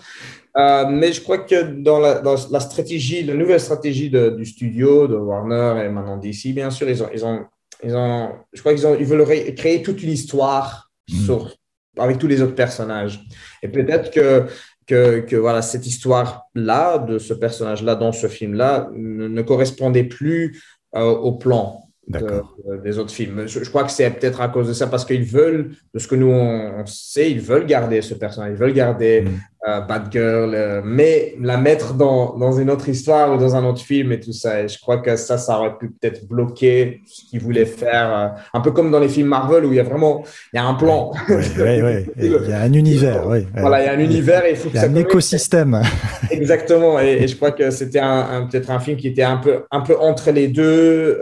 Euh, 0.55 0.85
mais 0.87 1.11
je 1.11 1.21
crois 1.21 1.39
que 1.39 1.63
dans 1.81 1.99
la, 1.99 2.19
dans 2.19 2.35
la, 2.51 2.59
stratégie, 2.59 3.23
la 3.23 3.33
nouvelle 3.33 3.59
stratégie 3.59 4.09
de, 4.09 4.29
du 4.29 4.45
studio, 4.45 5.07
de 5.07 5.15
Warner 5.15 5.83
et 5.83 5.89
maintenant 5.89 6.17
DC, 6.17 6.53
bien 6.53 6.69
sûr, 6.69 6.87
ils 6.87 7.03
ont, 7.03 7.09
ils 7.13 7.25
ont, 7.25 7.45
ils 7.83 7.95
ont 7.95 8.29
je 8.53 8.61
crois 8.61 8.73
qu'ils 8.73 8.85
ont, 8.87 8.95
ils 8.97 9.05
veulent 9.05 9.25
créer 9.55 9.81
toute 9.81 10.01
une 10.03 10.11
histoire 10.11 10.91
mmh. 11.09 11.25
sur, 11.25 11.51
avec 11.97 12.17
tous 12.19 12.27
les 12.27 12.41
autres 12.41 12.55
personnages. 12.55 13.19
Et 13.63 13.67
peut-être 13.67 14.11
que 14.11 14.45
que, 14.85 15.21
que, 15.21 15.35
voilà, 15.35 15.61
cette 15.61 15.87
histoire-là, 15.87 16.97
de 16.97 17.17
ce 17.17 17.33
personnage-là 17.33 17.95
dans 17.95 18.11
ce 18.11 18.27
film-là, 18.27 18.89
ne, 18.93 19.27
ne, 19.27 19.41
correspondait 19.41 20.03
plus 20.03 20.61
euh, 20.61 20.72
au 20.93 21.31
plan 21.33 21.83
des 22.07 22.99
autres 22.99 23.11
films. 23.11 23.47
Je, 23.47 23.69
crois 23.69 23.83
que 23.83 23.91
c'est 23.91 24.09
peut-être 24.09 24.41
à 24.41 24.49
cause 24.49 24.67
de 24.67 24.73
ça, 24.73 24.87
parce 24.87 25.05
qu'ils 25.05 25.23
veulent, 25.23 25.71
de 25.93 25.99
ce 25.99 26.07
que 26.07 26.15
nous 26.15 26.29
on, 26.29 26.85
sait, 26.85 27.31
ils 27.31 27.39
veulent 27.39 27.65
garder 27.65 28.01
ce 28.01 28.13
personnage, 28.13 28.51
ils 28.51 28.57
veulent 28.57 28.73
garder 28.73 29.21
mm. 29.21 29.39
Euh, 29.65 29.79
Bad 29.79 30.11
Girl, 30.11 30.53
euh, 30.53 30.81
mais 30.83 31.35
la 31.39 31.55
mettre 31.55 31.93
dans, 31.93 32.37
dans, 32.37 32.51
une 32.51 32.69
autre 32.69 32.89
histoire 32.89 33.33
ou 33.33 33.37
dans 33.37 33.55
un 33.55 33.63
autre 33.63 33.81
film 33.81 34.11
et 34.11 34.19
tout 34.19 34.33
ça. 34.33 34.61
Et 34.61 34.67
je 34.67 34.77
crois 34.77 34.97
que 34.97 35.15
ça, 35.15 35.37
ça 35.37 35.57
aurait 35.57 35.77
pu 35.77 35.89
peut-être 35.89 36.27
bloquer 36.27 37.01
ce 37.07 37.29
qu'ils 37.29 37.39
voulaient 37.39 37.65
faire, 37.65 38.13
euh, 38.13 38.27
un 38.53 38.59
peu 38.59 38.71
comme 38.71 38.91
dans 38.91 38.99
les 38.99 39.07
films 39.07 39.29
Marvel 39.29 39.63
où 39.63 39.71
il 39.71 39.77
y 39.77 39.79
a 39.79 39.83
vraiment 39.83 40.25
il 40.51 40.57
y 40.57 40.59
a 40.59 40.65
un 40.65 40.73
plan. 40.73 41.11
Oui, 41.29 41.35
oui, 41.57 42.05
Il 42.17 42.49
y 42.49 42.51
a 42.51 42.59
un 42.59 42.73
univers. 42.73 43.23
Voilà, 43.55 43.81
il 43.81 43.85
y 43.85 43.87
a 43.87 43.93
un 43.93 43.99
univers 43.99 44.43
et 44.45 44.51
il 44.51 44.57
faut 44.57 44.67
que 44.67 44.75
il 44.75 44.81
y 44.81 44.83
a 44.83 44.89
un 44.89 44.95
écosystème. 44.95 45.81
Exactement. 46.29 46.99
Et, 46.99 47.25
je 47.25 47.35
crois 47.37 47.51
que 47.51 47.71
c'était 47.71 47.99
un, 47.99 48.47
peut-être 48.47 48.69
un 48.69 48.79
film 48.79 48.97
qui 48.97 49.07
était 49.07 49.23
un 49.23 49.37
peu, 49.37 49.63
un 49.71 49.79
peu 49.79 49.97
entre 49.97 50.31
les 50.31 50.49
deux 50.49 51.19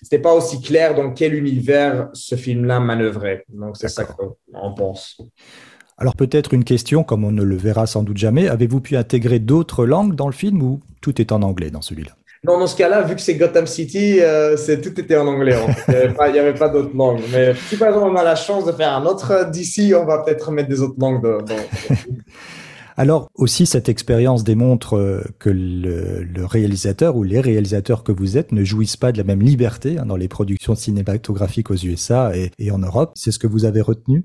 c'était 0.00 0.18
pas 0.18 0.32
aussi 0.32 0.62
clair 0.62 0.94
dans 0.94 1.12
quel 1.12 1.34
univers 1.34 2.08
ce 2.14 2.36
film-là 2.36 2.80
manœuvrait. 2.80 3.44
Donc, 3.48 3.76
c'est 3.76 3.88
ça 3.88 4.04
qu'on 4.04 4.74
pense. 4.74 5.18
Alors, 5.98 6.14
peut-être 6.14 6.52
une 6.52 6.64
question, 6.64 7.04
comme 7.04 7.24
on 7.24 7.32
ne 7.32 7.42
le 7.42 7.56
verra 7.56 7.86
sans 7.86 8.02
doute 8.02 8.18
jamais. 8.18 8.48
Avez-vous 8.48 8.80
pu 8.80 8.96
intégrer 8.96 9.38
d'autres 9.38 9.86
langues 9.86 10.14
dans 10.14 10.26
le 10.26 10.34
film 10.34 10.62
ou 10.62 10.80
tout 11.00 11.20
est 11.20 11.32
en 11.32 11.42
anglais 11.42 11.70
dans 11.70 11.82
celui-là? 11.82 12.12
Non, 12.44 12.58
dans 12.58 12.66
ce 12.66 12.76
cas-là, 12.76 13.02
vu 13.02 13.16
que 13.16 13.20
c'est 13.20 13.34
Gotham 13.34 13.66
City, 13.66 14.20
euh, 14.20 14.56
c'est 14.56 14.80
tout 14.80 15.00
était 15.00 15.16
en 15.16 15.26
anglais. 15.26 15.56
Il 15.88 16.32
n'y 16.32 16.38
avait 16.38 16.54
pas, 16.54 16.68
d'autres 16.68 16.94
langues. 16.94 17.22
Mais 17.32 17.54
si 17.68 17.76
par 17.76 17.88
exemple 17.88 18.10
on 18.12 18.16
a 18.16 18.22
la 18.22 18.36
chance 18.36 18.64
de 18.64 18.72
faire 18.72 18.92
un 18.92 19.04
autre 19.06 19.50
DC, 19.50 19.94
on 19.96 20.04
va 20.04 20.22
peut-être 20.22 20.52
mettre 20.52 20.68
des 20.68 20.80
autres 20.80 20.94
langues 20.98 21.22
dans, 21.22 21.44
Alors 22.98 23.28
aussi, 23.34 23.66
cette 23.66 23.88
expérience 23.88 24.44
démontre 24.44 24.96
euh, 24.96 25.22
que 25.38 25.50
le, 25.50 26.46
réalisateur 26.46 27.16
ou 27.16 27.24
les 27.24 27.40
réalisateurs 27.40 28.04
que 28.04 28.12
vous 28.12 28.38
êtes 28.38 28.52
ne 28.52 28.64
jouissent 28.64 28.96
pas 28.96 29.12
de 29.12 29.18
la 29.18 29.24
même 29.24 29.42
liberté 29.42 29.98
hein, 29.98 30.06
dans 30.06 30.16
les 30.16 30.28
productions 30.28 30.74
cinématographiques 30.74 31.70
aux 31.70 31.76
USA 31.76 32.32
et, 32.34 32.70
en 32.70 32.78
Europe. 32.78 33.12
C'est 33.14 33.32
ce 33.32 33.38
que 33.38 33.46
vous 33.46 33.64
avez 33.64 33.80
retenu? 33.80 34.24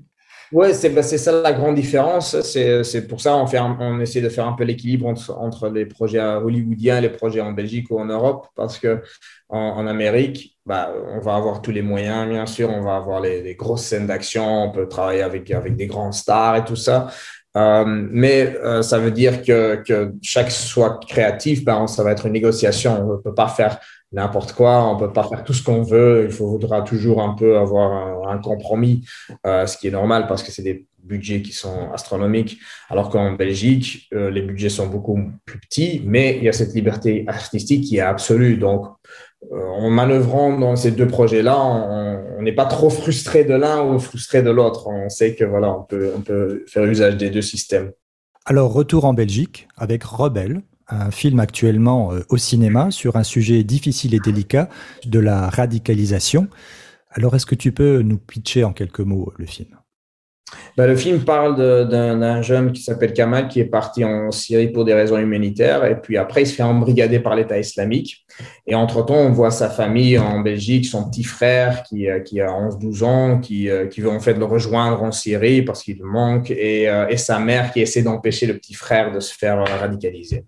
Oui, 0.52 0.68
bah, 0.90 1.02
c'est 1.02 1.18
ça 1.18 1.40
la 1.40 1.52
grande 1.52 1.74
différence. 1.74 2.40
C'est 2.42 3.08
pour 3.08 3.20
ça 3.20 3.44
qu'on 3.50 3.76
on 3.80 4.00
essaie 4.00 4.20
de 4.20 4.28
faire 4.28 4.46
un 4.46 4.52
peu 4.52 4.64
l'équilibre 4.64 5.06
entre, 5.06 5.68
les 5.68 5.86
projets 5.86 6.20
hollywoodiens 6.20 6.98
et 6.98 7.00
les 7.00 7.08
projets 7.08 7.40
en 7.40 7.52
Belgique 7.52 7.90
ou 7.90 7.98
en 7.98 8.04
Europe, 8.04 8.48
parce 8.54 8.78
que 8.78 9.02
en, 9.48 9.86
Amérique, 9.86 10.56
bah, 10.66 10.92
on 11.08 11.20
va 11.20 11.36
avoir 11.36 11.62
tous 11.62 11.70
les 11.70 11.82
moyens, 11.82 12.28
bien 12.28 12.46
sûr, 12.46 12.70
on 12.70 12.82
va 12.82 12.96
avoir 12.96 13.20
les, 13.20 13.54
grosses 13.54 13.84
scènes 13.84 14.06
d'action, 14.06 14.64
on 14.64 14.70
peut 14.70 14.88
travailler 14.88 15.22
avec, 15.22 15.50
avec 15.50 15.76
des 15.76 15.86
grands 15.86 16.12
stars 16.12 16.56
et 16.56 16.64
tout 16.64 16.76
ça. 16.76 17.08
Euh, 17.56 17.84
mais 17.86 18.56
euh, 18.56 18.82
ça 18.82 18.98
veut 18.98 19.10
dire 19.10 19.42
que, 19.42 19.82
que 19.86 20.12
chaque 20.22 20.50
soit 20.50 21.00
créatif, 21.06 21.64
ben, 21.64 21.86
ça 21.86 22.02
va 22.02 22.12
être 22.12 22.26
une 22.26 22.32
négociation. 22.32 23.02
On 23.02 23.12
ne 23.12 23.18
peut 23.18 23.34
pas 23.34 23.48
faire 23.48 23.78
n'importe 24.12 24.52
quoi, 24.52 24.84
on 24.88 24.94
ne 24.94 25.00
peut 25.00 25.12
pas 25.12 25.24
faire 25.24 25.44
tout 25.44 25.52
ce 25.52 25.62
qu'on 25.62 25.82
veut. 25.82 26.24
Il 26.26 26.32
faudra 26.32 26.82
toujours 26.82 27.22
un 27.22 27.34
peu 27.34 27.56
avoir 27.58 28.28
un, 28.28 28.38
compromis, 28.38 29.04
euh, 29.46 29.66
ce 29.66 29.76
qui 29.76 29.88
est 29.88 29.90
normal 29.90 30.26
parce 30.26 30.42
que 30.42 30.50
c'est 30.50 30.62
des 30.62 30.86
budgets 31.02 31.42
qui 31.42 31.52
sont 31.52 31.90
astronomiques. 31.92 32.58
Alors 32.88 33.10
qu'en 33.10 33.32
Belgique, 33.32 34.08
euh, 34.12 34.30
les 34.30 34.42
budgets 34.42 34.68
sont 34.68 34.86
beaucoup 34.86 35.18
plus 35.44 35.58
petits, 35.58 36.02
mais 36.04 36.36
il 36.38 36.44
y 36.44 36.48
a 36.48 36.52
cette 36.52 36.74
liberté 36.74 37.24
artistique 37.26 37.84
qui 37.84 37.96
est 37.96 38.00
absolue. 38.00 38.56
Donc, 38.56 38.86
euh, 39.52 39.64
en 39.64 39.90
manœuvrant 39.90 40.56
dans 40.58 40.76
ces 40.76 40.92
deux 40.92 41.08
projets-là, 41.08 41.58
on 41.58 42.42
n'est 42.42 42.52
pas 42.52 42.66
trop 42.66 42.90
frustré 42.90 43.44
de 43.44 43.54
l'un 43.54 43.82
ou 43.82 43.98
frustré 43.98 44.42
de 44.42 44.50
l'autre. 44.50 44.88
On 44.88 45.08
sait 45.08 45.34
que 45.34 45.44
voilà, 45.44 45.76
on 45.76 45.82
peut, 45.82 46.12
peut 46.24 46.64
faire 46.68 46.84
usage 46.84 47.16
des 47.16 47.30
deux 47.30 47.42
systèmes. 47.42 47.92
Alors, 48.44 48.72
retour 48.72 49.04
en 49.04 49.14
Belgique 49.14 49.68
avec 49.76 50.02
Rebelle, 50.02 50.62
un 50.92 51.10
film 51.10 51.40
actuellement 51.40 52.12
euh, 52.12 52.20
au 52.28 52.36
cinéma 52.36 52.90
sur 52.90 53.16
un 53.16 53.22
sujet 53.22 53.64
difficile 53.64 54.14
et 54.14 54.20
délicat 54.20 54.68
de 55.04 55.18
la 55.18 55.48
radicalisation. 55.48 56.48
Alors, 57.10 57.34
est-ce 57.34 57.46
que 57.46 57.54
tu 57.54 57.72
peux 57.72 58.02
nous 58.02 58.18
pitcher 58.18 58.64
en 58.64 58.72
quelques 58.72 59.00
mots 59.00 59.32
le 59.36 59.46
film? 59.46 59.68
Ben, 60.76 60.86
le 60.86 60.96
film 60.96 61.20
parle 61.20 61.56
d'un 61.88 62.42
jeune 62.42 62.72
qui 62.72 62.82
s'appelle 62.82 63.14
Kamal 63.14 63.48
qui 63.48 63.60
est 63.60 63.66
parti 63.66 64.04
en 64.04 64.30
Syrie 64.30 64.68
pour 64.68 64.84
des 64.84 64.92
raisons 64.92 65.16
humanitaires 65.16 65.84
et 65.86 65.98
puis 65.98 66.18
après 66.18 66.42
il 66.42 66.46
se 66.46 66.54
fait 66.54 66.62
embrigader 66.62 67.20
par 67.20 67.36
l'État 67.36 67.58
islamique. 67.58 68.26
Et 68.66 68.74
entre-temps, 68.74 69.16
on 69.16 69.30
voit 69.30 69.50
sa 69.50 69.70
famille 69.70 70.18
en 70.18 70.40
Belgique, 70.40 70.84
son 70.84 71.08
petit 71.08 71.24
frère 71.24 71.82
qui, 71.84 72.06
euh, 72.06 72.20
qui 72.20 72.42
a 72.42 72.48
11-12 72.48 73.02
ans, 73.02 73.38
qui, 73.38 73.70
euh, 73.70 73.86
qui 73.86 74.02
veut 74.02 74.10
en 74.10 74.20
fait 74.20 74.34
le 74.34 74.44
rejoindre 74.44 75.02
en 75.02 75.12
Syrie 75.12 75.62
parce 75.62 75.82
qu'il 75.82 76.02
manque 76.04 76.50
et, 76.50 76.84
et 77.08 77.16
sa 77.16 77.38
mère 77.38 77.72
qui 77.72 77.80
essaie 77.80 78.02
d'empêcher 78.02 78.46
le 78.46 78.58
petit 78.58 78.74
frère 78.74 79.10
de 79.10 79.20
se 79.20 79.34
faire 79.34 79.64
radicaliser. 79.80 80.44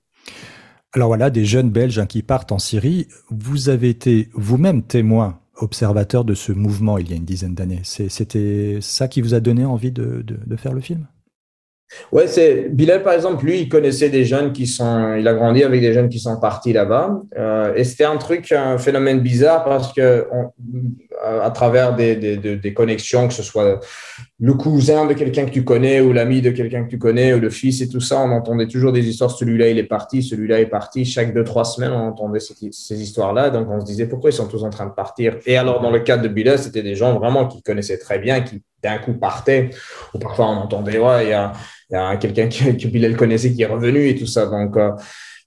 Alors 0.95 1.09
voilà, 1.09 1.29
des 1.29 1.45
jeunes 1.45 1.71
Belges 1.71 1.99
hein, 1.99 2.07
qui 2.07 2.23
partent 2.23 2.53
en 2.53 2.61
Syrie. 2.61 3.09
Vous 3.29 3.69
avez 3.69 3.91
été 3.91 4.29
vous-même 4.33 4.85
témoin 4.85 5.41
observateur 5.57 6.25
de 6.25 6.35
ce 6.35 6.53
mouvement 6.53 6.99
il 6.99 7.11
y 7.11 7.13
a 7.13 7.17
une 7.17 7.25
dizaine 7.25 7.55
d'années. 7.55 7.83
C'était 7.83 8.79
ça 8.81 9.09
qui 9.09 9.21
vous 9.21 9.35
a 9.35 9.41
donné 9.41 9.65
envie 9.65 9.91
de, 9.91 10.25
faire 10.57 10.73
le 10.73 10.81
film? 10.81 11.07
Ouais, 12.13 12.27
c'est 12.27 12.69
Bilal 12.71 13.03
par 13.03 13.13
exemple, 13.13 13.45
lui, 13.45 13.61
il 13.61 13.69
connaissait 13.69 14.09
des 14.09 14.25
jeunes 14.25 14.53
qui 14.53 14.67
sont, 14.67 15.15
il 15.15 15.27
a 15.29 15.35
grandi 15.35 15.63
avec 15.63 15.81
des 15.81 15.93
jeunes 15.93 16.09
qui 16.09 16.19
sont 16.19 16.41
partis 16.41 16.73
là-bas, 16.73 17.23
euh, 17.39 17.75
et 17.75 17.85
c'était 17.85 18.05
un 18.05 18.17
truc, 18.17 18.51
un 18.53 18.79
phénomène 18.79 19.21
bizarre 19.21 19.65
parce 19.65 19.93
que 19.93 20.27
à 21.23 21.51
travers 21.51 21.95
des, 21.95 22.17
des, 22.17 22.57
des, 22.57 22.75
connexions, 22.75 23.29
que 23.29 23.35
ce 23.35 23.43
soit 23.43 23.81
le 24.41 24.55
cousin 24.55 25.07
de 25.07 25.15
quelqu'un 25.15 25.47
que 25.47 25.51
tu 25.51 25.65
connais 25.65 26.01
ou 26.01 26.13
l'ami 26.13 26.43
de 26.43 26.51
quelqu'un 26.51 26.85
que 26.85 26.91
tu 26.91 26.99
connais 26.99 27.33
ou 27.35 27.41
le 27.41 27.51
fils 27.51 27.81
et 27.81 27.89
tout 27.89 28.01
ça, 28.01 28.21
on 28.21 28.31
entendait 28.31 28.67
toujours 28.67 28.93
des 28.93 29.09
histoires. 29.09 29.31
Celui-là, 29.31 29.69
il 29.69 29.79
est 29.79 29.85
parti, 29.85 30.23
celui-là 30.23 30.61
est 30.61 30.67
parti. 30.67 31.05
Chaque 31.05 31.33
deux, 31.33 31.45
trois 31.45 31.65
semaines, 31.65 31.93
on 31.93 32.09
entendait 32.09 32.41
ces, 32.41 33.01
histoires-là. 33.03 33.51
Donc, 33.51 33.69
on 33.71 33.81
se 33.81 33.87
disait 33.87 34.07
pourquoi 34.07 34.31
ils 34.31 34.35
sont 34.35 34.49
tous 34.49 34.65
en 34.65 34.71
train 34.71 34.87
de 34.87 34.93
partir. 34.93 35.39
Et 35.47 35.57
alors, 35.57 35.81
dans 35.81 35.91
le 35.91 36.01
cas 36.01 36.17
de 36.17 36.29
Bilal, 36.29 36.59
c'était 36.59 36.83
des 36.83 36.95
gens 36.95 37.19
vraiment 37.19 37.47
qui 37.47 37.63
connaissaient 37.63 37.99
très 37.99 38.19
bien, 38.19 38.41
qui 38.41 38.63
d'un 38.85 38.99
coup 38.99 39.15
partaient. 39.15 39.71
Ou 40.15 40.19
parfois, 40.19 40.47
on 40.47 40.57
entendait, 40.59 40.99
ouais, 40.99 41.25
il 41.25 41.31
y 41.31 41.97
a, 41.97 42.17
quelqu'un 42.17 42.49
que, 42.49 42.81
que 42.81 42.89
Bilal 42.89 43.17
connaissait 43.17 43.53
qui 43.53 43.63
est 43.63 43.67
revenu 43.67 44.09
et 44.09 44.15
tout 44.15 44.27
ça. 44.27 44.47
Donc, 44.47 44.77
euh, 44.77 44.91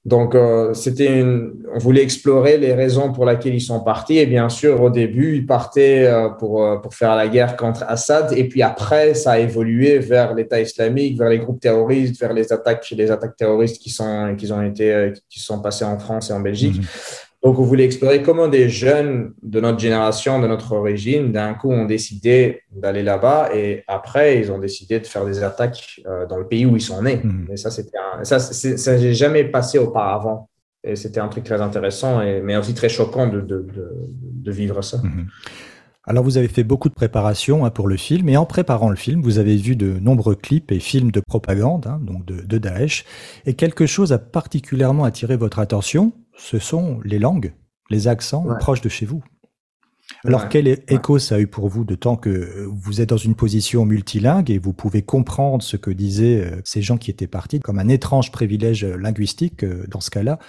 donc, 0.06 0.36
euh, 0.36 0.74
c'était 0.74 1.22
on 1.22 1.80
voulait 1.80 2.02
explorer 2.02 2.58
les 2.58 2.74
raisons 2.74 3.12
pour 3.12 3.26
lesquelles 3.26 3.56
ils 3.56 3.62
sont 3.62 3.82
partis. 3.82 4.18
Et 4.18 4.26
bien 4.26 4.48
sûr, 4.48 4.82
au 4.82 4.90
début, 4.90 5.36
ils 5.36 5.46
partaient 5.46 6.06
euh, 6.06 6.30
pour, 6.30 6.82
pour 6.82 6.94
faire 6.94 7.16
la 7.16 7.28
guerre 7.28 7.58
contre 7.58 7.84
Assad. 7.88 8.34
Et 8.38 8.48
puis 8.48 8.62
après, 8.62 9.14
ça 9.14 9.34
a 9.34 9.40
évolué 9.40 10.00
vers 10.00 10.34
l'État 10.34 10.62
islamique, 10.62 11.18
vers 11.18 11.30
les 11.30 11.40
groupes 11.40 11.60
terroristes, 11.60 12.20
vers 12.20 12.34
les 12.34 12.54
attaques, 12.54 12.90
les 12.92 13.12
attaques 13.12 13.36
terroristes 13.36 13.82
qui 13.82 13.90
sont, 13.90 14.34
qui 14.38 14.50
ont 14.52 14.64
été, 14.64 15.12
qui 15.30 15.42
sont 15.42 15.62
passées 15.62 15.86
en 15.86 16.00
France 16.00 16.30
et 16.30 16.34
en 16.34 16.40
Belgique. 16.40 16.78
Mhm. 16.78 16.88
Donc, 17.44 17.60
on 17.60 17.64
voulait 17.64 17.86
explorer 17.86 18.24
comment 18.24 18.48
des 18.48 18.68
jeunes 18.68 19.34
de 19.44 19.60
notre 19.60 19.80
génération, 19.80 20.42
de 20.42 20.48
notre 20.48 20.72
origine, 20.72 21.32
d'un 21.32 21.54
coup, 21.54 21.72
ont 21.72 21.86
décidé 21.86 22.62
d'aller 22.72 23.04
là-bas 23.04 23.52
et 23.56 23.84
après, 23.88 24.40
ils 24.40 24.52
ont 24.52 24.58
décidé 24.58 25.00
de 25.00 25.06
faire 25.06 25.24
des 25.24 25.44
attaques 25.44 26.02
euh, 26.08 26.26
dans 26.26 26.38
le 26.38 26.48
pays 26.48 26.66
où 26.66 26.76
ils 26.76 26.82
sont 26.82 27.02
nés. 27.04 27.22
Mhm. 27.24 27.50
Et 27.52 27.58
ça, 27.58 27.70
c'était 27.70 27.98
ça, 28.24 28.40
ça 28.40 29.12
jamais 29.14 29.44
passé 29.44 29.78
auparavant. 29.78 30.50
Et 30.84 30.96
c'était 30.96 31.20
un 31.20 31.28
truc 31.28 31.44
très 31.44 31.62
intéressant, 31.62 32.22
et, 32.22 32.42
mais 32.42 32.56
aussi 32.56 32.74
très 32.74 32.90
choquant 32.90 33.28
de, 33.28 33.42
de, 33.42 33.66
de, 33.68 34.52
vivre 34.52 34.82
ça. 34.82 34.98
Mhm. 35.04 35.28
Alors, 36.06 36.24
vous 36.24 36.38
avez 36.38 36.48
fait 36.48 36.64
beaucoup 36.64 36.88
de 36.88 36.94
préparation 36.94 37.66
hein, 37.66 37.70
pour 37.70 37.88
le 37.88 37.98
film, 37.98 38.30
et 38.30 38.38
en 38.38 38.46
préparant 38.46 38.90
le 38.90 38.96
film, 38.96 39.22
vous 39.22 39.40
avez 39.40 39.58
vu 39.58 39.76
de 39.76 40.00
nombreux 40.00 40.36
clips 40.36 40.72
et 40.72 40.80
films 40.80 41.12
de 41.12 41.20
propagande, 41.20 41.88
hein, 41.88 42.00
donc 42.02 42.26
de, 42.26 42.42
de 42.42 42.58
Daesh, 42.58 43.04
et 43.46 43.56
quelque 43.56 43.86
chose 43.86 44.14
a 44.14 44.18
particulièrement 44.18 45.04
attiré 45.04 45.36
votre 45.36 45.60
attention, 45.60 46.14
ce 46.38 46.60
sont 46.60 47.00
les 47.04 47.20
langues, 47.20 47.54
les 47.90 48.08
accents 48.08 48.46
proches 48.60 48.82
de 48.82 48.90
chez 48.90 49.06
vous. 49.06 49.24
Alors, 50.24 50.48
quel 50.48 50.68
écho 50.68 51.20
ça 51.20 51.36
a 51.36 51.40
eu 51.40 51.48
pour 51.48 51.68
vous 51.68 51.84
de 51.84 51.96
temps 51.96 52.16
que 52.16 52.66
vous 52.66 53.02
êtes 53.02 53.10
dans 53.10 53.18
une 53.18 53.36
position 53.36 53.86
multilingue 53.86 54.50
et 54.50 54.58
vous 54.58 54.72
pouvez 54.72 55.02
comprendre 55.02 55.62
ce 55.62 55.76
que 55.76 55.92
disaient 55.92 56.46
euh, 56.46 56.62
ces 56.64 56.82
gens 56.82 56.98
qui 56.98 57.12
étaient 57.12 57.28
partis 57.28 57.60
comme 57.60 57.78
un 57.78 57.90
étrange 57.90 58.32
privilège 58.32 58.86
linguistique 58.86 59.64
euh, 59.64 59.86
dans 59.90 60.00
ce 60.00 60.10
cas-là? 60.10 60.40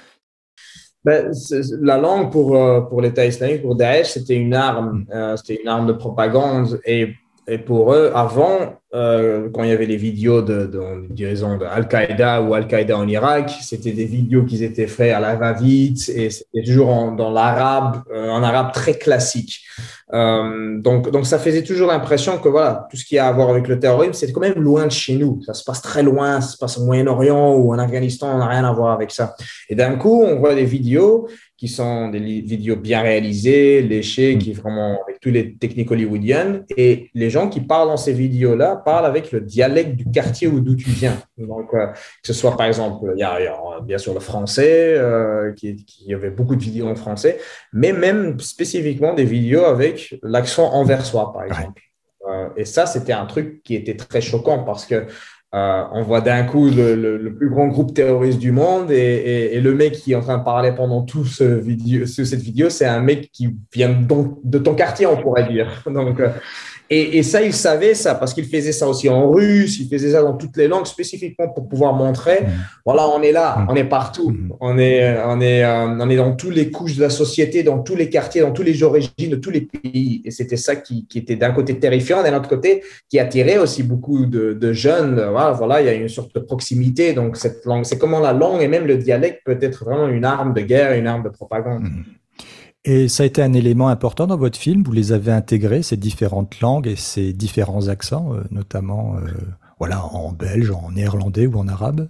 Ben, 1.05 1.33
la 1.81 1.97
langue 1.97 2.33
pour, 2.33 2.57
euh, 2.57 2.81
pour 2.81 3.01
l'État 3.01 3.25
islamique, 3.25 3.63
pour 3.63 3.77
Daesh, 3.77 4.09
c'était 4.09 4.37
une 4.37 4.55
arme, 4.55 5.07
mm. 5.09 5.13
euh, 5.13 5.37
c'était 5.37 5.61
une 5.63 5.69
arme 5.69 5.87
de 5.87 5.93
propagande. 5.93 6.81
Et, 6.85 7.15
et 7.49 7.59
pour 7.59 7.95
eux, 7.95 8.13
avant, 8.15 8.81
euh, 8.95 9.49
quand 9.53 9.63
il 9.63 9.71
y 9.71 9.73
avait 9.73 9.87
les 9.87 9.97
vidéos 9.97 10.43
de, 10.43 10.67
de, 10.67 11.07
disons, 11.11 11.57
de 11.57 11.65
Al-Qaïda 11.65 12.43
ou 12.43 12.55
Al-Qaïda 12.55 12.97
en 12.97 13.09
Irak, 13.09 13.51
c'était 13.63 13.93
des 13.93 14.05
vidéos 14.05 14.45
qui 14.45 14.63
étaient 14.63 14.87
faites 14.87 15.15
à 15.15 15.21
la 15.21 15.35
va-vite 15.35 16.09
et 16.15 16.31
c'était 16.31 16.63
toujours 16.65 17.13
dans 17.13 17.31
l'arabe, 17.31 18.03
en 18.15 18.43
arabe 18.43 18.73
très 18.73 18.95
classique. 18.95 19.63
Euh, 20.15 20.81
donc, 20.81 21.11
donc, 21.11 21.27
ça 21.27 21.39
faisait 21.39 21.63
toujours 21.63 21.89
l'impression 21.89 22.39
que 22.39 22.49
voilà, 22.49 22.87
tout 22.91 22.97
ce 22.97 23.05
qui 23.05 23.19
a 23.19 23.29
à 23.29 23.33
voir 23.33 23.51
avec 23.51 23.69
le 23.69 23.79
terrorisme, 23.79 24.15
c'est 24.15 24.33
quand 24.33 24.41
même 24.41 24.55
loin 24.55 24.87
de 24.87 24.93
chez 24.93 25.17
nous. 25.17 25.41
Ça 25.43 25.55
se 25.55 25.65
passe 25.65 25.83
très 25.83 26.03
loin, 26.03 26.41
ça 26.41 26.53
se 26.53 26.57
passe 26.57 26.79
au 26.79 26.85
Moyen-Orient 26.85 27.55
ou 27.55 27.73
en 27.73 27.79
Afghanistan, 27.79 28.35
on 28.35 28.39
n'a 28.39 28.47
rien 28.47 28.65
à 28.65 28.73
voir 28.73 28.93
avec 28.93 29.11
ça. 29.11 29.35
Et 29.69 29.75
d'un 29.75 29.97
coup, 29.97 30.23
on 30.23 30.39
voit 30.39 30.55
des 30.55 30.65
vidéos 30.65 31.29
qui 31.59 31.67
sont 31.67 32.09
des 32.09 32.21
vidéos 32.21 32.77
bien 32.77 33.03
réalisées, 33.03 33.83
léchées, 33.83 34.37
mm. 34.37 34.39
qui 34.39 34.53
vraiment 34.53 35.03
avec 35.03 35.19
toutes 35.21 35.33
les 35.33 35.55
techniques 35.57 35.91
hollywoodiennes. 35.91 36.65
Et 36.77 37.11
les 37.15 37.31
gens 37.31 37.49
qui 37.49 37.61
parlent 37.61 37.89
dans 37.89 37.97
ces 37.97 38.13
vidéos-là 38.13 38.77
parlent 38.77 39.07
avec 39.07 39.33
le 39.33 39.41
dialecte 39.41 39.97
du 39.97 40.09
quartier 40.09 40.47
où 40.47 40.61
d'où 40.61 40.77
tu 40.77 40.89
viens. 40.91 41.21
Donc, 41.37 41.75
euh, 41.75 41.89
que 41.89 42.27
ce 42.29 42.33
soit 42.33 42.57
par 42.57 42.67
exemple, 42.67 43.13
il 43.17 43.21
y 43.21 43.25
a, 43.25 43.37
bien 43.83 43.99
sûr 43.99 44.15
le 44.15 44.21
français, 44.21 44.95
euh, 44.97 45.53
qui, 45.53 45.75
qui, 45.85 46.05
y 46.05 46.15
avait 46.15 46.31
beaucoup 46.31 46.55
de 46.55 46.63
vidéos 46.63 46.87
en 46.87 46.95
français, 46.95 47.39
mais 47.73 47.93
même 47.93 48.39
spécifiquement 48.39 49.15
des 49.15 49.25
vidéos 49.25 49.65
avec 49.65 49.98
l'accent 50.23 50.73
anversois, 50.73 51.33
par 51.33 51.45
exemple. 51.45 51.83
Euh, 52.29 52.49
et 52.57 52.65
ça, 52.65 52.87
c'était 52.87 53.13
un 53.13 53.27
truc 53.27 53.63
qui 53.63 53.75
était 53.75 53.97
très 53.97 54.21
choquant 54.21 54.65
parce 54.65 54.87
que 54.87 55.07
euh, 55.55 55.85
on 55.93 56.03
voit 56.03 56.21
d'un 56.21 56.45
coup 56.45 56.69
le, 56.69 57.35
plus 57.35 57.49
grand 57.49 57.69
groupe 57.69 57.95
terroriste 57.95 58.39
du 58.39 58.53
monde 58.53 58.91
et, 58.91 59.59
le 59.61 59.75
mec 59.75 59.95
qui 59.95 60.13
est 60.13 60.15
en 60.15 60.21
train 60.21 60.39
de 60.39 60.45
parler 60.45 60.73
pendant 60.73 61.03
tout 61.03 61.25
ce 61.25 61.45
vidéo, 61.45 62.05
cette 62.07 62.41
vidéo, 62.41 62.69
c'est 62.69 62.85
un 62.85 63.01
mec 63.01 63.31
qui 63.33 63.57
vient 63.73 63.89
donc 63.89 64.41
de 64.45 64.59
ton 64.59 64.75
quartier, 64.75 65.07
on 65.07 65.17
pourrait 65.17 65.49
dire. 65.49 65.83
Donc, 65.87 66.21
euh, 66.91 67.07
et, 67.13 67.23
ça, 67.23 67.43
il 67.43 67.53
savait 67.53 67.95
ça 67.95 68.15
parce 68.15 68.35
qu'il 68.35 68.47
faisait 68.47 68.73
ça 68.73 68.89
aussi 68.89 69.09
en 69.09 69.31
russe, 69.31 69.79
il 69.81 69.89
faisait 69.89 70.13
ça 70.13 70.23
dans 70.23 70.35
toutes 70.35 70.57
les 70.57 70.69
langues 70.69 70.87
spécifiquement 70.87 71.49
pour 71.49 71.69
pouvoir 71.69 71.93
montrer, 71.93 72.41
mmh. 72.41 72.47
voilà, 72.85 73.09
on 73.09 73.23
est 73.23 73.33
là, 73.33 73.59
mmh. 73.59 73.67
on 73.69 73.77
est 73.77 73.85
partout, 73.85 74.31
mmh. 74.31 74.53
on 74.61 74.79
est, 74.79 75.17
on 75.27 75.41
est, 75.41 75.65
euh, 75.65 75.87
on 76.01 76.11
est 76.11 76.17
dans 76.17 76.35
toutes 76.35 76.55
les 76.55 76.71
couches 76.71 76.97
de 76.97 77.03
la 77.03 77.11
société, 77.11 77.63
dans 77.63 77.79
tous 77.81 77.95
les 77.95 78.09
quartiers, 78.09 78.41
dans 78.41 78.53
toutes 78.53 78.67
les 78.67 78.83
origines 78.83 79.31
de 79.31 79.37
tous 79.37 79.51
les 79.51 79.63
pays. 79.63 80.23
Et 80.25 80.31
c'était 80.31 80.57
ça 80.57 80.77
qui, 80.77 81.07
qui 81.07 81.19
était 81.19 81.37
d'un 81.37 81.53
côté 81.53 81.79
terrifiant, 81.79 82.23
d'un 82.23 82.37
autre 82.37 82.49
côté 82.49 82.83
qui 83.09 83.19
attirait 83.19 83.59
aussi 83.59 83.83
beaucoup 83.83 84.27
de, 84.27 84.53
de 84.55 84.73
jeunes. 84.73 85.15
Voilà, 85.31 85.53
voilà, 85.53 85.81
il 85.83 85.87
y 85.87 85.91
a 85.91 85.95
une 85.95 86.09
sorte 86.09 86.35
de 86.35 86.41
proximité. 86.41 87.13
Donc 87.13 87.37
cette 87.37 87.65
langue, 87.65 87.85
c'est 87.85 87.99
comment 87.99 88.21
la 88.21 88.33
langue 88.33 88.63
et 88.63 88.69
même 88.69 88.87
le 88.87 88.97
dialecte 88.97 89.43
peut 89.45 89.59
être 89.61 89.85
vraiment 89.85 90.09
une 90.09 90.25
arme 90.25 90.55
de 90.55 90.61
guerre, 90.63 90.93
une 90.93 91.07
arme 91.07 91.23
de 91.23 91.29
propagande. 91.29 91.85
Et 92.91 93.09
ça 93.09 93.23
a 93.23 93.27
été 93.27 93.43
un 93.43 93.53
élément 93.53 93.89
important 93.89 94.27
dans 94.27 94.39
votre 94.39 94.59
film. 94.59 94.83
Vous 94.83 94.93
les 94.93 95.13
avez 95.13 95.31
intégrés, 95.31 95.83
ces 95.83 95.99
différentes 95.99 96.59
langues 96.61 96.87
et 96.87 96.97
ces 96.97 97.35
différents 97.35 97.89
accents, 97.89 98.33
euh, 98.33 98.41
notamment 98.51 99.17
euh, 99.17 99.29
voilà, 99.79 100.03
en 100.07 100.33
belge, 100.33 100.71
en 100.71 100.93
néerlandais 100.93 101.47
ou 101.47 101.59
en 101.59 101.69
arabe 101.69 102.09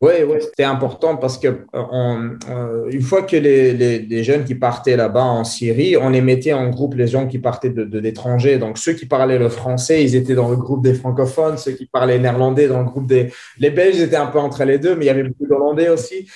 oui, 0.00 0.22
ouais, 0.22 0.40
c'était 0.40 0.64
important 0.64 1.16
parce 1.16 1.38
que 1.38 1.64
euh, 1.74 2.90
une 2.90 3.00
fois 3.00 3.22
que 3.22 3.36
les, 3.36 4.22
jeunes 4.22 4.44
qui 4.44 4.54
partaient 4.54 4.96
là-bas 4.96 5.22
en 5.22 5.44
Syrie, 5.44 5.96
on 5.96 6.10
les 6.10 6.20
mettait 6.20 6.52
en 6.52 6.68
groupe, 6.68 6.94
les 6.94 7.06
gens 7.06 7.26
qui 7.26 7.38
partaient 7.38 7.70
de 7.70 7.98
l'étranger. 7.98 8.58
Donc 8.58 8.76
ceux 8.76 8.92
qui 8.92 9.06
parlaient 9.06 9.38
le 9.38 9.48
français, 9.48 10.04
ils 10.04 10.14
étaient 10.14 10.34
dans 10.34 10.50
le 10.50 10.56
groupe 10.56 10.84
des 10.84 10.92
francophones. 10.92 11.56
Ceux 11.56 11.72
qui 11.72 11.86
parlaient 11.86 12.18
néerlandais, 12.18 12.68
dans 12.68 12.80
le 12.80 12.84
groupe 12.84 13.06
des... 13.06 13.32
Les 13.56 13.70
Belges 13.70 14.00
étaient 14.00 14.16
un 14.16 14.26
peu 14.26 14.40
entre 14.40 14.64
les 14.64 14.78
deux, 14.78 14.94
mais 14.94 15.06
il 15.06 15.08
y 15.08 15.10
avait 15.10 15.22
beaucoup 15.22 15.46
d'Hollandais 15.46 15.88
aussi. 15.88 16.28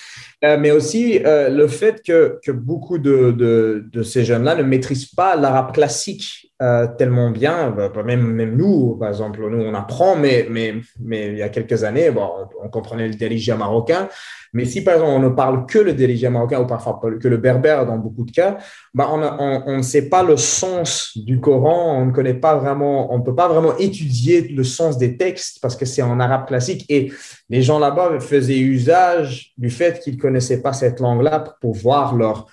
Euh, 0.44 0.56
mais 0.56 0.70
aussi 0.70 1.20
euh, 1.24 1.48
le 1.48 1.66
fait 1.66 2.00
que, 2.06 2.38
que 2.44 2.52
beaucoup 2.52 2.98
de, 2.98 3.32
de, 3.32 3.84
de 3.90 4.02
ces 4.04 4.24
jeunes-là 4.24 4.54
ne 4.54 4.62
maîtrisent 4.62 5.12
pas 5.12 5.34
l'arabe 5.34 5.72
classique 5.72 6.52
euh, 6.62 6.86
tellement 6.96 7.30
bien. 7.30 7.70
Bah, 7.70 7.88
bah, 7.92 8.04
même, 8.04 8.22
même 8.22 8.56
nous, 8.56 8.96
par 8.96 9.08
exemple, 9.08 9.40
nous, 9.48 9.60
on 9.60 9.74
apprend, 9.74 10.14
mais, 10.14 10.46
mais, 10.48 10.74
mais 11.00 11.28
il 11.28 11.38
y 11.38 11.42
a 11.42 11.48
quelques 11.48 11.82
années, 11.82 12.10
bon, 12.12 12.30
on, 12.62 12.68
comprenait 12.68 13.08
le 13.08 13.14
délégé 13.14 13.52
marocain. 13.54 14.08
Mais 14.52 14.64
si, 14.64 14.82
par 14.82 14.94
exemple, 14.94 15.12
on 15.12 15.18
ne 15.20 15.28
parle 15.28 15.66
que 15.66 15.78
le 15.78 15.92
délégé 15.92 16.28
marocain 16.28 16.60
ou 16.60 16.66
parfois 16.66 17.00
que 17.20 17.28
le 17.28 17.36
berbère 17.36 17.86
dans 17.86 17.98
beaucoup 17.98 18.24
de 18.24 18.30
cas, 18.30 18.58
bah, 18.94 19.08
on, 19.10 19.76
ne 19.76 19.82
sait 19.82 20.08
pas 20.08 20.22
le 20.22 20.36
sens 20.36 21.12
du 21.16 21.40
Coran, 21.40 22.00
on 22.00 22.06
ne 22.06 22.12
connaît 22.12 22.34
pas 22.34 22.56
vraiment, 22.56 23.12
on 23.12 23.18
ne 23.18 23.22
peut 23.22 23.34
pas 23.34 23.48
vraiment 23.48 23.76
étudier 23.76 24.48
le 24.48 24.64
sens 24.64 24.98
des 24.98 25.16
textes 25.16 25.58
parce 25.60 25.76
que 25.76 25.84
c'est 25.84 26.02
en 26.02 26.18
arabe 26.20 26.46
classique. 26.46 26.84
Et 26.88 27.12
les 27.48 27.62
gens 27.62 27.78
là-bas 27.78 28.20
faisaient 28.20 28.58
usage 28.58 29.52
du 29.58 29.70
fait 29.70 30.00
qu'ils 30.00 30.16
ne 30.16 30.20
connaissaient 30.20 30.62
pas 30.62 30.72
cette 30.72 31.00
langue-là 31.00 31.40
pour 31.40 31.58
pouvoir 31.58 32.14
leur 32.14 32.46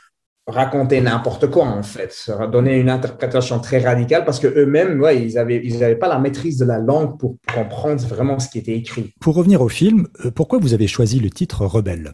raconter 0.47 1.01
n'importe 1.01 1.47
quoi 1.47 1.65
en 1.65 1.81
fait, 1.81 2.29
donner 2.51 2.77
une 2.77 2.89
interprétation 2.89 3.59
très 3.59 3.79
radicale 3.79 4.25
parce 4.25 4.39
que 4.39 4.47
eux-mêmes, 4.47 5.01
ouais, 5.01 5.21
ils 5.21 5.37
avaient, 5.37 5.61
ils 5.63 5.79
n'avaient 5.79 5.95
pas 5.95 6.07
la 6.07 6.19
maîtrise 6.19 6.57
de 6.57 6.65
la 6.65 6.77
langue 6.77 7.17
pour 7.17 7.37
comprendre 7.53 8.01
vraiment 8.05 8.37
ce 8.37 8.49
qui 8.49 8.59
était 8.59 8.75
écrit. 8.75 9.13
Pour 9.19 9.35
revenir 9.35 9.61
au 9.61 9.69
film, 9.69 10.07
euh, 10.23 10.31
pourquoi 10.31 10.59
vous 10.59 10.73
avez 10.73 10.87
choisi 10.87 11.19
le 11.19 11.31
titre 11.31 11.65
Rebelle? 11.65 12.13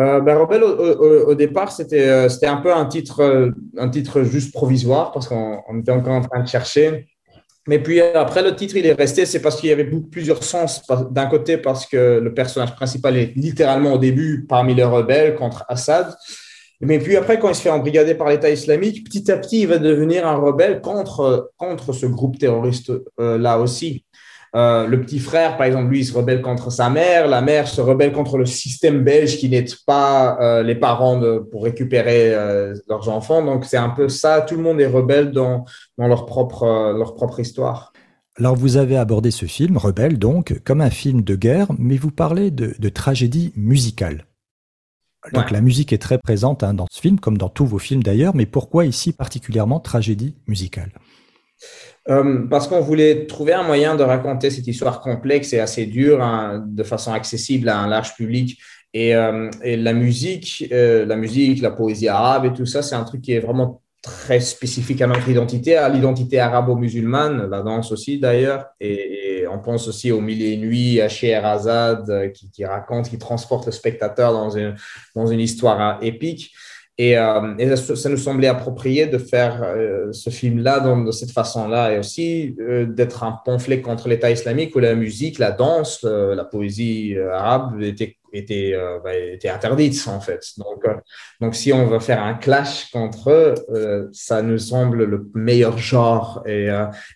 Euh, 0.00 0.20
ben, 0.20 0.36
Rebelle, 0.36 0.64
au, 0.64 1.28
au, 1.28 1.34
départ, 1.34 1.70
c'était, 1.70 2.08
euh, 2.08 2.28
c'était 2.28 2.46
un 2.46 2.56
peu 2.56 2.74
un 2.74 2.86
titre, 2.86 3.52
un 3.78 3.88
titre 3.88 4.22
juste 4.22 4.52
provisoire 4.52 5.12
parce 5.12 5.28
qu'on 5.28 5.78
était 5.78 5.92
encore 5.92 6.14
en 6.14 6.22
train 6.22 6.42
de 6.42 6.48
chercher. 6.48 7.06
Mais 7.68 7.78
puis 7.78 8.00
après, 8.00 8.42
le 8.42 8.56
titre, 8.56 8.74
il 8.74 8.86
est 8.86 8.94
resté, 8.94 9.24
c'est 9.24 9.40
parce 9.40 9.60
qu'il 9.60 9.68
y 9.68 9.72
avait 9.72 9.88
plusieurs 10.10 10.42
sens. 10.42 10.82
D'un 11.10 11.26
côté, 11.26 11.58
parce 11.58 11.86
que 11.86 12.18
le 12.18 12.34
personnage 12.34 12.74
principal 12.74 13.16
est 13.16 13.36
littéralement 13.36 13.92
au 13.92 13.98
début 13.98 14.46
parmi 14.48 14.74
les 14.74 14.82
rebelles 14.82 15.36
contre 15.36 15.64
Assad. 15.68 16.12
Mais 16.82 16.98
puis 16.98 17.16
après, 17.16 17.38
quand 17.38 17.48
il 17.48 17.54
se 17.54 17.62
fait 17.62 17.70
embrigader 17.70 18.14
par 18.14 18.28
l'État 18.28 18.50
islamique, 18.50 19.04
petit 19.04 19.30
à 19.30 19.36
petit, 19.36 19.60
il 19.62 19.68
va 19.68 19.78
devenir 19.78 20.26
un 20.26 20.36
rebelle 20.36 20.80
contre, 20.80 21.52
contre 21.56 21.92
ce 21.92 22.06
groupe 22.06 22.38
terroriste 22.38 22.92
euh, 23.20 23.56
aussi. 23.58 24.04
Euh, 24.54 24.86
le 24.86 25.00
petit 25.00 25.18
frère, 25.18 25.56
par 25.56 25.66
exemple, 25.66 25.90
lui, 25.90 26.00
il 26.00 26.04
se 26.04 26.12
rebelle 26.12 26.42
contre 26.42 26.70
sa 26.70 26.90
mère. 26.90 27.26
La 27.26 27.40
mère 27.40 27.68
se 27.68 27.80
rebelle 27.80 28.12
contre 28.12 28.36
le 28.36 28.44
système 28.44 29.02
belge 29.02 29.38
qui 29.38 29.48
n'aide 29.48 29.72
pas 29.86 30.38
euh, 30.40 30.62
les 30.62 30.74
parents 30.74 31.20
pour 31.50 31.64
récupérer 31.64 32.34
euh, 32.34 32.74
leurs 32.88 33.08
enfants. 33.08 33.42
Donc, 33.42 33.64
c'est 33.64 33.78
un 33.78 33.88
peu 33.88 34.08
ça. 34.08 34.42
Tout 34.42 34.56
le 34.56 34.62
monde 34.62 34.80
est 34.80 34.86
rebelle 34.86 35.32
dans, 35.32 35.64
dans 35.96 36.06
leur, 36.06 36.26
propre, 36.26 36.64
euh, 36.64 36.98
leur 36.98 37.14
propre 37.14 37.40
histoire. 37.40 37.92
Alors, 38.36 38.56
vous 38.56 38.76
avez 38.76 38.96
abordé 38.96 39.30
ce 39.30 39.46
film, 39.46 39.76
Rebelle, 39.76 40.18
donc, 40.18 40.58
comme 40.64 40.80
un 40.80 40.90
film 40.90 41.22
de 41.22 41.34
guerre, 41.34 41.68
mais 41.78 41.96
vous 41.96 42.10
parlez 42.10 42.50
de 42.50 42.88
tragédie 42.88 43.52
musicale. 43.56 44.24
Donc, 45.32 45.50
la 45.50 45.60
musique 45.60 45.92
est 45.92 46.02
très 46.02 46.18
présente 46.18 46.62
hein, 46.64 46.74
dans 46.74 46.86
ce 46.90 47.00
film, 47.00 47.20
comme 47.20 47.38
dans 47.38 47.48
tous 47.48 47.66
vos 47.66 47.78
films 47.78 48.02
d'ailleurs, 48.02 48.34
mais 48.34 48.46
pourquoi 48.46 48.84
ici 48.86 49.12
particulièrement 49.12 49.78
tragédie 49.78 50.34
musicale? 50.48 50.90
Euh, 52.08 52.46
parce 52.48 52.66
qu'on 52.66 52.80
voulait 52.80 53.26
trouver 53.26 53.52
un 53.52 53.62
moyen 53.62 53.94
de 53.94 54.02
raconter 54.02 54.50
cette 54.50 54.66
histoire 54.66 55.00
complexe 55.00 55.52
et 55.52 55.60
assez 55.60 55.86
dure 55.86 56.20
hein, 56.20 56.64
de 56.66 56.82
façon 56.82 57.12
accessible 57.12 57.68
à 57.68 57.78
un 57.78 57.86
large 57.86 58.16
public. 58.16 58.58
Et, 58.94 59.14
euh, 59.14 59.48
et 59.62 59.76
la 59.76 59.92
musique, 59.92 60.68
euh, 60.72 61.06
la 61.06 61.16
musique, 61.16 61.62
la 61.62 61.70
poésie 61.70 62.08
arabe 62.08 62.44
et 62.46 62.52
tout 62.52 62.66
ça, 62.66 62.82
c'est 62.82 62.96
un 62.96 63.04
truc 63.04 63.22
qui 63.22 63.32
est 63.32 63.40
vraiment 63.40 63.82
très 64.02 64.40
spécifique 64.40 65.00
à 65.00 65.06
notre 65.06 65.28
identité, 65.28 65.76
à 65.76 65.88
l'identité 65.88 66.40
arabo-musulmane, 66.40 67.48
la 67.48 67.62
danse 67.62 67.92
aussi 67.92 68.18
d'ailleurs, 68.18 68.66
et, 68.80 69.31
on 69.52 69.58
pense 69.58 69.88
aussi 69.88 70.12
au 70.12 70.20
Mille 70.20 70.42
et 70.42 70.56
Nuits, 70.56 71.00
à 71.00 71.08
Scheherazade, 71.08 72.32
qui, 72.32 72.50
qui 72.50 72.64
raconte, 72.64 73.08
qui 73.10 73.18
transporte 73.18 73.66
le 73.66 73.72
spectateur 73.72 74.32
dans 74.32 74.50
une, 74.50 74.74
dans 75.14 75.26
une 75.26 75.40
histoire 75.40 75.98
épique. 76.02 76.52
Et, 76.98 77.16
euh, 77.16 77.76
ça, 77.76 78.08
nous 78.08 78.16
semblait 78.16 78.48
approprié 78.48 79.06
de 79.06 79.16
faire 79.18 79.62
euh, 79.62 80.12
ce 80.12 80.30
film-là 80.30 80.80
de 80.80 81.10
cette 81.10 81.30
façon-là 81.30 81.92
et 81.92 81.98
aussi 81.98 82.54
euh, 82.60 82.84
d'être 82.84 83.24
un 83.24 83.38
pamphlet 83.44 83.80
contre 83.80 84.08
l'État 84.08 84.30
islamique 84.30 84.76
où 84.76 84.78
la 84.78 84.94
musique, 84.94 85.38
la 85.38 85.52
danse, 85.52 86.02
la 86.04 86.44
poésie 86.44 87.16
arabe 87.18 87.82
était 87.82 88.18
était, 88.32 88.72
euh, 88.74 88.98
bah, 89.02 89.14
était 89.16 89.48
interdite 89.48 90.02
en 90.06 90.20
fait. 90.20 90.44
Donc, 90.58 90.84
euh, 90.86 90.94
donc 91.40 91.54
si 91.54 91.72
on 91.72 91.86
veut 91.86 92.00
faire 92.00 92.22
un 92.22 92.34
clash 92.34 92.90
contre 92.90 93.30
eux, 93.30 93.54
euh, 93.70 94.08
ça 94.12 94.42
nous 94.42 94.58
semble 94.58 95.04
le 95.04 95.30
meilleur 95.34 95.78
genre 95.78 96.42
et, 96.46 96.68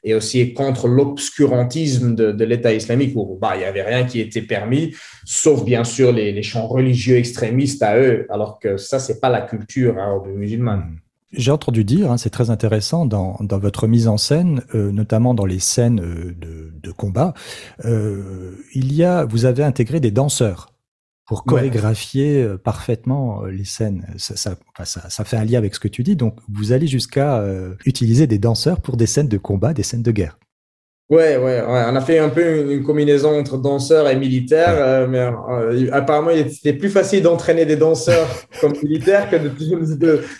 et 0.04 0.14
aussi 0.14 0.52
contre 0.54 0.88
l'obscurantisme 0.88 2.14
de, 2.14 2.44
l'État 2.44 2.72
islamique 2.72 3.12
où 3.16 3.38
bah, 3.40 3.52
il 3.56 3.60
n'y 3.60 3.64
avait 3.64 3.82
rien 3.82 4.04
qui 4.04 4.20
était 4.20 4.42
permis, 4.42 4.94
sauf 5.24 5.64
bien 5.64 5.84
sûr 5.84 6.12
les, 6.12 6.32
les 6.32 6.42
chants 6.42 6.66
religieux 6.66 7.16
extrémistes 7.16 7.82
à 7.82 7.98
eux, 7.98 8.26
alors 8.30 8.60
que 8.60 8.76
ça, 8.76 8.98
c'est 8.98 9.20
pas 9.20 9.30
la 9.30 9.40
culture 9.40 9.98
arabe-musulmane. 9.98 10.80
Hmm. 10.80 10.98
J'ai 11.32 11.50
entendu 11.50 11.82
dire, 11.82 12.12
hein, 12.12 12.18
c'est 12.18 12.30
très 12.30 12.50
intéressant 12.50 13.04
dans, 13.04 13.36
dans, 13.40 13.58
votre 13.58 13.88
mise 13.88 14.06
en 14.06 14.16
scène, 14.16 14.62
notamment 14.72 15.34
dans 15.34 15.44
les 15.44 15.58
scènes 15.58 15.96
de, 15.96 16.72
de 16.72 16.92
combat, 16.92 17.34
il 17.84 18.94
y 18.94 19.02
a, 19.02 19.24
vous 19.24 19.44
avez 19.44 19.64
intégré 19.64 19.98
des 19.98 20.12
danseurs 20.12 20.68
pour 21.26 21.44
chorégraphier 21.44 22.42
euh, 22.42 22.56
parfaitement 22.56 23.42
euh, 23.42 23.50
les 23.50 23.64
scènes. 23.64 24.06
Ça, 24.16 24.36
ça, 24.36 24.56
ça, 24.84 25.10
ça, 25.10 25.24
fait 25.24 25.36
un 25.36 25.44
lien 25.44 25.58
avec 25.58 25.74
ce 25.74 25.80
que 25.80 25.88
tu 25.88 26.02
dis. 26.04 26.16
Donc, 26.16 26.38
vous 26.48 26.72
allez 26.72 26.86
jusqu'à 26.86 27.38
euh, 27.38 27.74
utiliser 27.84 28.26
des 28.26 28.38
danseurs 28.38 28.80
pour 28.80 28.96
des 28.96 29.06
scènes 29.06 29.28
de 29.28 29.38
combat, 29.38 29.74
des 29.74 29.82
scènes 29.82 30.04
de 30.04 30.12
guerre. 30.12 30.38
Ouais, 31.08 31.36
ouais, 31.36 31.60
ouais, 31.60 31.82
on 31.88 31.94
a 31.94 32.00
fait 32.00 32.18
un 32.18 32.30
peu 32.30 32.72
une, 32.72 32.82
combinaison 32.82 33.38
entre 33.38 33.58
danseur 33.58 34.08
et 34.08 34.16
militaire, 34.16 34.74
euh, 34.76 35.06
mais 35.06 35.20
euh, 35.20 35.88
apparemment, 35.92 36.32
c'était 36.50 36.72
plus 36.72 36.88
facile 36.88 37.22
d'entraîner 37.22 37.64
des 37.64 37.76
danseurs 37.76 38.26
comme 38.60 38.72
militaires 38.82 39.30
que 39.30 39.36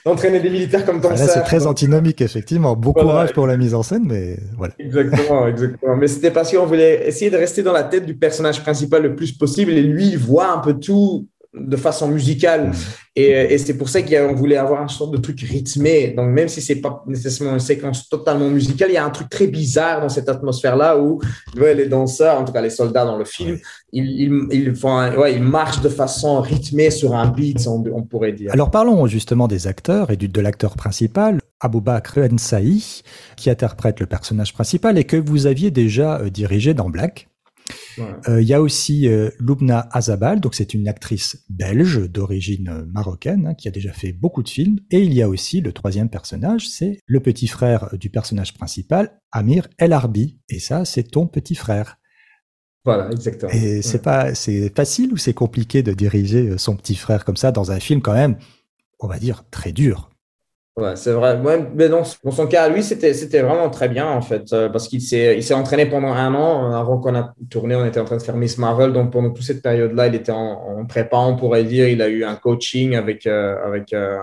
d'entraîner 0.05 0.41
des 0.41 0.51
militaires 0.51 0.85
comme 0.85 1.01
ah, 1.05 1.11
danseurs. 1.11 1.29
c'est 1.29 1.43
très 1.43 1.69
antinomique, 1.69 2.21
effectivement. 2.21 2.75
Bon 2.75 2.93
courage 2.93 3.33
pour 3.33 3.47
la 3.47 3.57
mise 3.57 3.75
en 3.75 3.85
scène, 3.85 4.03
mais 4.07 4.39
voilà. 4.59 4.75
Exactement, 4.81 5.47
exactement. 5.49 5.97
Mais 5.97 6.09
c'était 6.09 6.33
parce 6.33 6.51
qu'on 6.51 6.67
voulait 6.67 7.07
essayer 7.07 7.31
de 7.31 7.37
rester 7.37 7.63
dans 7.63 7.73
la 7.73 7.85
tête 7.85 8.05
du 8.05 8.17
personnage 8.17 8.61
principal 8.61 9.05
le 9.05 9.15
plus 9.15 9.31
possible 9.31 9.71
et 9.71 9.83
lui, 9.83 10.09
il 10.09 10.19
voit 10.19 10.51
un 10.51 10.59
peu 10.59 10.75
tout 10.75 11.29
de 11.57 11.77
façon 11.77 12.09
musicale. 12.09 12.69
Mmh. 12.69 12.73
Et, 13.19 13.57
c'est 13.57 13.79
pour 13.79 13.89
ça 13.89 14.03
qu'on 14.03 14.35
voulait 14.35 14.59
avoir 14.59 14.83
un 14.83 14.89
sorte 14.89 15.13
de 15.13 15.17
truc 15.17 15.41
rythmé. 15.41 16.09
Donc, 16.09 16.29
même 16.29 16.49
si 16.49 16.61
c'est 16.61 16.77
pas 16.77 17.03
nécessairement 17.07 17.55
une 17.55 17.61
séquence 17.61 18.09
totalement 18.11 18.51
musicale, 18.51 18.91
il 18.91 18.95
y 18.95 18.99
a 18.99 19.05
un 19.05 19.11
truc 19.11 19.31
très 19.31 19.47
bizarre 19.47 20.03
dans 20.03 20.11
cette 20.11 20.29
atmosphère-là 20.29 20.99
où 20.99 21.21
les 21.57 21.87
danseurs, 21.87 22.39
en 22.39 22.45
tout 22.45 22.53
cas 22.53 22.61
les 22.61 22.71
soldats 22.71 23.07
dans 23.07 23.17
le 23.17 23.25
film, 23.25 23.59
ils, 23.93 24.49
ils, 24.53 24.75
font 24.75 24.99
ouais, 25.17 25.35
ils 25.35 25.43
marchent 25.43 25.81
de 25.81 25.89
façon 25.89 26.43
rythmée 26.43 26.91
sur 26.91 27.15
un 27.15 27.29
beat, 27.29 27.67
on, 27.67 28.03
pourrait 28.03 28.33
dire. 28.33 28.51
Alors, 28.53 28.71
parlons 28.71 29.07
justement 29.07 29.49
des 29.49 29.67
acteurs 29.67 30.11
et 30.11 30.19
du, 30.19 30.29
de 30.29 30.41
l'acteur 30.43 30.77
principal, 30.77 31.41
Aboubakr 31.61 32.19
Ensai, 32.31 33.03
qui 33.37 33.49
interprète 33.49 33.99
le 33.99 34.07
personnage 34.07 34.53
principal 34.53 34.99
et 34.99 35.05
que 35.05 35.17
vous 35.17 35.47
aviez 35.47 35.71
déjà 35.71 36.21
euh, 36.21 36.29
dirigé 36.29 36.75
dans 36.75 36.91
Black. 36.91 37.29
Euh, 38.29 38.43
il 38.43 38.49
y 38.49 38.55
a 38.55 38.61
aussi 38.61 39.09
euh, 39.09 39.31
Lubna 39.39 39.89
Azabal, 39.93 40.41
donc 40.41 40.55
c'est 40.55 40.75
une 40.75 40.89
actrice 40.89 41.45
belge 41.49 42.11
d'origine 42.11 42.69
euh, 42.69 42.85
marocaine 42.87 43.47
hein, 43.47 43.55
qui 43.55 43.69
a 43.69 43.71
déjà 43.71 43.93
fait 43.93 44.13
beaucoup 44.13 44.43
de 44.43 44.49
films. 44.49 44.79
Et 44.91 45.01
il 45.01 45.13
y 45.13 45.23
a 45.23 45.29
aussi 45.29 45.61
le 45.61 45.73
troisième 45.73 46.09
personnage, 46.09 46.69
c'est 46.69 47.01
le 47.07 47.21
petit 47.21 47.47
frère 47.47 47.91
du 47.99 48.11
personnage 48.11 48.55
principal, 48.55 49.21
Amir 49.33 49.69
El 49.79 49.93
Arbi. 49.93 50.39
Et 50.49 50.59
ça, 50.59 50.85
c'est 50.85 51.05
ton 51.05 51.27
petit 51.27 51.55
frère. 51.55 51.99
Voilà, 52.85 53.11
exactement. 53.11 53.53
Et 53.53 53.83
c'est 53.83 54.03
pas, 54.03 54.35
c'est 54.35 54.73
facile 54.75 55.13
ou 55.13 55.17
c'est 55.17 55.35
compliqué 55.35 55.83
de 55.83 55.93
diriger 55.93 56.57
son 56.57 56.77
petit 56.77 56.95
frère 56.95 57.25
comme 57.25 57.37
ça 57.37 57.51
dans 57.51 57.73
un 57.73 57.81
film 57.81 58.01
quand 58.01 58.15
même, 58.15 58.37
on 59.01 59.09
va 59.09 59.19
dire 59.19 59.45
très 59.51 59.73
dur? 59.73 60.11
Ouais, 60.79 60.95
c'est 60.95 61.13
vrai. 61.13 61.41
mais 61.75 61.89
dans, 61.89 62.05
son 62.05 62.47
cas, 62.47 62.69
lui, 62.69 62.83
c'était, 62.83 63.15
c'était 63.15 63.41
vraiment 63.41 63.71
très 63.71 63.89
bien, 63.89 64.07
en 64.07 64.21
fait, 64.21 64.53
euh, 64.53 64.69
parce 64.69 64.89
qu'il 64.89 65.01
s'est, 65.01 65.35
il 65.35 65.43
s'est 65.43 65.55
entraîné 65.55 65.87
pendant 65.87 66.13
un 66.13 66.35
an. 66.35 66.71
Euh, 66.71 66.77
avant 66.77 66.99
qu'on 66.99 67.15
a 67.15 67.33
tourné, 67.49 67.75
on 67.75 67.87
était 67.87 67.99
en 67.99 68.05
train 68.05 68.19
de 68.19 68.23
faire 68.23 68.37
Miss 68.37 68.59
Marvel. 68.59 68.93
Donc, 68.93 69.11
pendant 69.11 69.31
toute 69.31 69.43
cette 69.43 69.63
période-là, 69.63 70.09
il 70.09 70.15
était 70.15 70.33
en, 70.33 70.85
prépa, 70.85 71.17
on 71.17 71.35
pourrait 71.35 71.65
dire. 71.65 71.89
Il 71.89 72.03
a 72.03 72.09
eu 72.09 72.25
un 72.25 72.37
coaching 72.37 72.95
avec, 72.95 73.27
euh, 73.27 73.57
avec 73.65 73.95
un, 73.95 74.21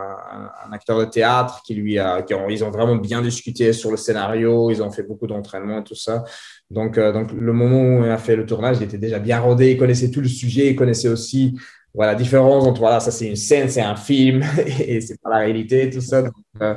acteur 0.72 1.00
de 1.00 1.06
théâtre 1.06 1.64
qui 1.66 1.74
lui 1.74 1.98
a, 1.98 2.22
qui 2.22 2.36
ont, 2.36 2.48
ils 2.48 2.64
ont 2.64 2.70
vraiment 2.70 2.98
bien 2.98 3.24
discuté 3.24 3.74
sur 3.74 3.90
le 3.90 3.98
scénario. 3.98 4.70
Ils 4.70 4.84
ont 4.84 4.92
fait 4.92 5.04
beaucoup 5.04 5.26
d'entraînement 5.26 5.80
et 5.80 5.84
tout 5.84 5.96
ça. 5.96 6.24
Donc, 6.70 7.00
donc, 7.00 7.32
le 7.32 7.54
moment 7.54 7.82
où 7.82 8.04
on 8.04 8.12
a 8.12 8.18
fait 8.20 8.36
le 8.36 8.46
tournage, 8.46 8.78
il 8.78 8.84
était 8.84 9.00
déjà 9.00 9.18
bien 9.18 9.40
rodé. 9.40 9.72
Il 9.72 9.78
connaissait 9.78 10.12
tout 10.12 10.22
le 10.22 10.28
sujet. 10.28 10.70
Il 10.70 10.76
connaissait 10.76 11.08
aussi 11.10 11.56
voilà, 11.94 12.14
la 12.14 12.18
différence 12.18 12.66
entre 12.66 12.80
voilà, 12.80 13.00
ça 13.00 13.12
c'est 13.12 13.28
une 13.28 13.36
scène, 13.36 13.70
c'est 13.70 13.82
un 13.82 13.96
film 13.96 14.44
et 14.80 15.00
c'est 15.02 15.22
pas 15.22 15.30
la 15.30 15.38
réalité, 15.40 15.90
tout 15.90 16.02
ça. 16.02 16.24
Donc, 16.24 16.34
euh, 16.62 16.76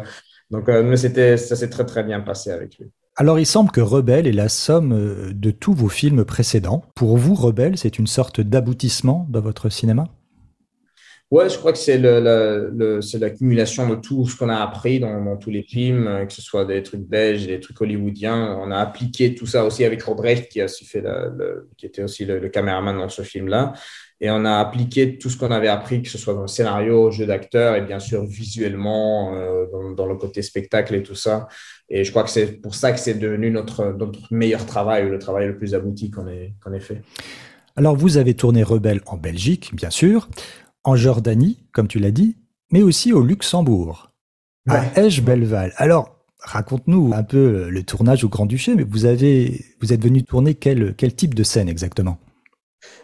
donc 0.51 0.69
euh, 0.69 0.97
c'était, 0.97 1.37
ça 1.37 1.57
s'est 1.57 1.71
très 1.71 1.87
très 1.87 2.03
bien 2.03 2.21
passé 2.21 2.51
avec 2.51 2.79
lui. 2.79 2.87
Alors 3.17 3.39
il 3.39 3.47
semble 3.47 3.71
que 3.71 3.81
Rebelle 3.81 4.27
est 4.27 4.33
la 4.33 4.51
somme 4.51 4.93
euh, 4.93 5.33
de 5.33 5.51
tous 5.51 5.73
vos 5.73 5.89
films 5.89 6.25
précédents. 6.25 6.85
Pour 6.95 7.17
vous, 7.17 7.35
Rebelle, 7.35 7.79
c'est 7.79 7.99
une 7.99 8.07
sorte 8.07 8.43
d'aboutissement 8.43 9.27
dans 9.31 9.41
votre 9.41 9.71
cinéma? 9.71 10.09
Ouais, 11.33 11.49
je 11.49 11.59
crois 11.59 11.73
que 11.73 11.79
c'est 11.79 11.99
le, 11.99 12.71
le, 12.73 13.01
c'est 13.01 13.19
l'accumulation 13.19 13.89
de 13.89 13.97
tout 13.97 14.29
ce 14.29 14.37
qu'on 14.37 14.49
a 14.49 14.59
appris 14.59 15.01
dans, 15.01 15.25
dans, 15.25 15.37
tous 15.37 15.51
les 15.51 15.65
films, 15.65 16.25
que 16.25 16.33
ce 16.33 16.41
soit 16.41 16.65
des 16.65 16.85
trucs 16.85 17.01
belges, 17.01 17.49
des 17.49 17.59
trucs 17.59 17.81
hollywoodiens. 17.81 18.57
On 18.63 18.71
a 18.71 18.77
appliqué 18.77 19.35
tout 19.35 19.47
ça 19.47 19.65
aussi 19.65 19.85
avec 19.85 20.05
Robrecht, 20.05 20.49
qui, 20.49 20.61
a 20.61 20.67
aussi 20.67 20.85
fait 20.85 21.01
le, 21.01 21.69
qui 21.77 21.87
était 21.87 22.05
aussi 22.05 22.25
le, 22.27 22.49
caméraman 22.49 22.97
dans 22.97 23.09
ce 23.09 23.23
film-là. 23.23 23.73
Et 24.21 24.31
on 24.31 24.45
a 24.45 24.59
appliqué 24.59 25.19
tout 25.19 25.29
ce 25.29 25.37
qu'on 25.37 25.51
avait 25.51 25.69
appris, 25.69 26.03
que 26.03 26.09
ce 26.09 26.17
soit 26.17 26.33
dans 26.33 26.43
le 26.43 26.49
scénario, 26.49 27.11
jeu 27.11 27.27
d'acteur 27.27 27.77
et 27.77 27.83
bien 27.83 27.99
sûr 27.99 28.25
visuellement, 28.25 29.35
euh, 29.35 29.67
dans, 29.95 30.07
le 30.07 30.17
côté 30.17 30.41
spectacle 30.41 30.95
et 30.95 31.03
tout 31.03 31.15
ça. 31.15 31.49
Et 31.91 32.03
je 32.03 32.11
crois 32.11 32.25
que 32.25 32.31
c'est 32.31 32.61
pour 32.61 32.75
ça 32.75 32.93
que 32.93 32.99
c'est 32.99 33.15
devenu 33.15 33.51
notre, 33.51 33.93
notre 33.93 34.33
meilleur 34.33 34.65
travail, 34.65 35.09
le 35.09 35.19
travail 35.19 35.49
le 35.49 35.59
plus 35.59 35.75
abouti 35.75 36.11
qu'on 36.11 36.29
ait, 36.29 36.55
qu'on 36.65 36.73
ait 36.73 36.81
fait. 36.81 37.03
Alors, 37.77 37.95
vous 37.95 38.17
avez 38.17 38.33
tourné 38.33 38.63
Rebelle 38.63 39.03
en 39.07 39.19
Belgique, 39.19 39.75
bien 39.75 39.91
sûr, 39.91 40.29
en 40.83 40.97
Jordanie, 40.97 41.59
comme 41.73 41.89
tu 41.89 41.99
l'as 41.99 42.11
dit, 42.11 42.37
mais 42.73 42.83
aussi 42.83 43.13
au 43.13 43.23
Luxembourg, 43.23 44.13
à 44.67 44.99
Esch-Belval. 44.99 45.75
Alors, 45.77 46.17
raconte-nous 46.41 47.13
un 47.15 47.23
peu 47.23 47.69
le 47.69 47.83
tournage 47.83 48.25
au 48.25 48.29
Grand-Duché, 48.31 48.75
mais 48.75 48.85
vous, 48.85 49.05
avez, 49.05 49.63
vous 49.81 49.93
êtes 49.93 50.03
venu 50.03 50.23
tourner 50.23 50.55
quel, 50.55 50.95
quel 50.95 51.15
type 51.15 51.35
de 51.35 51.43
scène 51.43 51.69
exactement? 51.69 52.19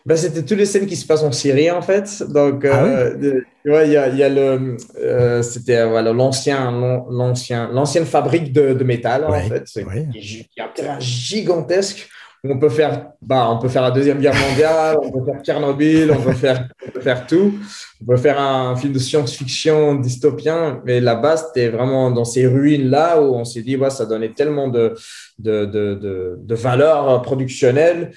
Ben, 0.04 0.16
c'était 0.16 0.42
toutes 0.42 0.58
les 0.58 0.66
scènes 0.66 0.86
qui 0.86 0.96
se 0.96 1.06
passent 1.06 1.22
en 1.22 1.32
Syrie, 1.32 1.70
en 1.70 1.82
fait. 1.82 2.22
Donc, 2.28 2.64
ah 2.64 2.84
euh, 2.84 3.40
ouais, 3.64 3.86
il 3.86 3.92
y 3.92 3.96
a, 3.96 4.08
y 4.08 4.22
a 4.22 4.28
le, 4.28 4.76
euh, 4.98 5.42
c'était 5.42 5.86
voilà 5.86 6.12
l'ancien, 6.12 6.72
l'ancien, 7.10 7.70
l'ancienne 7.72 8.06
fabrique 8.06 8.52
de, 8.52 8.72
de 8.72 8.84
métal, 8.84 9.24
en 9.24 9.32
fait. 9.32 9.62
C'est 9.66 9.84
un 9.84 10.68
terrain 10.74 10.98
gigantesque. 10.98 12.08
On 12.44 12.58
peut 12.58 12.70
faire, 12.70 13.12
bah, 13.20 13.48
on 13.48 13.60
peut 13.60 13.68
faire 13.68 13.82
la 13.82 13.92
deuxième 13.92 14.18
guerre 14.18 14.34
mondiale, 14.34 14.96
on 15.00 15.12
peut 15.12 15.24
faire 15.24 15.40
Tchernobyl, 15.44 16.10
on 16.10 16.20
peut 16.20 16.32
faire, 16.32 16.68
on 16.84 16.90
peut 16.90 17.00
faire 17.00 17.24
tout. 17.24 17.54
On 18.02 18.04
peut 18.04 18.16
faire 18.16 18.40
un 18.40 18.74
film 18.74 18.92
de 18.92 18.98
science-fiction 18.98 19.94
dystopien, 19.94 20.82
mais 20.84 21.00
là-bas, 21.00 21.36
c'était 21.36 21.68
vraiment 21.68 22.10
dans 22.10 22.24
ces 22.24 22.48
ruines-là 22.48 23.22
où 23.22 23.36
on 23.36 23.44
s'est 23.44 23.62
dit, 23.62 23.76
ouais, 23.76 23.90
ça 23.90 24.06
donnait 24.06 24.32
tellement 24.32 24.66
de, 24.66 24.94
de, 25.38 25.66
de, 25.66 25.94
de, 25.94 26.36
de 26.36 26.54
valeur 26.56 27.22
productionnelle 27.22 28.10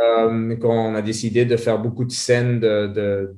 euh, 0.00 0.56
quand 0.56 0.70
on 0.70 0.94
a 0.94 1.02
décidé 1.02 1.44
de 1.44 1.56
faire 1.56 1.78
beaucoup 1.78 2.04
de 2.04 2.12
scènes 2.12 2.60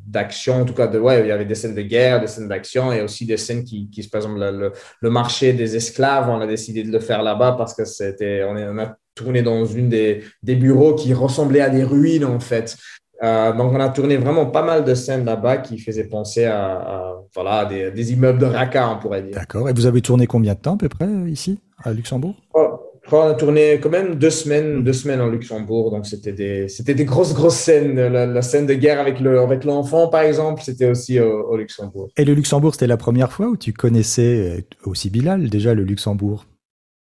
d'action, 0.07 0.59
de, 0.59 0.63
en 0.63 0.65
tout 0.65 0.75
cas, 0.75 0.87
de, 0.87 0.99
ouais, 1.01 1.21
il 1.23 1.27
y 1.27 1.33
avait 1.33 1.45
des 1.45 1.57
scènes 1.57 1.75
de 1.75 1.83
guerre, 1.83 2.21
des 2.21 2.29
scènes 2.29 2.49
d'action 2.49 2.93
et 2.93 3.03
aussi 3.03 3.27
des 3.27 3.37
scènes 3.37 3.65
qui, 3.65 3.91
qui 3.91 4.07
par 4.09 4.21
exemple, 4.21 4.39
le, 4.39 4.73
le, 5.01 5.11
marché 5.11 5.53
des 5.53 5.75
esclaves, 5.75 6.29
on 6.29 6.41
a 6.41 6.47
décidé 6.47 6.85
de 6.85 6.93
le 6.93 7.01
faire 7.01 7.23
là-bas 7.23 7.53
parce 7.59 7.75
que 7.75 7.85
c'était, 7.85 8.45
on, 8.45 8.55
on, 8.55 8.79
a 8.79 8.97
tourné 9.17 9.43
dans 9.43 9.65
une 9.65 9.89
des, 9.89 10.23
des, 10.43 10.55
bureaux 10.55 10.95
qui 10.95 11.13
ressemblaient 11.13 11.61
à 11.61 11.71
des 11.71 11.83
ruines, 11.83 12.25
en 12.25 12.41
fait. 12.41 12.77
Euh, 13.25 13.53
donc, 13.53 13.73
on 13.73 13.81
a 13.81 13.89
tourné 13.89 14.17
vraiment 14.17 14.47
pas 14.47 14.63
mal 14.63 14.85
de 14.85 14.95
scènes 14.95 15.25
là-bas 15.25 15.59
qui 15.59 15.79
faisaient 15.79 16.09
penser 16.09 16.45
à, 16.45 17.15
voilà, 17.35 17.65
des, 17.65 17.91
des, 17.91 18.13
immeubles 18.13 18.39
de 18.39 18.47
raka, 18.47 18.91
on 18.91 18.99
pourrait 18.99 19.23
dire. 19.23 19.35
D'accord. 19.35 19.69
Et 19.69 19.73
vous 19.73 19.87
avez 19.87 20.03
tourné 20.03 20.29
combien 20.29 20.55
de 20.55 20.61
temps 20.61 20.75
à 20.75 20.79
peu 20.79 20.89
près 20.89 21.09
ici, 21.27 21.59
à 21.83 21.93
Luxembourg? 21.93 22.35
Oh, 22.55 22.84
on 23.13 23.21
a 23.21 23.35
tourné 23.35 23.79
quand 23.83 23.91
même 23.91 24.15
deux 24.17 24.31
semaines, 24.31 24.83
deux 24.83 24.93
semaines 24.93 25.21
en 25.21 25.29
Luxembourg, 25.29 25.91
donc 25.91 26.07
c'était 26.07 26.33
des, 26.33 26.69
c'était 26.69 26.95
des 26.95 27.05
grosses, 27.05 27.35
grosses 27.35 27.57
scènes. 27.57 27.95
La, 27.95 28.43
scène 28.43 28.67
de 28.67 28.75
guerre 28.75 29.01
avec 29.01 29.21
le, 29.21 29.41
avec 29.41 29.65
l'enfant, 29.65 30.09
par 30.09 30.23
exemple, 30.23 30.63
c'était 30.63 30.89
aussi 30.89 31.21
au, 31.21 31.57
Luxembourg. 31.57 32.09
Et 32.17 32.25
le 32.25 32.35
Luxembourg, 32.35 32.75
c'était 32.75 32.87
la 32.87 32.97
première 32.97 33.33
fois 33.33 33.47
où 33.47 33.57
tu 33.57 33.73
connaissais 33.73 34.59
euh, 34.59 34.91
aussi 34.91 35.11
Bilal 35.11 35.49
déjà 35.51 35.75
le 35.75 35.85
Luxembourg? 35.85 36.47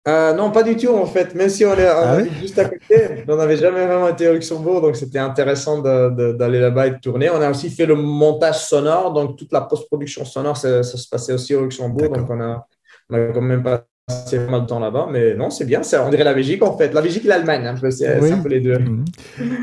Euh, 0.08 0.34
Non, 0.34 0.52
pas 0.52 0.64
du 0.64 0.76
tout 0.76 0.94
en 0.94 1.06
fait. 1.06 1.34
Même 1.34 1.50
si 1.50 1.66
on 1.66 1.74
est, 1.74 1.88
ah 1.88 2.20
juste 2.40 2.60
à 2.60 2.66
côté, 2.66 3.24
on 3.28 3.36
n'avait 3.36 3.58
jamais 3.58 3.86
vraiment 3.86 4.10
été 4.10 4.28
au 4.28 4.34
Luxembourg, 4.34 4.82
donc 4.82 4.96
c'était 4.96 5.20
intéressant 5.20 5.82
d'aller 5.82 6.60
là-bas 6.60 6.88
et 6.88 6.92
de 6.92 7.00
tourner. 7.00 7.30
On 7.30 7.42
a 7.42 7.50
aussi 7.50 7.70
fait 7.70 7.86
le 7.86 7.96
montage 7.96 8.66
sonore, 8.66 9.14
donc 9.14 9.38
toute 9.38 9.52
la 9.52 9.62
post-production 9.62 10.26
sonore, 10.26 10.58
ça, 10.58 10.84
se 10.84 11.08
passait 11.10 11.34
aussi 11.34 11.56
au 11.56 11.64
Luxembourg, 11.64 12.10
donc 12.10 12.30
on 12.30 12.40
a, 12.40 12.68
on 13.10 13.16
a 13.16 13.34
quand 13.34 13.42
même 13.42 13.64
pas 13.64 13.86
c'est 14.08 14.50
mal 14.50 14.62
de 14.62 14.66
temps 14.68 14.80
là-bas, 14.80 15.08
mais 15.12 15.34
non, 15.34 15.50
c'est 15.50 15.66
bien. 15.66 15.82
On 16.00 16.10
dirait 16.10 16.24
la 16.24 16.34
Belgique 16.34 16.62
en 16.62 16.78
fait. 16.78 16.94
La 16.94 17.02
Belgique 17.02 17.26
et 17.26 17.28
l'Allemagne, 17.28 17.74
peu, 17.80 17.90
c'est 17.90 18.08
un 18.08 18.38
peu 18.38 18.50
les 18.50 18.60
deux. 18.60 18.78
Mhm. 18.78 19.06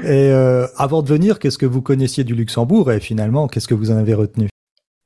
Et 0.05 0.33
euh, 0.33 0.67
avant 0.77 1.03
de 1.03 1.09
venir, 1.09 1.39
qu'est-ce 1.39 1.59
que 1.59 1.67
vous 1.67 1.81
connaissiez 1.81 2.25
du 2.25 2.35
Luxembourg 2.35 2.91
et 2.91 2.99
finalement, 2.99 3.47
qu'est-ce 3.47 3.69
que 3.69 3.75
vous 3.75 3.93
en 3.93 3.97
avez 3.97 4.15
retenu? 4.15 4.49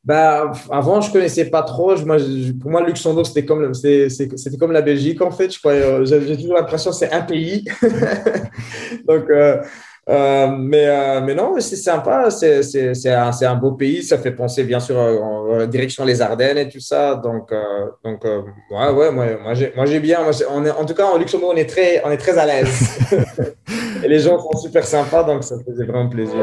Bah, 0.05 0.53
avant, 0.71 1.01
je 1.01 1.11
connaissais 1.11 1.51
pas 1.51 1.63
trop. 1.65 1.97
moi, 2.05 2.17
pour 2.61 2.71
moi, 2.71 2.81
le 2.81 2.87
Luxembourg, 2.87 3.27
c'était 3.27 3.45
comme, 3.45 3.75
c'était 3.75 4.57
comme 4.59 4.73
la 4.73 4.81
Belgique, 4.81 5.21
en 5.21 5.33
fait. 5.33 5.53
Je 5.53 5.59
euh, 5.67 6.05
j'ai 6.05 6.37
toujours 6.37 6.55
l'impression 6.55 6.91
que 6.91 6.97
c'est 6.97 7.13
un 7.13 7.23
pays. 7.23 7.65
Donc, 9.07 9.29
euh, 9.29 9.61
euh, 10.09 10.47
mais, 10.57 10.87
euh, 10.87 11.21
mais 11.21 11.35
non, 11.35 11.55
c'est 11.59 11.75
sympa, 11.75 12.31
c'est 12.31 13.09
un, 13.09 13.31
un, 13.43 13.55
beau 13.57 13.73
pays, 13.73 14.05
ça 14.05 14.19
fait 14.19 14.31
penser 14.31 14.63
bien 14.63 14.79
sûr 14.79 14.97
en, 14.97 15.67
direction 15.67 16.05
les 16.05 16.23
Ardennes 16.23 16.59
et 16.59 16.69
tout 16.69 16.81
ça. 16.81 17.17
Donc, 17.17 17.51
euh, 17.51 17.87
donc 18.05 18.25
ouais, 18.25 18.91
ouais, 18.91 19.11
moi, 19.11 19.27
moi 19.75 19.87
j'ai 19.87 20.01
bien. 20.01 20.21
on 20.51 20.65
est, 20.65 20.71
en 20.71 20.85
tout 20.85 20.95
cas, 20.95 21.07
en 21.07 21.19
Luxembourg, 21.19 21.51
on 21.53 21.57
est 21.57 21.69
très, 21.69 22.03
on 22.05 22.11
est 22.11 22.19
très 22.19 22.39
à 22.39 22.47
l'aise. 22.47 22.99
et 24.05 24.09
les 24.09 24.21
gens 24.21 24.39
sont 24.39 24.57
super 24.59 24.87
sympas, 24.87 25.25
donc 25.25 25.43
ça 25.43 25.57
faisait 25.67 25.85
vraiment 25.85 26.09
plaisir. 26.09 26.37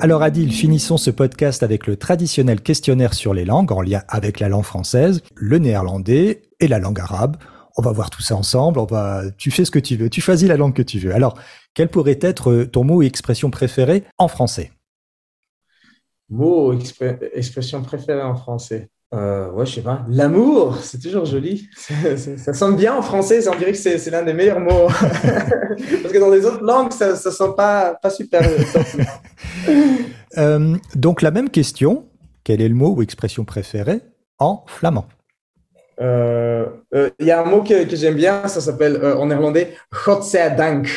Alors 0.00 0.22
Adil, 0.22 0.52
finissons 0.52 0.96
ce 0.96 1.10
podcast 1.10 1.62
avec 1.62 1.86
le 1.86 1.96
traditionnel 1.96 2.60
questionnaire 2.60 3.14
sur 3.14 3.34
les 3.34 3.44
langues 3.44 3.72
en 3.72 3.82
lien 3.82 4.02
avec 4.08 4.40
la 4.40 4.48
langue 4.48 4.64
française, 4.64 5.22
le 5.34 5.58
néerlandais 5.58 6.42
et 6.60 6.68
la 6.68 6.78
langue 6.78 7.00
arabe 7.00 7.36
on 7.78 7.82
va 7.82 7.92
voir 7.92 8.10
tout 8.10 8.22
ça 8.22 8.34
ensemble, 8.34 8.80
on 8.80 8.84
va, 8.84 9.22
tu 9.38 9.52
fais 9.52 9.64
ce 9.64 9.70
que 9.70 9.78
tu 9.78 9.96
veux, 9.96 10.10
tu 10.10 10.20
choisis 10.20 10.48
la 10.48 10.56
langue 10.56 10.74
que 10.74 10.82
tu 10.82 10.98
veux. 10.98 11.14
Alors, 11.14 11.38
quel 11.74 11.88
pourrait 11.88 12.18
être 12.20 12.64
ton 12.64 12.82
mot 12.82 13.02
et 13.02 13.06
expression 13.06 13.50
préféré 13.50 14.02
en 14.18 14.26
français? 14.26 14.72
Mot, 16.28 16.76
expression 17.34 17.80
préférée 17.82 18.22
en 18.22 18.34
français? 18.34 18.90
Euh, 19.14 19.50
ouais, 19.52 19.64
je 19.64 19.76
sais 19.76 19.80
pas. 19.80 20.04
L'amour, 20.08 20.78
c'est 20.82 21.00
toujours 21.00 21.24
joli. 21.24 21.70
ça 21.76 22.52
sonne 22.52 22.76
bien 22.76 22.96
en 22.96 23.00
français, 23.00 23.48
on 23.48 23.56
dirait 23.56 23.72
que 23.72 23.78
c'est 23.78 24.10
l'un 24.10 24.24
des 24.24 24.34
meilleurs 24.34 24.60
mots. 24.60 24.88
Parce 26.02 26.12
que 26.12 26.18
dans 26.18 26.30
les 26.30 26.44
autres 26.44 26.62
langues, 26.62 26.92
ça 26.92 27.12
ne 27.12 27.16
sonne 27.16 27.54
pas, 27.54 27.94
pas 27.94 28.10
super. 28.10 28.42
euh, 30.36 30.76
donc, 30.96 31.22
la 31.22 31.30
même 31.30 31.48
question. 31.48 32.06
Quel 32.42 32.60
est 32.60 32.68
le 32.68 32.74
mot 32.74 32.94
ou 32.96 33.02
expression 33.02 33.44
préférée 33.44 34.00
en 34.38 34.64
flamand? 34.66 35.06
Euh, 36.00 36.66
euh, 36.94 37.10
Il 37.18 37.26
y 37.26 37.30
a 37.30 37.42
un 37.42 37.44
mot 37.44 37.62
que, 37.62 37.84
que 37.84 37.96
j'aime 37.96 38.14
bien, 38.14 38.46
ça 38.48 38.60
s'appelle 38.60 38.96
euh, 38.96 39.16
en 39.16 39.26
néerlandais 39.26 39.74
Godzijdank. 39.92 40.88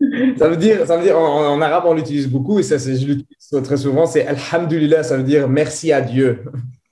ça 0.38 0.48
veut 0.48 0.56
dire, 0.56 0.86
ça 0.86 0.96
veut 0.96 1.02
dire 1.02 1.18
en, 1.18 1.54
en 1.54 1.60
arabe, 1.60 1.84
on 1.86 1.94
l'utilise 1.94 2.28
beaucoup 2.28 2.58
et 2.58 2.62
ça, 2.62 2.78
je 2.78 2.90
l'utilise 2.90 3.64
très 3.64 3.76
souvent, 3.76 4.06
c'est 4.06 4.26
Alhamdulillah, 4.26 5.02
ça 5.02 5.16
veut 5.16 5.22
dire 5.22 5.48
merci 5.48 5.92
à 5.92 6.00
Dieu. 6.00 6.44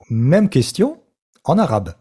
Même 0.09 0.49
question 0.49 0.97
en 1.43 1.57
arabe. 1.57 1.93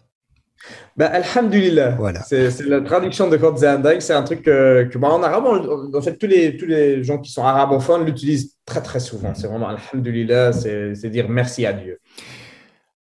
Ben, 0.96 1.06
Alhamdulillah. 1.06 1.94
Voilà. 1.96 2.22
C'est 2.22 2.60
la 2.66 2.82
traduction 2.82 3.28
de 3.28 3.36
Godzijdank. 3.36 4.02
C'est 4.02 4.12
un 4.12 4.22
truc 4.22 4.42
que, 4.42 4.84
que 4.84 4.98
ben, 4.98 5.08
en 5.08 5.22
arabe, 5.22 5.44
on, 5.46 5.96
en 5.96 6.02
fait, 6.02 6.16
tous 6.18 6.26
les, 6.26 6.56
tous 6.56 6.66
les 6.66 7.02
gens 7.02 7.18
qui 7.18 7.32
sont 7.32 7.42
arabophones 7.42 8.04
l'utilisent 8.04 8.56
très, 8.66 8.82
très 8.82 9.00
souvent. 9.00 9.32
C'est 9.34 9.46
vraiment 9.46 9.68
Alhamdulillah, 9.68 10.52
c'est 10.52 11.08
dire 11.08 11.28
merci 11.28 11.64
à 11.64 11.72
Dieu. 11.72 11.98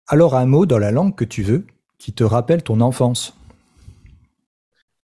Alors, 0.07 0.35
un 0.35 0.45
mot 0.45 0.65
dans 0.65 0.77
la 0.77 0.91
langue 0.91 1.15
que 1.15 1.25
tu 1.25 1.41
veux 1.41 1.65
qui 1.97 2.13
te 2.13 2.23
rappelle 2.23 2.63
ton 2.63 2.81
enfance 2.81 3.37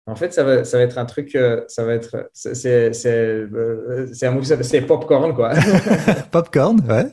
en 0.06 0.16
fait, 0.16 0.34
ça 0.34 0.44
va, 0.44 0.64
ça 0.64 0.76
va 0.76 0.84
être 0.84 0.98
un 0.98 1.06
truc, 1.06 1.34
euh, 1.34 1.62
ça 1.66 1.84
va 1.84 1.94
être, 1.94 2.28
c'est, 2.34 2.92
euh, 3.06 4.06
c'est 4.12 4.26
un 4.26 4.38
qui 4.38 4.44
s'appelle, 4.44 4.66
c'est 4.66 4.82
popcorn, 4.82 5.34
quoi. 5.34 5.52
popcorn, 6.30 6.78
ouais. 6.86 7.06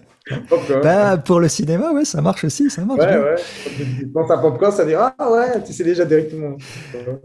Popcorn. 0.50 0.82
Bah, 0.84 1.18
pour 1.18 1.40
le 1.40 1.48
cinéma, 1.48 1.94
ouais, 1.94 2.04
ça 2.04 2.22
marche 2.22 2.44
aussi, 2.44 2.70
ça 2.70 2.84
marche. 2.84 3.00
Ouais, 3.00 3.18
ouais. 3.18 3.36
Quand 4.14 4.28
t'as 4.28 4.38
popcorn, 4.38 4.74
ça 4.74 4.86
dit, 4.86 4.94
ah 4.94 5.16
ouais, 5.32 5.64
tu 5.66 5.72
sais 5.72 5.86
déjà 5.86 6.04
directement. 6.04 6.58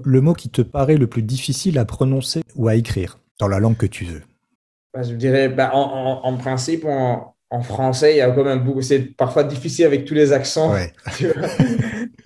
Le 0.05 0.21
mot 0.21 0.35
qui 0.35 0.51
te 0.51 0.63
paraît 0.63 0.97
le 0.97 1.09
plus 1.09 1.23
difficile 1.23 1.79
à 1.79 1.85
prononcer 1.85 2.43
ou 2.55 2.69
à 2.69 2.77
écrire, 2.77 3.19
dans 3.41 3.49
la 3.49 3.59
langue 3.59 3.77
que 3.77 3.87
tu 3.87 4.05
veux? 4.05 4.23
Bah, 4.95 5.03
je 5.03 5.15
dirais, 5.15 5.49
bah, 5.49 5.73
en, 5.75 5.81
en, 5.81 6.29
en, 6.29 6.37
principe, 6.37 6.85
en, 6.85 7.35
en, 7.51 7.63
français, 7.63 8.15
il 8.15 8.19
y 8.19 8.21
a 8.21 8.31
quand 8.31 8.45
même 8.45 8.63
beaucoup, 8.63 8.83
c'est 8.83 9.01
parfois 9.01 9.43
difficile 9.43 9.85
avec 9.87 10.05
tous 10.05 10.15
les 10.15 10.33
accents. 10.33 10.73
Ouais. 10.73 10.93
Tu 11.17 11.27
vois, 11.27 11.49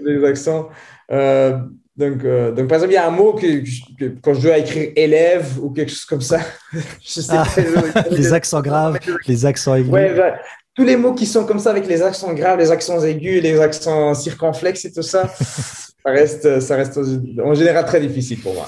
les 0.05 0.25
accents. 0.25 0.69
Euh, 1.13 1.59
donc, 1.97 2.25
euh, 2.25 2.51
donc, 2.53 2.69
par 2.69 2.77
exemple, 2.77 2.93
il 2.93 2.95
y 2.95 2.99
a 2.99 3.07
un 3.07 3.11
mot 3.11 3.35
que, 3.35 3.63
que, 3.99 4.15
quand 4.23 4.33
je 4.35 4.41
dois 4.41 4.59
écrire 4.59 4.93
élève 4.97 5.59
ou 5.63 5.71
quelque 5.71 5.91
chose 5.91 6.05
comme 6.07 6.21
ça, 6.21 6.41
je 6.73 7.21
sais 7.21 7.33
Ah, 7.33 7.45
pas. 7.93 8.05
les 8.11 8.33
accents 8.33 8.61
graves, 8.63 8.99
les 9.27 9.45
accents 9.47 9.75
aigus. 9.75 9.91
Ouais, 9.93 10.15
bah, 10.15 10.35
tous 10.75 10.85
les 10.85 10.97
mots 10.97 11.15
qui 11.15 11.27
sont 11.27 11.45
comme 11.45 11.59
ça 11.59 11.71
avec 11.71 11.87
les 11.87 12.01
accents 12.03 12.33
graves, 12.33 12.59
les 12.59 12.71
accents 12.71 13.01
aigus, 13.03 13.43
les 13.43 13.61
accents 13.61 14.15
circonflexes 14.15 14.85
et 14.87 14.93
tout 14.93 15.03
ça, 15.03 15.29
ça 15.29 16.11
reste, 16.11 16.61
ça 16.61 16.77
reste 16.77 16.99
en 17.45 17.55
général 17.55 17.85
très 17.85 18.01
difficile 18.01 18.41
pour 18.41 18.55
moi. 18.55 18.67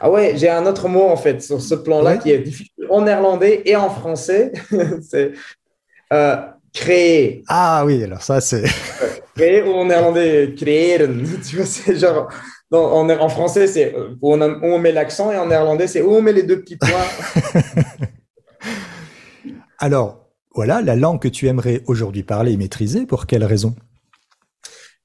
Ah 0.00 0.10
ouais, 0.10 0.34
j'ai 0.36 0.48
un 0.50 0.66
autre 0.66 0.88
mot 0.88 1.04
en 1.08 1.16
fait 1.16 1.40
sur 1.42 1.60
ce 1.62 1.74
plan-là 1.76 2.12
Ouais. 2.12 2.18
qui 2.18 2.30
est 2.32 2.38
difficile 2.40 2.86
en 2.90 3.02
néerlandais 3.02 3.62
et 3.64 3.76
en 3.76 3.88
français. 3.90 4.52
c'est 5.08 5.32
euh, 6.12 6.36
créer. 6.72 7.42
Ah 7.48 7.84
oui, 7.86 8.02
alors 8.04 8.22
ça, 8.22 8.40
c'est. 8.40 8.64
Créer 9.36 9.62
ou 9.62 9.72
en 9.72 9.86
néerlandais 9.86 10.54
creëren. 10.56 11.24
Tu 11.48 11.56
vois, 11.56 11.66
c'est 11.66 11.96
genre. 11.96 12.28
en, 12.70 13.08
en 13.08 13.28
français, 13.28 13.66
c'est 13.66 13.94
euh, 13.94 14.10
où 14.20 14.32
on, 14.34 14.40
a- 14.40 14.48
où 14.48 14.64
on 14.64 14.78
met 14.78 14.92
l'accent 14.92 15.30
et 15.32 15.38
en 15.38 15.46
néerlandais, 15.46 15.86
c'est 15.86 16.02
où 16.02 16.10
on 16.12 16.22
met 16.22 16.32
les 16.32 16.42
deux 16.42 16.60
petits 16.60 16.76
points. 16.76 16.90
Alors, 19.78 20.28
voilà, 20.54 20.82
la 20.82 20.96
langue 20.96 21.20
que 21.20 21.28
tu 21.28 21.48
aimerais 21.48 21.82
aujourd'hui 21.86 22.22
parler 22.22 22.52
et 22.52 22.56
maîtriser, 22.56 23.06
pour 23.06 23.26
quelle 23.26 23.44
raison? 23.44 23.74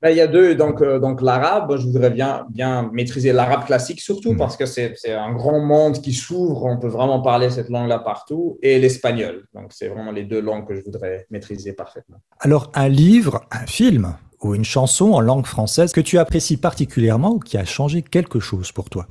Ben, 0.02 0.12
il 0.12 0.18
y 0.18 0.22
a 0.22 0.28
deux, 0.28 0.54
donc, 0.54 0.82
euh, 0.84 1.00
donc 1.00 1.22
l'arabe, 1.24 1.76
je 1.76 1.84
voudrais 1.88 2.12
bien, 2.12 2.46
bien 2.52 2.88
maîtriser 2.94 3.34
l'arabe 3.34 3.66
classique, 3.66 4.00
surtout 4.00 4.34
Mhm. 4.34 4.38
parce 4.38 4.56
que 4.56 4.68
c'est 4.68 4.94
un 5.12 5.34
grand 5.34 5.60
monde 5.60 6.00
qui 6.02 6.14
s'ouvre, 6.14 6.66
on 6.66 6.78
peut 6.78 6.88
vraiment 6.88 7.20
parler 7.22 7.50
cette 7.50 7.70
langue-là 7.70 7.98
partout, 8.00 8.60
et 8.62 8.78
l'espagnol. 8.78 9.46
Donc, 9.56 9.74
c'est 9.74 9.88
vraiment 9.88 10.12
les 10.12 10.24
deux 10.24 10.40
langues 10.40 10.68
que 10.68 10.76
je 10.76 10.84
voudrais 10.84 11.26
maîtriser 11.32 11.74
parfaitement. 11.74 12.18
Alors, 12.40 12.72
un 12.76 12.90
livre, 12.90 13.42
un 13.52 13.66
film 13.66 14.14
ou 14.44 14.54
une 14.54 14.66
chanson 14.66 15.14
en 15.14 15.20
langue 15.20 15.48
française 15.48 15.92
que 15.94 16.02
tu 16.02 16.20
apprécies 16.20 16.58
particulièrement 16.58 17.32
ou 17.34 17.40
qui 17.40 17.58
a 17.58 17.66
changé 17.66 18.04
quelque 18.04 18.40
chose 18.40 18.72
pour 18.72 18.92
toi? 18.92 19.08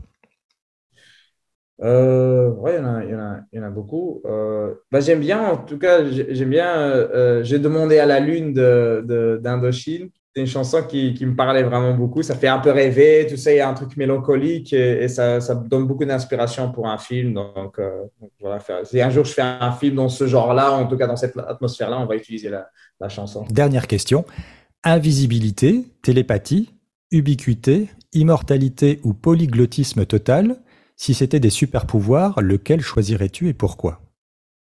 Euh, 1.83 2.49
ouais, 2.53 2.77
il 2.77 2.83
y 2.83 2.85
en 2.85 2.95
a, 2.95 3.03
il 3.53 3.57
y 3.59 3.61
en 3.61 3.65
a, 3.65 3.71
beaucoup. 3.71 4.23
Euh, 4.25 4.75
ben, 4.91 5.01
j'aime 5.01 5.21
bien, 5.21 5.43
en 5.51 5.57
tout 5.59 5.79
cas, 5.79 6.05
j'ai- 6.11 6.35
j'aime 6.35 6.49
bien 6.51 6.75
euh, 6.75 7.45
J'ai 7.45 7.59
demandé 7.59 7.99
à 7.99 8.07
la 8.07 8.19
lune 8.21 8.55
de, 8.55 9.05
de- 9.07 9.39
d'Indochine. 9.43 10.09
C'est 10.37 10.43
une 10.43 10.47
chanson 10.49 10.83
qui, 10.83 11.15
qui 11.15 11.25
me 11.25 11.35
parlait 11.35 11.63
vraiment 11.63 11.95
beaucoup. 11.95 12.23
Ça 12.23 12.35
fait 12.35 12.47
un 12.49 12.59
peu 12.59 12.71
rêver, 12.71 13.27
tout 13.27 13.39
ça, 13.39 13.53
il 13.53 13.57
y 13.57 13.61
a 13.61 13.71
un 13.71 13.73
truc 13.73 13.97
mélancolique 13.97 14.75
et, 14.75 15.05
et 15.05 15.09
ça, 15.09 15.41
donne 15.55 15.87
beaucoup 15.87 16.05
d'inspiration 16.05 16.71
pour 16.71 16.89
un 16.89 16.99
film. 16.99 17.33
Donc, 17.33 17.79
euh, 17.79 18.03
donc 18.21 18.31
voilà, 18.39 18.59
si 18.85 19.01
un 19.01 19.09
jour 19.09 19.25
je 19.25 19.33
fais 19.33 19.41
un 19.41 19.73
film 19.73 19.95
dans 19.97 20.11
ce 20.11 20.27
genre-là, 20.27 20.73
en 20.73 20.87
tout 20.87 20.99
cas 20.99 21.07
dans 21.07 21.17
cette 21.17 21.39
atmosphère-là, 21.39 21.99
on 22.01 22.05
va 22.05 22.17
utiliser 22.17 22.51
la, 22.51 22.69
la 23.01 23.09
chanson. 23.09 23.47
Dernière 23.49 23.87
question. 23.87 24.27
Invisibilité, 24.85 25.85
télépathie, 26.03 26.75
ubiquité, 27.11 27.89
immortalité 28.13 29.01
ou 29.05 29.15
polyglottisme 29.15 30.05
total 30.05 30.57
Si 30.97 31.15
c'était 31.15 31.41
des 31.41 31.51
super-pouvoirs, 31.51 32.43
lequel 32.43 32.83
choisirais-tu 32.83 33.49
et 33.49 33.55
pourquoi? 33.55 34.01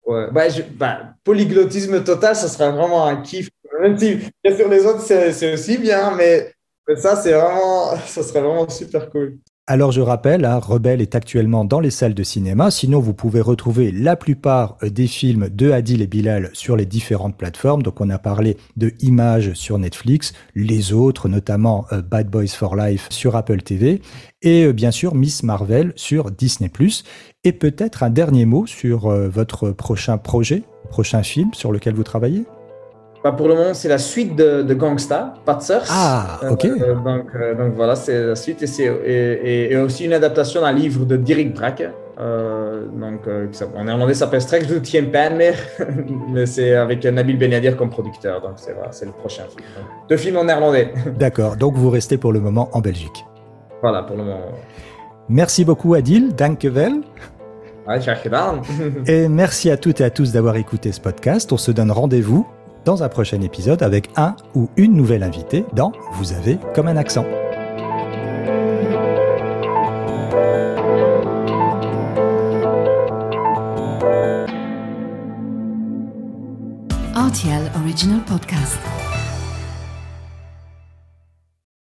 Ouais. 0.06 0.30
Bah, 0.30 0.48
je- 0.50 0.62
bah, 0.62 1.14
polyglottisme 1.24 2.04
total, 2.04 2.36
ça 2.36 2.48
serait 2.48 2.70
vraiment 2.70 3.06
un 3.06 3.16
kiff. 3.22 3.48
Bien 3.88 4.56
sûr, 4.56 4.68
les 4.68 4.86
autres, 4.86 5.00
c'est 5.00 5.52
aussi 5.52 5.78
bien, 5.78 6.14
mais, 6.16 6.52
ça, 6.96 7.16
c'est 7.16 7.32
vraiment, 7.32 7.96
ça 8.06 8.22
serait 8.22 8.40
vraiment 8.40 8.68
super 8.68 9.10
cool. 9.10 9.38
Alors 9.66 9.92
je 9.92 10.02
rappelle, 10.02 10.44
hein, 10.44 10.58
Rebelle 10.58 11.00
est 11.00 11.14
actuellement 11.14 11.64
dans 11.64 11.80
les 11.80 11.88
salles 11.88 12.12
de 12.12 12.22
cinéma. 12.22 12.70
Sinon, 12.70 13.00
vous 13.00 13.14
pouvez 13.14 13.40
retrouver 13.40 13.92
la 13.92 14.14
plupart 14.14 14.76
euh, 14.82 14.90
des 14.90 15.06
films 15.06 15.48
de 15.48 15.70
Adil 15.70 16.02
et 16.02 16.06
Bilal 16.06 16.50
sur 16.52 16.76
les 16.76 16.84
différentes 16.84 17.38
plateformes. 17.38 17.82
Donc 17.82 18.02
on 18.02 18.10
a 18.10 18.18
parlé 18.18 18.58
de 18.76 18.92
Images 19.00 19.54
sur 19.54 19.78
Netflix, 19.78 20.34
les 20.54 20.92
autres, 20.92 21.30
notamment 21.30 21.86
euh, 21.92 22.02
Bad 22.02 22.28
Boys 22.28 22.48
for 22.48 22.76
Life 22.76 23.06
sur 23.08 23.36
Apple 23.36 23.62
TV, 23.62 24.02
et 24.42 24.66
euh, 24.66 24.74
bien 24.74 24.90
sûr 24.90 25.14
Miss 25.14 25.42
Marvel 25.42 25.94
sur 25.96 26.30
Disney⁇ 26.30 26.68
Et 27.44 27.52
peut-être 27.52 28.02
un 28.02 28.10
dernier 28.10 28.44
mot 28.44 28.66
sur 28.66 29.08
votre 29.08 29.70
prochain 29.70 30.18
projet, 30.18 30.62
prochain 30.90 31.22
film 31.22 31.54
sur 31.54 31.72
lequel 31.72 31.94
vous 31.94 32.04
travaillez? 32.04 32.44
Bah, 33.24 33.32
pour 33.32 33.48
le 33.48 33.54
moment, 33.54 33.72
c'est 33.72 33.88
la 33.88 33.96
suite 33.96 34.36
de, 34.36 34.60
de 34.62 34.74
Gangsta, 34.74 35.32
Patzers. 35.46 35.86
Ah, 35.88 36.40
ok. 36.50 36.66
Euh, 36.66 36.94
donc, 36.94 37.24
euh, 37.34 37.54
donc 37.54 37.72
voilà, 37.74 37.96
c'est 37.96 38.26
la 38.26 38.36
suite 38.36 38.62
et, 38.62 38.66
c'est- 38.66 38.84
et, 38.84 39.66
et- 39.66 39.72
et 39.72 39.76
aussi 39.78 40.04
une 40.04 40.12
adaptation 40.12 40.60
d'un 40.60 40.72
livre 40.72 41.06
de 41.06 41.16
Dirk. 41.16 41.82
Euh, 42.20 42.84
donc, 42.92 43.26
euh, 43.26 43.46
en 43.76 43.84
néerlandais, 43.84 44.12
ça 44.14 44.26
s'appelle 44.26 44.42
Straks 44.42 44.66
du 44.66 44.80
Tienpenmer, 44.82 45.52
mais 46.28 46.44
c'est 46.46 46.74
avec 46.74 47.02
Nabil 47.04 47.38
Benadir 47.38 47.76
comme 47.78 47.88
producteur. 47.90 48.40
Donc, 48.42 48.52
c'est 48.56 48.74
voilà, 48.74 48.92
c'est 48.92 49.06
le 49.06 49.12
prochain 49.12 49.44
film. 49.48 49.64
Donc, 49.74 49.86
deux 50.10 50.16
films 50.18 50.36
en 50.36 50.44
néerlandais. 50.44 50.92
D'accord, 51.18 51.56
donc 51.56 51.74
vous 51.76 51.88
restez 51.90 52.18
pour 52.18 52.32
le 52.32 52.40
moment 52.40 52.68
en 52.72 52.80
Belgique. 52.80 53.24
voilà, 53.82 54.02
pour 54.02 54.16
le 54.18 54.22
moment. 54.24 54.40
Merci 55.30 55.64
beaucoup 55.64 55.94
Adil, 55.94 56.28
gedaan. 56.36 57.00
Et 59.06 59.28
merci 59.28 59.70
à 59.70 59.76
toutes 59.78 60.00
et 60.00 60.04
à 60.04 60.10
tous 60.10 60.30
d'avoir 60.32 60.56
écouté 60.56 60.92
ce 60.92 61.00
podcast. 61.00 61.50
On 61.52 61.56
se 61.56 61.70
donne 61.72 61.90
rendez-vous 61.90 62.46
dans 62.84 63.02
un 63.02 63.08
prochain 63.08 63.40
épisode 63.40 63.82
avec 63.82 64.10
un 64.16 64.36
ou 64.54 64.68
une 64.76 64.94
nouvelle 64.94 65.22
invitée 65.22 65.64
dans 65.72 65.92
Vous 66.14 66.32
avez 66.32 66.58
comme 66.74 66.88
un 66.88 66.96
accent. 66.96 67.26
RTL 77.14 77.70
Original 77.82 78.20
Podcast. 78.26 79.03